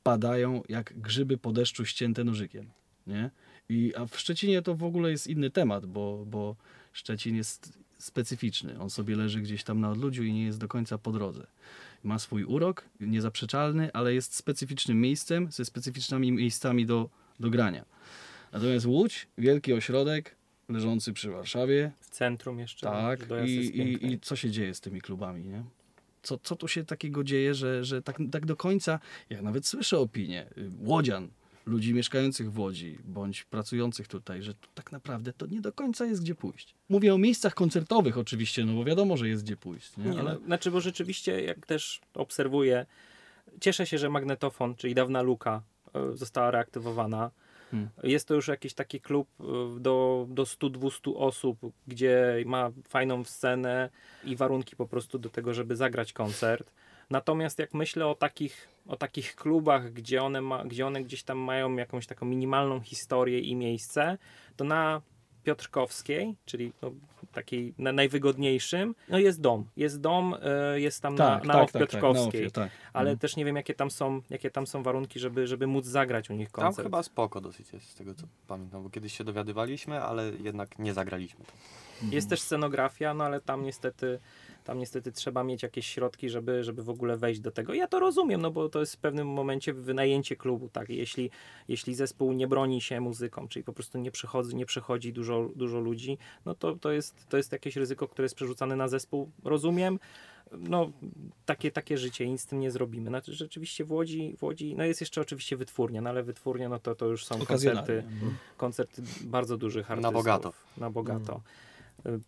padają 0.02 0.62
jak 0.68 1.00
grzyby 1.00 1.38
po 1.38 1.52
deszczu 1.52 1.84
ścięte 1.84 2.24
nożykiem. 2.24 2.70
Nie? 3.06 3.30
I, 3.68 3.92
a 3.96 4.06
w 4.06 4.18
Szczecinie 4.18 4.62
to 4.62 4.74
w 4.74 4.84
ogóle 4.84 5.10
jest 5.10 5.26
inny 5.26 5.50
temat, 5.50 5.86
bo, 5.86 6.24
bo 6.26 6.56
Szczecin 6.92 7.36
jest 7.36 7.78
specyficzny. 7.98 8.80
On 8.80 8.90
sobie 8.90 9.16
leży 9.16 9.40
gdzieś 9.40 9.64
tam 9.64 9.80
na 9.80 9.90
odludziu 9.90 10.24
i 10.24 10.32
nie 10.32 10.44
jest 10.44 10.58
do 10.58 10.68
końca 10.68 10.98
po 10.98 11.12
drodze. 11.12 11.46
Ma 12.04 12.18
swój 12.18 12.44
urok, 12.44 12.84
niezaprzeczalny, 13.00 13.92
ale 13.92 14.14
jest 14.14 14.34
specyficznym 14.34 15.00
miejscem, 15.00 15.48
ze 15.52 15.64
specyficznymi 15.64 16.32
miejscami 16.32 16.86
do, 16.86 17.10
do 17.40 17.50
grania. 17.50 17.84
Natomiast 18.52 18.86
Łódź, 18.86 19.28
wielki 19.38 19.72
ośrodek, 19.72 20.36
leżący 20.68 21.12
przy 21.12 21.30
Warszawie, 21.30 21.92
W 22.00 22.10
centrum 22.10 22.58
jeszcze? 22.58 22.86
tak, 22.86 23.20
i, 23.46 23.50
i, 23.50 24.12
i 24.12 24.20
co 24.20 24.36
się 24.36 24.50
dzieje 24.50 24.74
z 24.74 24.80
tymi 24.80 25.00
klubami, 25.00 25.44
nie? 25.44 25.62
Co, 26.22 26.38
co 26.38 26.56
tu 26.56 26.68
się 26.68 26.84
takiego 26.84 27.24
dzieje, 27.24 27.54
że, 27.54 27.84
że 27.84 28.02
tak, 28.02 28.18
tak 28.32 28.46
do 28.46 28.56
końca, 28.56 29.00
ja 29.30 29.42
nawet 29.42 29.66
słyszę 29.66 29.98
opinie 29.98 30.46
y, 30.58 30.70
łodzian, 30.78 31.28
ludzi 31.68 31.94
mieszkających 31.94 32.52
w 32.52 32.58
Łodzi, 32.58 32.98
bądź 33.04 33.44
pracujących 33.44 34.08
tutaj, 34.08 34.42
że 34.42 34.54
tu 34.54 34.68
tak 34.74 34.92
naprawdę 34.92 35.32
to 35.32 35.46
nie 35.46 35.60
do 35.60 35.72
końca 35.72 36.06
jest 36.06 36.22
gdzie 36.22 36.34
pójść. 36.34 36.74
Mówię 36.88 37.14
o 37.14 37.18
miejscach 37.18 37.54
koncertowych 37.54 38.18
oczywiście, 38.18 38.64
no 38.64 38.72
bo 38.72 38.84
wiadomo, 38.84 39.16
że 39.16 39.28
jest 39.28 39.44
gdzie 39.44 39.56
pójść, 39.56 39.96
nie? 39.96 40.04
Nie, 40.04 40.20
Ale 40.20 40.34
no, 40.34 40.46
znaczy, 40.46 40.70
bo 40.70 40.80
rzeczywiście, 40.80 41.42
jak 41.42 41.66
też 41.66 42.00
obserwuję, 42.14 42.86
cieszę 43.60 43.86
się, 43.86 43.98
że 43.98 44.10
magnetofon, 44.10 44.74
czyli 44.74 44.94
dawna 44.94 45.22
luka, 45.22 45.62
e, 45.94 46.16
została 46.16 46.50
reaktywowana. 46.50 47.30
Hmm. 47.70 47.88
Jest 48.02 48.28
to 48.28 48.34
już 48.34 48.48
jakiś 48.48 48.74
taki 48.74 49.00
klub 49.00 49.28
e, 49.40 49.44
do, 49.80 50.26
do 50.30 50.44
100-200 50.44 51.12
osób, 51.16 51.58
gdzie 51.86 52.42
ma 52.46 52.70
fajną 52.88 53.24
scenę 53.24 53.90
i 54.24 54.36
warunki 54.36 54.76
po 54.76 54.86
prostu 54.86 55.18
do 55.18 55.28
tego, 55.28 55.54
żeby 55.54 55.76
zagrać 55.76 56.12
koncert. 56.12 56.70
Natomiast 57.10 57.58
jak 57.58 57.74
myślę 57.74 58.06
o 58.06 58.14
takich, 58.14 58.68
o 58.86 58.96
takich 58.96 59.36
klubach, 59.36 59.92
gdzie 59.92 60.22
one, 60.22 60.40
ma, 60.40 60.64
gdzie 60.64 60.86
one 60.86 61.02
gdzieś 61.02 61.22
tam 61.22 61.38
mają 61.38 61.76
jakąś 61.76 62.06
taką 62.06 62.26
minimalną 62.26 62.80
historię 62.80 63.40
i 63.40 63.56
miejsce, 63.56 64.18
to 64.56 64.64
na 64.64 65.02
Piotrkowskiej, 65.44 66.34
czyli 66.44 66.72
no, 66.82 66.90
takiej 67.32 67.74
na 67.78 67.92
najwygodniejszym, 67.92 68.94
no 69.08 69.18
jest 69.18 69.40
dom. 69.40 69.64
Jest 69.76 70.00
dom, 70.00 70.36
e, 70.42 70.80
jest 70.80 71.02
tam 71.02 71.16
tak, 71.16 71.44
na, 71.44 71.46
na 71.46 71.54
tak, 71.54 71.62
OFF 71.62 71.72
tak, 71.72 71.80
tak, 71.80 71.92
na 71.92 72.00
Piotrkowskiej. 72.00 72.40
Ofie, 72.40 72.50
tak. 72.50 72.70
Ale 72.92 73.10
Mhm. 73.10 73.18
też 73.18 73.36
nie 73.36 73.44
wiem, 73.44 73.56
jakie 73.56 73.74
tam 73.74 73.90
są, 73.90 74.20
jakie 74.30 74.50
tam 74.50 74.66
są 74.66 74.82
warunki, 74.82 75.20
żeby, 75.20 75.46
żeby 75.46 75.66
móc 75.66 75.86
zagrać 75.86 76.30
u 76.30 76.34
nich 76.34 76.50
Tam 76.50 76.64
koncert. 76.64 76.86
chyba 76.86 77.02
spoko 77.02 77.40
dosyć 77.40 77.72
jest, 77.72 77.90
z 77.90 77.94
tego 77.94 78.14
co 78.14 78.26
pamiętam, 78.46 78.82
bo 78.82 78.90
kiedyś 78.90 79.18
się 79.18 79.24
dowiadywaliśmy, 79.24 80.02
ale 80.02 80.32
jednak 80.42 80.78
nie 80.78 80.94
zagraliśmy. 80.94 81.44
Jest 82.10 82.30
też 82.30 82.40
scenografia, 82.40 83.14
no 83.14 83.24
ale 83.24 83.40
tam 83.40 83.62
niestety, 83.62 84.18
tam 84.68 84.78
niestety 84.78 85.12
trzeba 85.12 85.44
mieć 85.44 85.62
jakieś 85.62 85.86
środki, 85.86 86.30
żeby, 86.30 86.64
żeby 86.64 86.82
w 86.82 86.90
ogóle 86.90 87.16
wejść 87.16 87.40
do 87.40 87.50
tego. 87.50 87.74
Ja 87.74 87.86
to 87.86 88.00
rozumiem, 88.00 88.40
no 88.40 88.50
bo 88.50 88.68
to 88.68 88.80
jest 88.80 88.94
w 88.94 88.98
pewnym 88.98 89.28
momencie 89.28 89.72
wynajęcie 89.72 90.36
klubu, 90.36 90.68
tak. 90.68 90.88
Jeśli, 90.88 91.30
jeśli 91.68 91.94
zespół 91.94 92.32
nie 92.32 92.48
broni 92.48 92.80
się 92.80 93.00
muzyką, 93.00 93.48
czyli 93.48 93.64
po 93.64 93.72
prostu 93.72 93.98
nie 93.98 94.10
przychodzi, 94.10 94.56
nie 94.56 94.66
przychodzi 94.66 95.12
dużo, 95.12 95.48
dużo 95.56 95.80
ludzi, 95.80 96.18
no 96.46 96.54
to, 96.54 96.76
to, 96.76 96.92
jest, 96.92 97.28
to 97.28 97.36
jest 97.36 97.52
jakieś 97.52 97.76
ryzyko, 97.76 98.08
które 98.08 98.24
jest 98.24 98.34
przerzucane 98.34 98.76
na 98.76 98.88
zespół. 98.88 99.30
Rozumiem. 99.44 99.98
No, 100.52 100.90
takie, 101.46 101.70
takie 101.70 101.98
życie, 101.98 102.28
nic 102.28 102.40
z 102.40 102.46
tym 102.46 102.60
nie 102.60 102.70
zrobimy. 102.70 103.08
Znaczy, 103.08 103.34
rzeczywiście 103.34 103.84
w 103.84 103.92
Łodzi, 103.92 104.36
w 104.38 104.42
Łodzi, 104.42 104.74
no 104.76 104.84
jest 104.84 105.00
jeszcze 105.00 105.20
oczywiście 105.20 105.56
wytwórnia, 105.56 106.00
no 106.00 106.10
ale 106.10 106.22
wytwórnia, 106.22 106.68
no 106.68 106.78
to, 106.78 106.94
to 106.94 107.06
już 107.06 107.26
są 107.26 107.46
koncerty, 107.46 108.02
koncerty 108.56 109.02
bardzo 109.24 109.56
dużych 109.56 109.90
artystów. 109.90 110.14
bogato. 110.14 110.52
Na 110.76 110.90
bogato. 110.90 111.36
Y, 111.36 111.67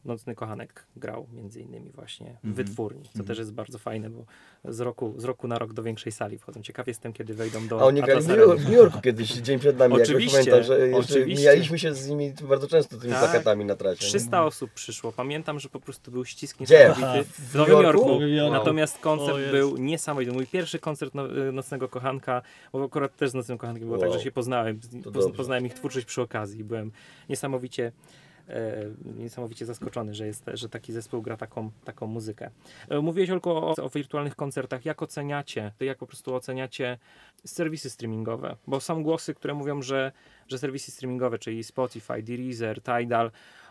Nocny 0.05 0.35
Kochanek 0.35 0.87
grał 0.97 1.27
między 1.33 1.61
innymi 1.61 1.91
właśnie 1.93 2.27
w 2.27 2.29
Mhm. 2.47 2.55
wytwórni, 2.55 3.03
co 3.03 3.09
Mhm. 3.09 3.27
też 3.27 3.39
jest 3.39 3.53
bardzo 3.53 3.79
fajne, 3.79 4.11
bo 4.11 4.25
z 4.65 4.81
roku, 4.81 5.15
z 5.17 5.25
roku 5.25 5.49
na 5.49 5.59
rok 5.59 5.73
do 5.73 5.83
większej 5.83 6.13
sali 6.13 6.39
wchodzą. 6.39 6.63
Ciekaw 6.63 6.87
jestem, 6.87 7.13
kiedy 7.13 7.35
wejdą 7.35 7.69
do 7.69 7.81
A 7.81 7.85
oni 7.85 8.03
grali 8.03 8.23
w. 8.23 8.29
New- 8.29 8.69
Yorku 8.73 9.01
kiedyś, 9.01 9.33
dzień 9.33 9.59
przed 9.59 9.79
nami. 9.79 9.95
Oczywiście, 10.03 10.39
pamiętam, 10.39 10.63
że 10.63 10.79
oczywiście. 10.97 11.27
mijaliśmy 11.27 11.79
się 11.79 11.95
z 11.95 12.09
nimi 12.09 12.33
bardzo 12.49 12.69
często 12.69 12.97
tymi 12.99 13.13
Tak. 13.13 13.23
plakatami 13.23 13.65
na 13.65 13.77
trasie. 13.77 14.05
nie? 14.05 14.09
300 14.09 14.45
osób 14.45 14.71
przyszło. 14.71 15.13
Pamiętam, 15.13 15.61
że 15.61 15.69
po 15.69 15.81
prostu 15.81 16.11
był 16.11 16.25
ścisk 16.25 16.61
niesamowity 16.61 17.25
w 17.39 17.55
Nowym 17.55 17.73
Jorku? 17.73 18.09
Jorku. 18.09 18.23
Jorku. 18.27 18.53
Natomiast 18.53 18.99
koncert 18.99 19.39
O 19.49 19.53
był 19.53 19.77
niesamowity. 19.77 20.33
Mój 20.33 20.47
pierwszy 20.47 20.79
koncert 20.79 21.15
no, 21.15 21.39
y, 21.49 21.53
Nocnego 21.53 21.89
Kochanka, 21.89 22.43
bo 22.73 22.85
akurat 22.85 23.17
też 23.17 23.31
z 23.31 23.35
Nocnym 23.35 23.59
Kochankiem 23.59 23.87
było 23.87 23.99
tak, 23.99 24.09
Wow. 24.09 24.19
że 24.19 24.25
się 24.25 24.33
poznałem. 24.33 24.81
To 24.81 25.11
Poz, 25.13 25.25
dobrze. 25.25 25.37
poznałem 25.37 25.67
ich 25.67 25.75
twórczość 25.75 26.07
przy 26.07 26.23
okazji. 26.23 26.65
Byłem 26.65 26.93
niesamowicie 27.29 27.93
niesamowicie 29.17 29.67
zaskoczony, 29.67 30.15
że, 30.15 30.27
jest, 30.27 30.45
że 30.55 30.69
taki 30.69 30.93
zespół 30.93 31.23
gra 31.23 31.37
taką, 31.37 31.71
taką 31.85 32.07
muzykę. 32.07 32.51
E, 32.89 33.01
Mówiłeś 33.01 33.29
tylko 33.29 33.51
o, 33.51 33.77
o 33.77 33.89
wirtualnych 33.89 34.37
koncertach. 34.37 34.85
Jak 34.85 35.03
oceniacie, 35.03 35.73
jak 35.81 35.99
po 35.99 36.07
prostu 36.07 36.35
oceniacie 36.35 36.99
serwisy 37.45 37.91
streamingowe? 37.91 38.57
Bo 38.67 38.81
są 38.81 39.03
głosy, 39.03 39.35
które 39.35 39.55
mówią, 39.55 39.83
że, 39.83 40.13
że 40.49 40.59
serwisy 40.59 40.91
streamingowe, 40.91 41.39
czyli 41.39 41.65
Spotify, 41.65 42.23
Deezer, 42.23 42.83
Tidal, 42.83 43.31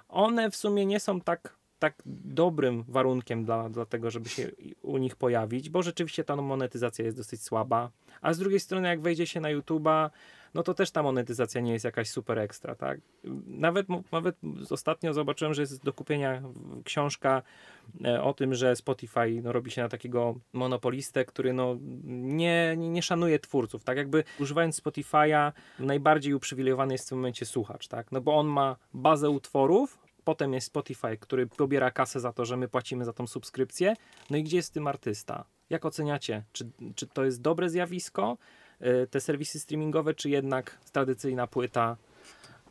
one 0.09 0.51
w 0.51 0.55
sumie 0.55 0.85
nie 0.85 0.99
są 0.99 1.21
tak, 1.21 1.57
tak 1.79 1.95
dobrym 2.05 2.83
warunkiem 2.87 3.45
dla, 3.45 3.69
dla 3.69 3.85
tego, 3.85 4.11
żeby 4.11 4.29
się 4.29 4.51
u 4.81 4.97
nich 4.97 5.15
pojawić, 5.15 5.69
bo 5.69 5.81
rzeczywiście 5.81 6.23
ta 6.23 6.35
monetyzacja 6.35 7.05
jest 7.05 7.17
dosyć 7.17 7.43
słaba. 7.43 7.91
A 8.21 8.33
z 8.33 8.37
drugiej 8.37 8.59
strony, 8.59 8.87
jak 8.87 9.01
wejdzie 9.01 9.27
się 9.27 9.41
na 9.41 9.49
YouTube'a, 9.49 10.09
no 10.53 10.63
to 10.63 10.73
też 10.73 10.91
ta 10.91 11.03
monetyzacja 11.03 11.61
nie 11.61 11.73
jest 11.73 11.85
jakaś 11.85 12.09
super 12.09 12.39
ekstra, 12.39 12.75
tak? 12.75 12.99
Nawet, 13.47 13.87
nawet 14.11 14.35
ostatnio 14.69 15.13
zobaczyłem, 15.13 15.53
że 15.53 15.61
jest 15.61 15.83
do 15.83 15.93
kupienia 15.93 16.41
książka 16.83 17.41
e, 18.05 18.23
o 18.23 18.33
tym, 18.33 18.53
że 18.53 18.75
Spotify 18.75 19.41
no, 19.43 19.51
robi 19.51 19.71
się 19.71 19.81
na 19.81 19.89
takiego 19.89 20.35
monopolistę, 20.53 21.25
który 21.25 21.53
no, 21.53 21.77
nie, 22.03 22.75
nie, 22.77 23.01
szanuje 23.01 23.39
twórców, 23.39 23.83
tak? 23.83 23.97
Jakby 23.97 24.23
używając 24.39 24.81
Spotify'a 24.81 25.51
najbardziej 25.79 26.33
uprzywilejowany 26.33 26.93
jest 26.93 27.05
w 27.05 27.09
tym 27.09 27.17
momencie 27.17 27.45
słuchacz, 27.45 27.87
tak? 27.87 28.11
No 28.11 28.21
bo 28.21 28.37
on 28.37 28.47
ma 28.47 28.75
bazę 28.93 29.29
utworów, 29.29 29.99
potem 30.23 30.53
jest 30.53 30.67
Spotify, 30.67 31.17
który 31.19 31.47
pobiera 31.47 31.91
kasę 31.91 32.19
za 32.19 32.33
to, 32.33 32.45
że 32.45 32.57
my 32.57 32.67
płacimy 32.67 33.05
za 33.05 33.13
tą 33.13 33.27
subskrypcję, 33.27 33.93
no 34.29 34.37
i 34.37 34.43
gdzie 34.43 34.57
jest 34.57 34.73
tym 34.73 34.87
artysta? 34.87 35.45
Jak 35.69 35.85
oceniacie? 35.85 36.43
Czy, 36.51 36.69
czy 36.95 37.07
to 37.07 37.25
jest 37.25 37.41
dobre 37.41 37.69
zjawisko, 37.69 38.37
te 39.09 39.21
serwisy 39.21 39.59
streamingowe, 39.59 40.13
czy 40.13 40.29
jednak 40.29 40.77
tradycyjna 40.91 41.47
płyta 41.47 41.97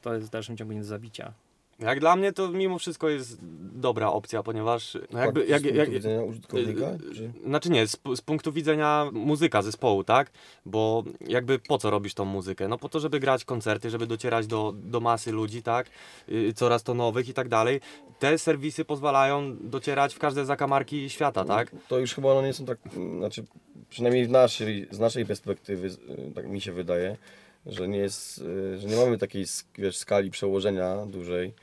to 0.03 0.15
jest 0.15 0.27
w 0.27 0.31
dalszym 0.31 0.57
ciągu 0.57 0.73
nie 0.73 0.81
do 0.81 0.87
zabicia? 0.87 1.33
Jak 1.79 2.01
dla 2.01 2.17
mnie 2.17 2.33
to 2.33 2.49
mimo 2.49 2.79
wszystko 2.79 3.09
jest 3.09 3.39
dobra 3.75 4.09
opcja, 4.09 4.43
ponieważ 4.43 4.99
no 5.11 5.19
jakby... 5.19 5.41
Tak, 5.41 5.49
Jak, 5.49 5.61
z 5.61 5.63
punktu 5.63 5.79
jak, 5.79 5.91
widzenia 5.91 6.23
użytkownika? 6.23 6.87
Czy... 7.15 7.33
Znaczy 7.47 7.71
nie, 7.71 7.87
z, 7.87 8.01
z 8.17 8.21
punktu 8.21 8.53
widzenia 8.53 9.11
muzyka 9.13 9.63
zespołu, 9.63 10.05
tak? 10.05 10.31
Bo 10.67 11.05
jakby 11.21 11.59
po 11.59 11.79
co 11.79 11.91
robisz 11.91 12.15
tą 12.15 12.25
muzykę? 12.25 12.69
No 12.69 12.79
po 12.79 12.89
to, 12.89 13.01
żeby 13.01 13.21
grać 13.21 13.45
koncerty, 13.45 13.91
żeby 13.91 14.07
docierać 14.07 14.47
do, 14.47 14.75
do 14.77 15.01
masy 15.01 15.33
ludzi, 15.33 15.63
tak? 15.63 15.91
Yy, 16.29 16.53
coraz 16.53 16.83
to 16.83 16.95
nowych 16.95 17.29
i 17.29 17.35
tak 17.35 17.49
dalej. 17.49 17.81
Te 18.19 18.39
serwisy 18.39 18.85
pozwalają 18.85 19.57
docierać 19.61 20.15
w 20.15 20.19
każde 20.19 20.45
zakamarki 20.45 21.11
świata, 21.11 21.45
tak? 21.45 21.71
To 21.89 21.99
już 21.99 22.15
chyba 22.15 22.33
one 22.33 22.47
nie 22.47 22.55
są 22.55 22.65
tak, 22.65 22.79
znaczy 23.19 23.45
przynajmniej 23.91 24.27
w 24.27 24.31
naszej, 24.31 24.89
z 24.91 24.99
naszej 24.99 25.27
perspektywy, 25.27 25.91
tak 26.35 26.49
mi 26.49 26.61
się 26.61 26.73
wydaje, 26.73 27.17
że 27.69 27.89
nie 27.89 27.99
jest, 27.99 28.39
y, 28.39 28.79
że 28.79 28.89
nie 28.89 28.97
mamy 28.97 29.19
takiej 29.19 29.45
wiesz, 29.79 29.97
skali 29.97 30.31
przełożenia 30.31 31.07
dużej 31.07 31.55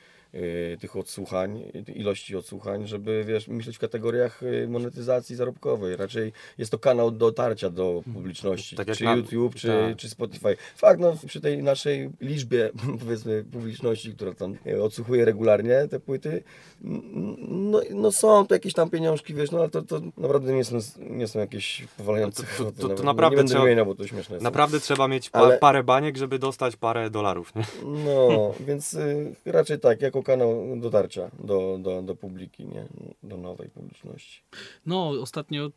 tych 0.82 0.96
odsłuchań, 0.96 1.64
y, 1.90 1.92
ilości 1.92 2.36
odsłuchań, 2.36 2.88
żeby 2.88 3.24
wiesz, 3.28 3.48
myśleć 3.48 3.76
w 3.76 3.80
kategoriach 3.80 4.44
y, 4.44 4.68
monetyzacji 4.68 5.36
zarobkowej. 5.36 5.96
Raczej 5.96 6.32
jest 6.58 6.72
to 6.72 6.80
kanał 6.80 7.12
dotarcia 7.12 7.70
do 7.70 8.04
publiczności, 8.14 8.76
Tak 8.76 8.92
czy 8.92 9.04
na- 9.04 9.16
YouTube, 9.16 9.56
czy, 9.56 9.68
tak. 9.68 9.98
czy 9.98 10.10
Spotify. 10.10 10.58
Fakt, 10.76 11.00
no 11.00 11.16
przy 11.28 11.42
tej 11.42 11.64
naszej 11.64 12.10
liczbie 12.22 12.70
powiedzmy 13.00 13.44
publiczności, 13.52 14.14
która 14.14 14.34
tam 14.34 14.56
y, 14.68 14.84
odsłuchuje 14.84 15.26
regularnie 15.26 15.88
te 15.90 16.00
płyty, 16.00 16.44
no, 16.82 17.82
no 17.92 18.12
są 18.12 18.48
to 18.48 18.56
jakieś 18.56 18.74
tam 18.74 18.90
pieniążki, 18.90 19.34
wiesz, 19.34 19.52
no 19.52 19.60
ale 19.60 19.70
to, 19.70 19.82
to 19.82 20.02
naprawdę 20.18 20.54
nie 20.54 20.64
są, 20.64 20.78
nie 21.00 21.28
są 21.28 21.40
jakieś 21.40 21.84
powalające 21.98 22.44
To- 22.44 22.48
to- 22.50 22.54
kwoty. 22.54 22.76
to- 22.82 22.82
to 22.82 22.88
nawet. 22.88 23.04
naprawdę 23.06 23.42
nie 23.44 23.50
trzeba- 23.50 23.64
wymieniał, 23.64 23.86
bo 23.86 23.96
to 23.96 24.08
śmieszne 24.08 24.36
jest. 24.36 24.44
Naprawdę 24.44 24.80
trzeba 24.80 25.08
mieć 25.08 25.30
pa, 25.30 25.40
Ale- 25.40 25.58
parę 25.58 25.84
baniek, 25.84 26.18
żeby 26.18 26.40
dostać 26.40 26.76
parę 26.76 27.10
dolarów, 27.10 27.56
nie? 27.56 27.64
No, 28.06 28.54
więc 28.60 28.94
y, 28.94 29.36
raczej 29.46 29.80
tak, 29.80 30.02
jako 30.02 30.24
kanał 30.26 30.78
dotarcia 30.78 31.32
do, 31.40 31.80
do, 31.82 32.02
do 32.02 32.16
publiki, 32.16 32.66
nie? 32.66 32.86
Do 33.24 33.38
nowej 33.38 33.70
publiczności. 33.70 34.42
No, 34.86 35.10
ostatnio 35.10 35.66
y, 35.68 35.72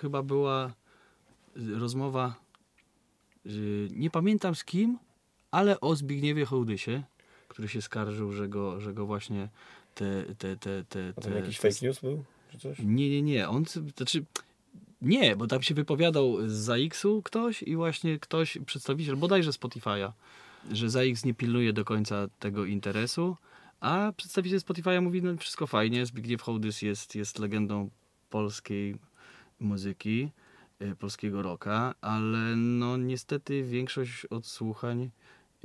chyba 0.00 0.22
była 0.22 0.66
y, 1.56 1.78
rozmowa, 1.78 2.34
y, 3.46 3.88
nie 3.90 4.10
pamiętam 4.10 4.54
z 4.54 4.64
kim, 4.64 4.98
ale 5.50 5.80
o 5.80 5.96
Zbigniewie 5.96 6.44
Hołdysie, 6.44 7.02
który 7.48 7.68
się 7.68 7.82
skarżył, 7.82 8.32
że 8.32 8.48
go, 8.48 8.80
że 8.80 8.94
go 8.94 9.06
właśnie 9.06 9.48
te... 9.94 10.24
te, 10.38 10.56
te, 10.56 10.84
te, 10.88 11.12
A 11.16 11.20
tam 11.20 11.32
te 11.32 11.38
jakiś 11.38 11.58
te- 11.58 11.70
fake 11.70 11.86
news 11.86 12.00
był? 12.00 12.24
Czy 12.52 12.58
coś? 12.58 12.78
Nie, 12.78 13.10
nie, 13.10 13.22
nie. 13.22 13.48
On, 13.48 13.64
znaczy, 13.96 14.24
nie, 15.02 15.36
bo 15.36 15.46
tam 15.46 15.62
się 15.62 15.74
wypowiadał 15.74 16.48
z 16.48 16.52
ZAX-u 16.52 17.22
ktoś 17.22 17.62
i 17.62 17.76
właśnie 17.76 18.18
ktoś, 18.18 18.58
przedstawiciel 18.66 19.16
bodajże 19.16 19.50
Spotify'a, 19.50 20.12
że 20.72 20.90
ZAX 20.90 21.24
nie 21.24 21.34
pilnuje 21.34 21.72
do 21.72 21.84
końca 21.84 22.28
tego 22.38 22.64
interesu, 22.64 23.36
a 23.84 24.12
przedstawiciel 24.16 24.58
Spotify'a 24.58 25.02
mówi, 25.02 25.22
no 25.22 25.36
wszystko 25.36 25.66
fajnie, 25.66 26.06
Zbigniew 26.06 26.42
Hołdys 26.42 26.82
jest, 26.82 27.14
jest 27.14 27.38
legendą 27.38 27.90
polskiej 28.30 28.96
muzyki, 29.60 30.30
y, 30.82 30.96
polskiego 30.96 31.42
rocka, 31.42 31.94
ale 32.00 32.56
no 32.56 32.96
niestety 32.96 33.62
większość 33.62 34.26
odsłuchań 34.26 35.10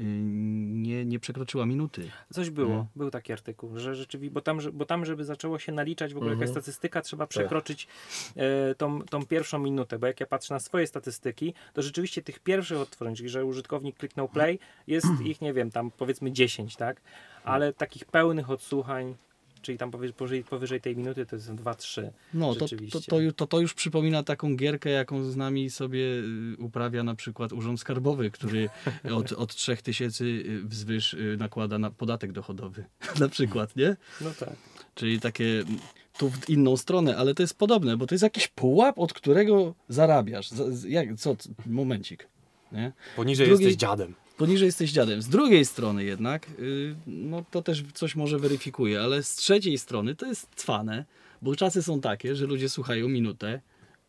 nie, 0.04 1.06
nie 1.06 1.20
przekroczyła 1.20 1.66
minuty. 1.66 2.10
Coś 2.34 2.50
było, 2.50 2.70
Mhm. 2.70 2.88
był 2.96 3.12
taki 3.12 3.34
artykuł, 3.34 3.78
że 3.80 3.96
rzeczywiście, 3.96 4.34
bo 4.34 4.42
tam, 4.42 4.60
bo 4.74 4.86
tam 4.86 5.06
żeby 5.06 5.26
zaczęło 5.26 5.60
się 5.60 5.72
naliczać 5.72 6.14
w 6.14 6.18
ogóle 6.18 6.32
Mhm. 6.32 6.40
jakaś 6.50 6.52
statystyka, 6.64 7.02
trzeba 7.02 7.28
przekroczyć 7.28 7.88
e, 8.36 8.76
tą, 8.76 9.02
tą 9.02 9.26
pierwszą 9.26 9.60
minutę, 9.60 10.00
bo 10.00 10.08
jak 10.08 10.20
ja 10.20 10.26
patrzę 10.26 10.54
na 10.54 10.60
swoje 10.60 10.88
statystyki, 10.88 11.54
to 11.74 11.82
rzeczywiście 11.82 12.22
tych 12.22 12.40
pierwszych 12.40 12.78
odtworzeń, 12.78 13.16
czyli 13.16 13.30
że 13.30 13.46
użytkownik 13.46 13.98
kliknął 13.98 14.30
play, 14.30 14.60
jest 14.88 15.08
ich, 15.24 15.42
nie 15.42 15.54
wiem, 15.54 15.72
tam 15.72 15.92
powiedzmy 15.92 16.32
10, 16.32 16.76
tak? 16.76 17.02
Ale 17.44 17.74
takich 17.74 18.06
pełnych 18.06 18.50
odsłuchań, 18.50 19.16
czyli 19.62 19.78
tam 19.78 19.92
powyżej, 19.92 20.14
powyżej, 20.14 20.44
powyżej 20.44 20.82
tej 20.82 20.96
minuty 20.96 21.26
to 21.26 21.36
jest 21.36 21.52
2-3. 21.52 22.10
No, 22.34 22.56
to, 22.56 22.68
to, 22.68 23.02
to, 23.02 23.18
to, 23.36 23.48
to 23.48 23.60
już 23.60 23.74
przypomina 23.74 24.24
taką 24.24 24.56
gierkę, 24.56 24.90
jaką 24.90 25.24
z 25.24 25.36
nami 25.36 25.70
sobie 25.70 26.00
y, 26.00 26.56
uprawia 26.60 27.04
na 27.04 27.16
przykład 27.16 27.54
Urząd 27.54 27.80
Skarbowy, 27.80 28.32
który 28.32 28.70
od, 29.18 29.32
od 29.32 29.56
3000 29.56 30.26
y, 30.26 30.62
wzwyż 30.64 31.14
y, 31.14 31.36
nakłada 31.40 31.80
na 31.80 31.92
podatek 31.92 32.32
dochodowy. 32.32 32.86
na 33.20 33.30
przykład, 33.30 33.76
nie? 33.76 33.96
No 34.22 34.32
tak. 34.40 34.54
Czyli 34.96 35.20
takie 35.20 35.46
mm, 35.46 35.80
tu 36.18 36.30
w 36.30 36.50
inną 36.50 36.78
stronę, 36.78 37.18
ale 37.18 37.34
to 37.34 37.44
jest 37.44 37.58
podobne, 37.58 37.98
bo 37.98 38.08
to 38.08 38.16
jest 38.16 38.24
jakiś 38.24 38.48
pułap, 38.48 39.00
od 39.00 39.14
którego 39.14 39.76
zarabiasz. 39.90 40.50
Jak, 40.88 41.16
co? 41.16 41.36
Momencik. 41.66 42.28
Nie? 42.72 42.92
Poniżej 43.16 43.48
Drugi- 43.48 43.64
jesteś 43.64 43.76
dziadem. 43.76 44.16
Poniżej 44.40 44.66
jesteś 44.66 44.92
dziadem. 44.92 45.22
Z 45.22 45.28
drugiej 45.28 45.66
strony 45.66 46.04
jednak, 46.04 46.48
y, 46.60 46.96
no 47.08 47.44
to 47.52 47.62
też 47.62 47.84
coś 47.94 48.16
może 48.16 48.40
weryfikuje, 48.40 49.02
ale 49.02 49.24
z 49.24 49.36
trzeciej 49.36 49.78
strony 49.78 50.16
to 50.16 50.26
jest 50.26 50.48
cwane, 50.56 51.06
bo 51.42 51.56
czasy 51.56 51.84
są 51.84 52.02
takie, 52.02 52.36
że 52.36 52.46
ludzie 52.46 52.70
słuchają 52.70 53.10
minutę, 53.10 53.62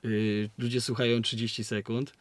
y, 0.04 0.50
ludzie 0.58 0.80
słuchają 0.80 1.22
30 1.22 1.64
sekund, 1.64 2.12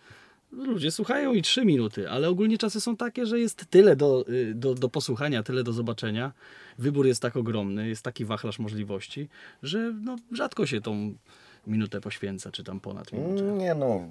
ludzie 0.51 0.91
słuchają 0.91 1.34
i 1.34 1.41
3 1.41 1.66
minuty, 1.66 2.10
ale 2.10 2.30
ogólnie 2.30 2.57
czasy 2.57 2.82
są 2.82 2.97
takie, 2.97 3.26
że 3.26 3.39
jest 3.39 3.66
tyle 3.70 3.95
do, 3.95 4.26
y, 4.30 4.53
do, 4.55 4.76
do 4.76 4.89
posłuchania, 4.89 5.43
tyle 5.43 5.64
do 5.64 5.74
zobaczenia. 5.74 6.32
Wybór 6.78 7.07
jest 7.07 7.22
tak 7.22 7.36
ogromny, 7.36 7.89
jest 7.89 8.03
taki 8.03 8.26
wachlarz 8.26 8.60
możliwości, 8.60 9.30
że 9.64 9.93
no, 10.03 10.16
rzadko 10.32 10.66
się 10.66 10.82
tą 10.82 11.14
minutę 11.68 12.01
poświęca, 12.01 12.51
czy 12.51 12.64
tam 12.64 12.80
ponad 12.80 13.14
minutę. 13.14 13.43
Mm, 13.43 13.57
Nie 13.57 13.76
no. 13.76 14.07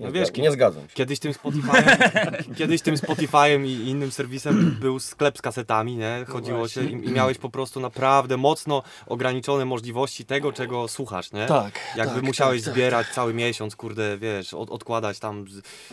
Nie, 0.00 0.06
No 0.06 0.12
wiesz, 0.12 0.32
nie 0.32 0.50
zgadzam 0.50 0.82
się. 0.82 0.94
Kiedyś 0.94 1.18
tym 1.18 1.32
Spotify'em, 1.32 2.54
kiedyś 2.58 2.82
tym 2.82 2.94
Spotify'em 2.94 3.66
i 3.66 3.88
innym 3.88 4.10
serwisem 4.10 4.76
był 4.80 5.00
sklep 5.00 5.38
z 5.38 5.42
kasetami, 5.42 5.96
nie? 5.96 6.24
Chodziło 6.28 6.68
się 6.68 6.84
i, 6.84 6.92
i 6.92 7.12
miałeś 7.12 7.38
po 7.38 7.50
prostu 7.50 7.80
naprawdę 7.80 8.36
mocno 8.36 8.82
ograniczone 9.06 9.64
możliwości 9.64 10.24
tego, 10.24 10.52
czego 10.52 10.88
słuchasz, 10.88 11.32
nie? 11.32 11.46
Tak. 11.46 11.80
Jakby 11.96 12.14
tak, 12.14 12.24
musiałeś 12.24 12.60
tak, 12.60 12.64
tak. 12.64 12.74
zbierać 12.74 13.06
cały 13.06 13.34
miesiąc, 13.34 13.76
kurde, 13.76 14.18
wiesz, 14.18 14.54
od, 14.54 14.70
odkładać 14.70 15.18
tam 15.18 15.44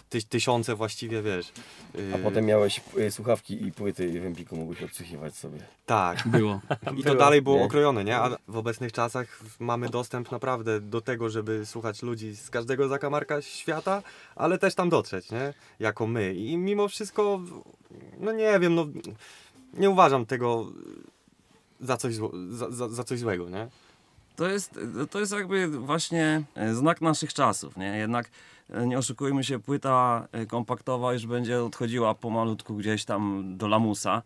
ty, 0.09 0.23
tysiące 0.23 0.75
właściwie, 0.75 1.21
wiesz. 1.21 1.51
A 1.95 2.17
yy, 2.17 2.23
potem 2.23 2.45
miałeś 2.45 2.81
y, 2.97 3.11
słuchawki 3.11 3.63
i 3.67 3.71
płyty 3.71 4.07
i 4.07 4.19
w 4.19 4.25
Empiku 4.25 4.55
mogłeś 4.55 4.83
odsłuchiwać 4.83 5.35
sobie. 5.35 5.59
Tak. 5.85 6.27
Było. 6.27 6.59
I 6.97 7.03
to 7.03 7.15
dalej 7.15 7.41
było 7.41 7.57
nie? 7.57 7.63
okrojone, 7.63 8.03
nie? 8.03 8.17
A 8.17 8.37
w 8.47 8.57
obecnych 8.57 8.91
czasach 8.91 9.39
mamy 9.59 9.89
dostęp 9.89 10.31
naprawdę 10.31 10.81
do 10.81 11.01
tego, 11.01 11.29
żeby 11.29 11.65
słuchać 11.65 12.03
ludzi 12.03 12.35
z 12.35 12.49
każdego 12.49 12.87
zakamarka 12.87 13.41
świata, 13.41 13.88
ale 14.35 14.57
też 14.57 14.75
tam 14.75 14.89
dotrzeć, 14.89 15.31
nie? 15.31 15.53
Jako 15.79 16.07
my. 16.07 16.33
I 16.33 16.57
mimo 16.57 16.87
wszystko, 16.87 17.41
no 18.19 18.31
nie 18.31 18.59
wiem, 18.59 18.75
no 18.75 18.85
nie 19.73 19.89
uważam 19.89 20.25
tego 20.25 20.65
za 21.79 21.97
coś, 21.97 22.15
zło, 22.15 22.31
za, 22.49 22.71
za, 22.71 22.89
za 22.89 23.03
coś 23.03 23.19
złego, 23.19 23.49
nie? 23.49 23.67
To 24.35 24.47
jest, 24.47 24.79
to 25.11 25.19
jest 25.19 25.31
jakby 25.31 25.67
właśnie 25.67 26.43
e, 26.55 26.73
znak 26.73 27.01
naszych 27.01 27.33
czasów, 27.33 27.77
nie? 27.77 27.97
Jednak 27.97 28.29
e, 28.69 28.87
nie 28.87 28.97
oszukujmy 28.97 29.43
się, 29.43 29.59
płyta 29.59 30.27
e, 30.31 30.45
kompaktowa 30.45 31.13
już 31.13 31.25
będzie 31.25 31.63
odchodziła 31.63 32.15
pomalutku 32.15 32.75
gdzieś 32.75 33.05
tam 33.05 33.53
do 33.57 33.67
lamusa. 33.67 34.21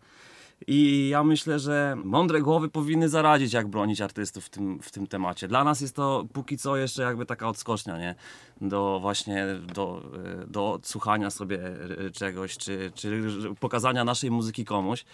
I 0.66 1.08
ja 1.08 1.24
myślę, 1.24 1.58
że 1.58 1.96
mądre 2.04 2.40
głowy 2.40 2.68
powinny 2.68 3.08
zaradzić, 3.08 3.52
jak 3.52 3.68
bronić 3.68 4.00
artystów 4.00 4.44
w 4.44 4.48
tym, 4.48 4.78
w 4.82 4.90
tym 4.90 5.06
temacie. 5.06 5.48
Dla 5.48 5.64
nas 5.64 5.80
jest 5.80 5.96
to 5.96 6.24
póki 6.32 6.58
co 6.58 6.76
jeszcze 6.76 7.02
jakby 7.02 7.26
taka 7.26 7.48
odskocznia, 7.48 7.98
nie? 7.98 8.14
Do 8.60 8.98
właśnie, 9.00 9.46
do, 9.74 10.02
e, 10.42 10.46
do 10.46 10.72
odsłuchania 10.72 11.30
sobie 11.30 11.58
e, 12.06 12.10
czegoś, 12.10 12.56
czy, 12.56 12.92
czy 12.94 13.22
pokazania 13.60 14.04
naszej 14.04 14.30
muzyki 14.30 14.64
komuś. 14.64 15.04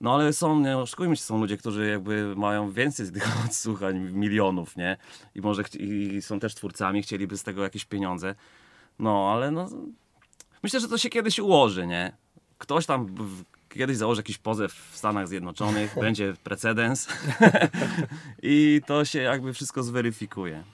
No 0.00 0.14
ale 0.14 0.32
są, 0.32 0.60
nie 0.60 0.78
oszukujmy 0.78 1.16
się, 1.16 1.22
są 1.22 1.40
ludzie, 1.40 1.56
którzy 1.56 1.86
jakby 1.90 2.36
mają 2.36 2.70
więcej 2.70 3.06
z 3.06 3.12
tych 3.12 3.28
odsłuchań, 3.46 3.98
milionów, 3.98 4.76
nie? 4.76 4.96
I 5.34 5.40
może 5.40 5.62
i 5.78 6.22
są 6.22 6.40
też 6.40 6.54
twórcami, 6.54 7.02
chcieliby 7.02 7.38
z 7.38 7.42
tego 7.42 7.62
jakieś 7.62 7.84
pieniądze. 7.84 8.34
No, 8.98 9.32
ale 9.32 9.50
no... 9.50 9.68
Myślę, 10.62 10.80
że 10.80 10.88
to 10.88 10.98
się 10.98 11.08
kiedyś 11.08 11.38
ułoży, 11.38 11.86
nie? 11.86 12.12
Ktoś 12.58 12.86
tam 12.86 13.14
kiedyś 13.68 13.96
założy 13.96 14.18
jakiś 14.18 14.38
pozew 14.38 14.72
w 14.72 14.96
Stanach 14.96 15.28
Zjednoczonych, 15.28 15.94
będzie 16.00 16.34
precedens 16.44 17.08
i 18.42 18.80
to 18.86 19.04
się 19.04 19.18
jakby 19.18 19.52
wszystko 19.52 19.82
zweryfikuje. 19.82 20.64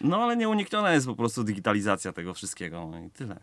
No, 0.00 0.16
ale 0.16 0.36
nieunikniona 0.36 0.92
jest 0.92 1.06
po 1.06 1.14
prostu 1.14 1.44
digitalizacja 1.44 2.12
tego 2.12 2.34
wszystkiego 2.34 2.88
no 2.90 3.00
i 3.00 3.10
tyle. 3.10 3.40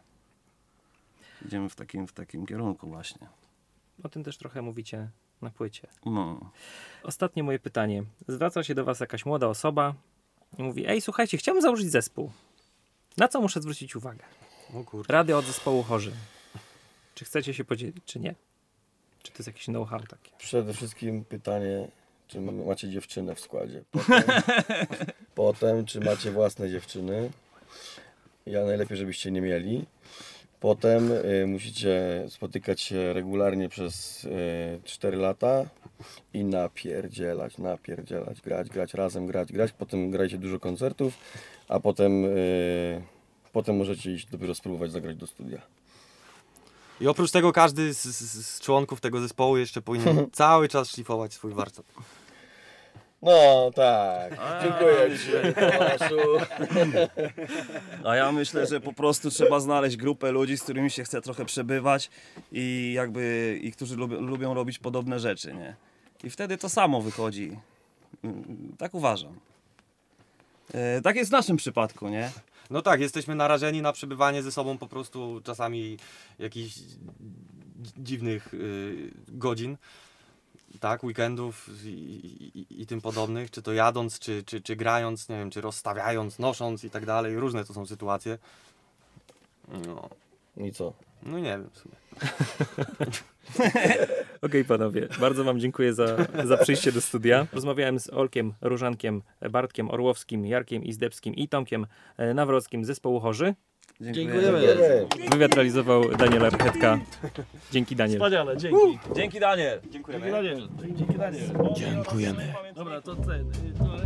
Idziemy 1.45 1.70
w 1.70 1.76
takim, 1.76 2.08
w 2.08 2.14
takim 2.14 2.45
kierunku 2.45 2.88
właśnie. 2.88 3.28
O 4.04 4.10
tym 4.10 4.24
też 4.24 4.38
trochę 4.38 4.62
mówicie 4.62 5.10
na 5.41 5.50
płycie. 5.50 5.88
No. 6.06 6.52
Ostatnie 7.04 7.43
moje 7.43 7.60
pytanie. 7.60 8.04
Zwraca 8.28 8.64
się 8.64 8.76
do 8.76 8.86
was 8.86 9.00
jakaś 9.00 9.26
młoda 9.26 9.48
osoba 9.48 9.93
i 10.58 10.64
mówi, 10.64 10.88
ej 10.88 11.02
słuchajcie, 11.02 11.38
chciałbym 11.38 11.62
założyć 11.62 11.91
zespół. 11.91 12.32
Na 13.18 13.28
co 13.28 13.41
muszę 13.41 13.62
zwrócić 13.62 13.95
uwagę? 13.95 14.24
O 14.74 14.84
kurde. 14.84 15.14
Rady 15.14 15.36
od 15.36 15.45
zespołu 15.45 15.84
chorzy. 15.84 16.12
Czy 17.16 17.26
chcecie 17.26 17.54
się 17.54 17.64
podzielić, 17.64 18.04
czy 18.06 18.20
nie? 18.20 18.36
Czy 19.28 19.34
to 19.34 19.38
jest 19.39 19.47
jakiś 19.47 19.65
know-how 19.65 19.99
taki? 19.99 20.32
Przede 20.38 20.73
wszystkim 20.73 21.25
pytanie, 21.25 21.88
czy 22.28 22.41
ma- 22.41 22.51
macie 22.51 22.89
dziewczynę 22.89 23.36
w 23.36 23.39
składzie. 23.39 23.84
Potem, 23.91 24.23
potem 25.36 25.86
czy 25.86 25.99
macie 25.99 26.32
własne 26.32 26.69
dziewczyny. 26.69 27.30
Ja 28.45 28.65
najlepiej, 28.65 28.97
żebyście 28.97 29.32
nie 29.32 29.41
mieli. 29.41 29.86
Potem 30.59 31.11
y, 31.11 31.47
musicie 31.47 32.25
spotykać 32.30 32.82
się 32.82 33.13
regularnie 33.13 33.69
przez 33.69 34.23
y, 34.23 34.30
4 34.84 35.17
lata 35.17 35.65
i 36.34 36.43
napierdzielać, 36.43 37.57
napierdzielać, 37.57 38.41
grać, 38.41 38.69
grać 38.69 38.93
razem, 38.93 39.28
grać, 39.28 39.51
grać. 39.51 39.71
Potem 39.71 40.11
grajcie 40.11 40.38
dużo 40.38 40.59
koncertów, 40.59 41.13
a 41.67 41.80
potem, 41.80 42.25
y, 42.25 43.01
potem 43.53 43.78
możecie 43.78 44.11
iść 44.11 44.28
dopiero 44.28 44.55
spróbować 44.55 44.91
zagrać 44.91 45.17
do 45.17 45.28
studia. 45.28 45.61
I 47.02 47.08
oprócz 47.08 47.32
tego 47.32 47.54
każdy 47.54 47.93
z, 47.93 48.04
z, 48.04 48.45
z 48.48 48.60
członków 48.60 49.02
tego 49.02 49.20
zespołu 49.22 49.58
jeszcze 49.58 49.82
powinien 49.82 50.28
cały 50.32 50.68
czas 50.68 50.89
szlifować 50.89 51.34
swój 51.34 51.54
warsztat. 51.54 51.86
No 53.22 53.72
tak, 53.76 54.39
A, 54.39 54.64
dziękuję 54.64 55.18
Ci 55.18 55.54
Tomaszu. 55.54 56.48
A 58.06 58.16
ja 58.16 58.32
myślę, 58.32 58.68
że 58.68 58.80
po 58.80 58.93
prostu 58.93 59.30
trzeba 59.30 59.60
znaleźć 59.60 59.98
grupę 59.98 60.32
ludzi, 60.32 60.58
z 60.58 60.64
którymi 60.64 60.91
się 60.91 61.04
chce 61.04 61.22
trochę 61.22 61.45
przebywać 61.45 62.10
i 62.52 62.93
jakby 62.95 63.60
i 63.62 63.72
którzy 63.72 63.95
lubią, 63.95 64.22
lubią 64.22 64.54
robić 64.54 64.80
podobne 64.80 65.20
rzeczy, 65.20 65.54
nie? 65.54 65.76
I 66.24 66.30
wtedy 66.30 66.58
to 66.58 66.70
samo 66.70 67.02
wychodzi. 67.02 67.58
Mm, 68.24 68.76
Tak 68.78 68.93
uważam. 68.93 69.39
E, 70.74 71.02
Tak 71.02 71.16
jest 71.16 71.30
w 71.30 71.34
naszym 71.34 71.58
przypadku, 71.58 72.10
nie? 72.10 72.32
No 72.70 72.82
tak, 72.82 73.01
jesteśmy 73.01 73.36
narażeni 73.36 73.82
na 73.82 73.93
przebywanie 73.93 74.43
ze 74.43 74.51
sobą 74.51 74.78
po 74.78 74.88
prostu 74.88 75.41
czasami 75.43 75.97
jakichś 76.39 76.76
dzi- 76.76 77.93
dziwnych 77.97 78.53
y, 78.53 79.11
godzin, 79.28 79.78
tak, 80.80 81.03
weekendów 81.03 81.70
i, 81.86 81.88
i, 81.89 82.82
i 82.82 82.86
tym 82.86 83.01
podobnych, 83.01 83.51
czy 83.51 83.61
to 83.61 83.74
jadąc, 83.74 84.20
czy, 84.20 84.43
czy, 84.43 84.61
czy 84.61 84.76
grając, 84.76 85.30
nie 85.30 85.38
wiem, 85.38 85.49
czy 85.49 85.61
rozstawiając, 85.61 86.39
nosząc 86.39 86.84
i 86.84 86.89
tak 86.89 87.05
dalej, 87.05 87.39
różne 87.39 87.65
to 87.65 87.74
są 87.74 87.86
sytuacje. 87.86 88.38
No, 89.68 90.09
I 90.57 90.72
co? 90.72 90.93
no 91.24 91.39
nie 91.39 91.49
wiem 91.49 91.70
w 91.70 91.78
sumie. 91.78 91.95
Okej, 94.42 94.66
panowie, 94.66 95.08
bardzo 95.20 95.44
Wam 95.44 95.60
dziękuję 95.60 95.94
za, 95.94 96.18
za 96.46 96.58
przyjście 96.58 96.92
do 96.92 97.02
studia. 97.02 97.48
Rozmawiałem 97.54 98.00
z 98.00 98.10
Olkiem, 98.10 98.54
Różankiem, 98.62 99.22
Bartkiem 99.52 99.92
Orłowskim, 99.92 100.46
Jarkiem 100.46 100.84
Izdebskim 100.84 101.36
i 101.36 101.48
Tomkiem 101.48 101.88
e, 102.18 102.34
Nawrockim 102.34 102.84
z 102.84 102.88
zespołu 102.88 103.20
Chorzy. 103.20 103.56
Dziękujemy. 104.02 104.62
Wywiad 105.32 105.56
realizował 105.56 106.10
Daniel 106.16 106.46
Archetka. 106.46 107.00
Dzięki 107.72 107.96
Daniel. 107.96 108.18
Wspaniale, 108.18 108.58
dzięki. 108.58 109.00
Dzięki 109.16 109.40
Daniel! 109.40 109.82
Dzięki 109.92 110.12
Daniel. 110.12 110.68
Dzięki 110.96 111.14
Daniel. 111.18 111.50
Dziękujemy. 111.76 112.54
Dobra, 112.76 113.02
to 113.02 113.16
ten. 113.16 113.42
y, 113.42 113.54
To... 113.80 113.98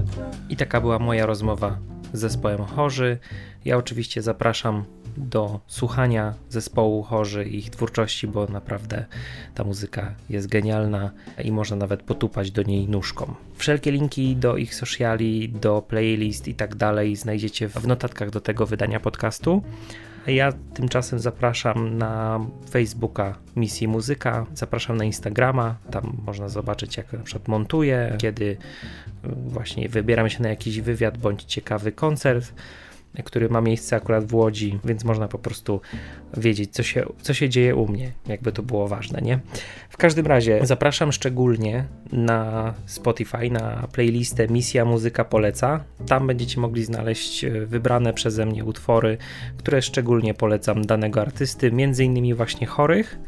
I 0.49 0.55
taka 0.55 0.81
była 0.81 0.99
moja 0.99 1.25
rozmowa 1.25 1.77
z 2.13 2.19
zespołem 2.19 2.57
Chorzy. 2.65 3.17
Ja 3.65 3.77
oczywiście 3.77 4.21
zapraszam 4.21 4.83
do 5.17 5.59
słuchania 5.67 6.33
zespołu 6.49 7.03
Chorzy 7.03 7.45
i 7.45 7.57
ich 7.57 7.69
twórczości, 7.69 8.27
bo 8.27 8.47
naprawdę 8.47 9.05
ta 9.55 9.63
muzyka 9.63 10.13
jest 10.29 10.47
genialna 10.47 11.11
i 11.43 11.51
można 11.51 11.77
nawet 11.77 12.03
potupać 12.03 12.51
do 12.51 12.63
niej 12.63 12.89
nóżką. 12.89 13.33
Wszelkie 13.55 13.91
linki 13.91 14.35
do 14.35 14.57
ich 14.57 14.75
sociali, 14.75 15.49
do 15.49 15.81
playlist 15.81 16.47
i 16.47 16.55
tak 16.55 16.75
dalej 16.75 17.15
znajdziecie 17.15 17.69
w 17.69 17.87
notatkach 17.87 18.29
do 18.29 18.41
tego 18.41 18.65
wydania 18.65 18.99
podcastu. 18.99 19.63
A 20.27 20.31
Ja 20.31 20.51
tymczasem 20.73 21.19
zapraszam 21.19 21.97
na 21.97 22.39
Facebooka 22.69 23.35
Misji 23.55 23.87
Muzyka, 23.87 24.45
zapraszam 24.53 24.97
na 24.97 25.03
Instagrama, 25.03 25.75
tam 25.91 26.17
można 26.25 26.49
zobaczyć 26.49 26.97
jak 26.97 27.13
na 27.13 27.19
przykład 27.19 27.47
montuję, 27.47 28.15
kiedy 28.17 28.45
y, 28.45 28.57
właśnie 29.47 29.89
wybieram 29.89 30.29
się 30.29 30.43
na 30.43 30.49
jakiś 30.49 30.81
wywiad 30.81 31.17
bądź 31.17 31.43
ciekawy 31.43 31.91
koncert, 31.91 32.53
który 33.25 33.49
ma 33.49 33.61
miejsce 33.61 33.95
akurat 33.95 34.25
w 34.25 34.35
Łodzi, 34.35 34.79
więc 34.85 35.03
można 35.03 35.27
po 35.27 35.39
prostu 35.39 35.81
wiedzieć, 36.37 36.73
co 36.73 36.83
się, 36.83 37.05
co 37.21 37.33
się 37.33 37.49
dzieje 37.49 37.75
u 37.75 37.87
mnie, 37.87 38.11
jakby 38.27 38.51
to 38.51 38.63
było 38.63 38.87
ważne, 38.87 39.21
nie? 39.21 39.39
W 39.89 39.97
każdym 39.97 40.27
razie 40.27 40.59
zapraszam 40.63 41.11
szczególnie 41.11 41.85
na 42.11 42.73
Spotify, 42.85 43.49
na 43.51 43.87
playlistę 43.91 44.47
Misja 44.47 44.85
Muzyka 44.85 45.25
Poleca. 45.25 45.83
Tam 46.07 46.27
będziecie 46.27 46.59
mogli 46.59 46.83
znaleźć 46.83 47.43
e, 47.43 47.65
wybrane 47.65 48.13
przeze 48.13 48.45
mnie 48.45 48.65
utwory, 48.65 49.17
które 49.57 49.81
szczególnie 49.81 50.33
polecam 50.33 50.85
danego 50.85 51.21
artysty, 51.21 51.71
między 51.71 52.03
innymi 52.03 52.33
właśnie 52.33 52.67
chorych. 52.67 53.19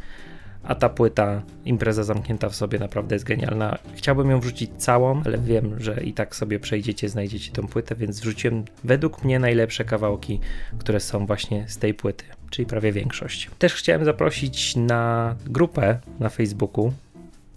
A 0.64 0.76
ta 0.76 0.90
płyta, 0.90 1.42
impreza 1.66 2.04
zamknięta 2.04 2.50
w 2.50 2.56
sobie, 2.56 2.80
naprawdę 2.80 3.16
jest 3.16 3.26
genialna. 3.26 3.78
Chciałbym 3.96 4.30
ją 4.30 4.40
wrzucić 4.40 4.72
całą, 4.78 5.22
ale 5.26 5.38
wiem, 5.38 5.80
że 5.80 6.04
i 6.04 6.14
tak 6.14 6.36
sobie 6.36 6.60
przejdziecie, 6.60 7.10
znajdziecie 7.10 7.52
tą 7.52 7.68
płytę, 7.68 7.96
więc 7.96 8.20
wrzuciłem 8.20 8.64
według 8.84 9.24
mnie 9.24 9.40
najlepsze 9.40 9.86
kawałki, 9.86 10.40
które 10.80 11.00
są 11.00 11.26
właśnie 11.26 11.66
z 11.68 11.78
tej 11.78 11.94
płyty, 11.94 12.26
czyli 12.50 12.66
prawie 12.66 12.92
większość. 12.92 13.50
Też 13.60 13.74
chciałem 13.74 14.06
zaprosić 14.06 14.76
na 14.76 15.36
grupę 15.46 16.00
na 16.20 16.30
Facebooku. 16.30 16.94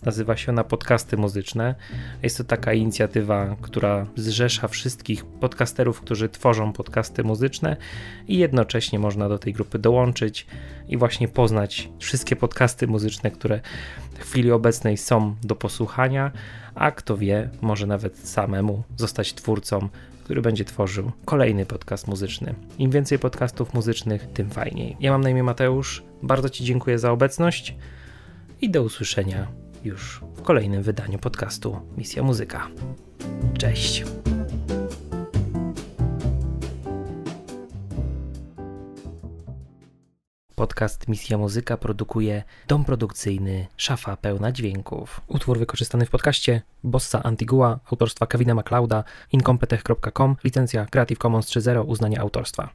Nazywa 0.06 0.36
się 0.36 0.52
ona 0.52 0.64
Podcasty 0.64 1.16
Muzyczne. 1.16 1.74
Jest 2.22 2.38
to 2.38 2.44
taka 2.44 2.72
inicjatywa, 2.72 3.56
która 3.60 4.06
zrzesza 4.16 4.68
wszystkich 4.68 5.24
podcasterów, 5.24 6.00
którzy 6.00 6.28
tworzą 6.28 6.72
podcasty 6.72 7.24
muzyczne 7.24 7.76
i 8.28 8.38
jednocześnie 8.38 8.98
można 8.98 9.28
do 9.28 9.38
tej 9.38 9.52
grupy 9.52 9.78
dołączyć 9.78 10.46
i 10.88 10.96
właśnie 10.96 11.28
poznać 11.28 11.88
wszystkie 11.98 12.36
podcasty 12.36 12.86
muzyczne, 12.86 13.30
które 13.30 13.60
w 14.18 14.22
chwili 14.22 14.52
obecnej 14.52 14.96
są 14.96 15.36
do 15.42 15.56
posłuchania, 15.56 16.32
a 16.74 16.90
kto 16.90 17.16
wie, 17.16 17.50
może 17.60 17.86
nawet 17.86 18.18
samemu 18.18 18.82
zostać 18.96 19.34
twórcą, 19.34 19.88
który 20.24 20.42
będzie 20.42 20.64
tworzył 20.64 21.12
kolejny 21.24 21.66
podcast 21.66 22.08
muzyczny. 22.08 22.54
Im 22.78 22.90
więcej 22.90 23.18
podcastów 23.18 23.74
muzycznych, 23.74 24.26
tym 24.26 24.50
fajniej. 24.50 24.96
Ja 25.00 25.12
mam 25.12 25.20
na 25.20 25.30
imię 25.30 25.42
Mateusz, 25.42 26.02
bardzo 26.22 26.48
Ci 26.50 26.64
dziękuję 26.64 26.98
za 26.98 27.12
obecność 27.12 27.74
i 28.60 28.70
do 28.70 28.82
usłyszenia 28.82 29.65
już 29.84 30.20
w 30.36 30.42
kolejnym 30.42 30.82
wydaniu 30.82 31.18
podcastu 31.18 31.80
Misja 31.96 32.22
Muzyka. 32.22 32.68
Cześć! 33.58 34.04
Podcast 40.54 41.08
Misja 41.08 41.38
Muzyka 41.38 41.76
produkuje 41.76 42.42
dom 42.68 42.84
produkcyjny 42.84 43.66
Szafa 43.76 44.16
Pełna 44.16 44.52
Dźwięków. 44.52 45.20
Utwór 45.26 45.58
wykorzystany 45.58 46.06
w 46.06 46.10
podcaście 46.10 46.62
Bossa 46.84 47.22
Antigua 47.22 47.78
autorstwa 47.90 48.26
Kevina 48.26 48.54
MacLeoda 48.54 49.04
incompetech.com 49.32 50.36
licencja 50.44 50.86
Creative 50.86 51.18
Commons 51.18 51.46
3.0 51.46 51.84
uznanie 51.86 52.20
autorstwa. 52.20 52.68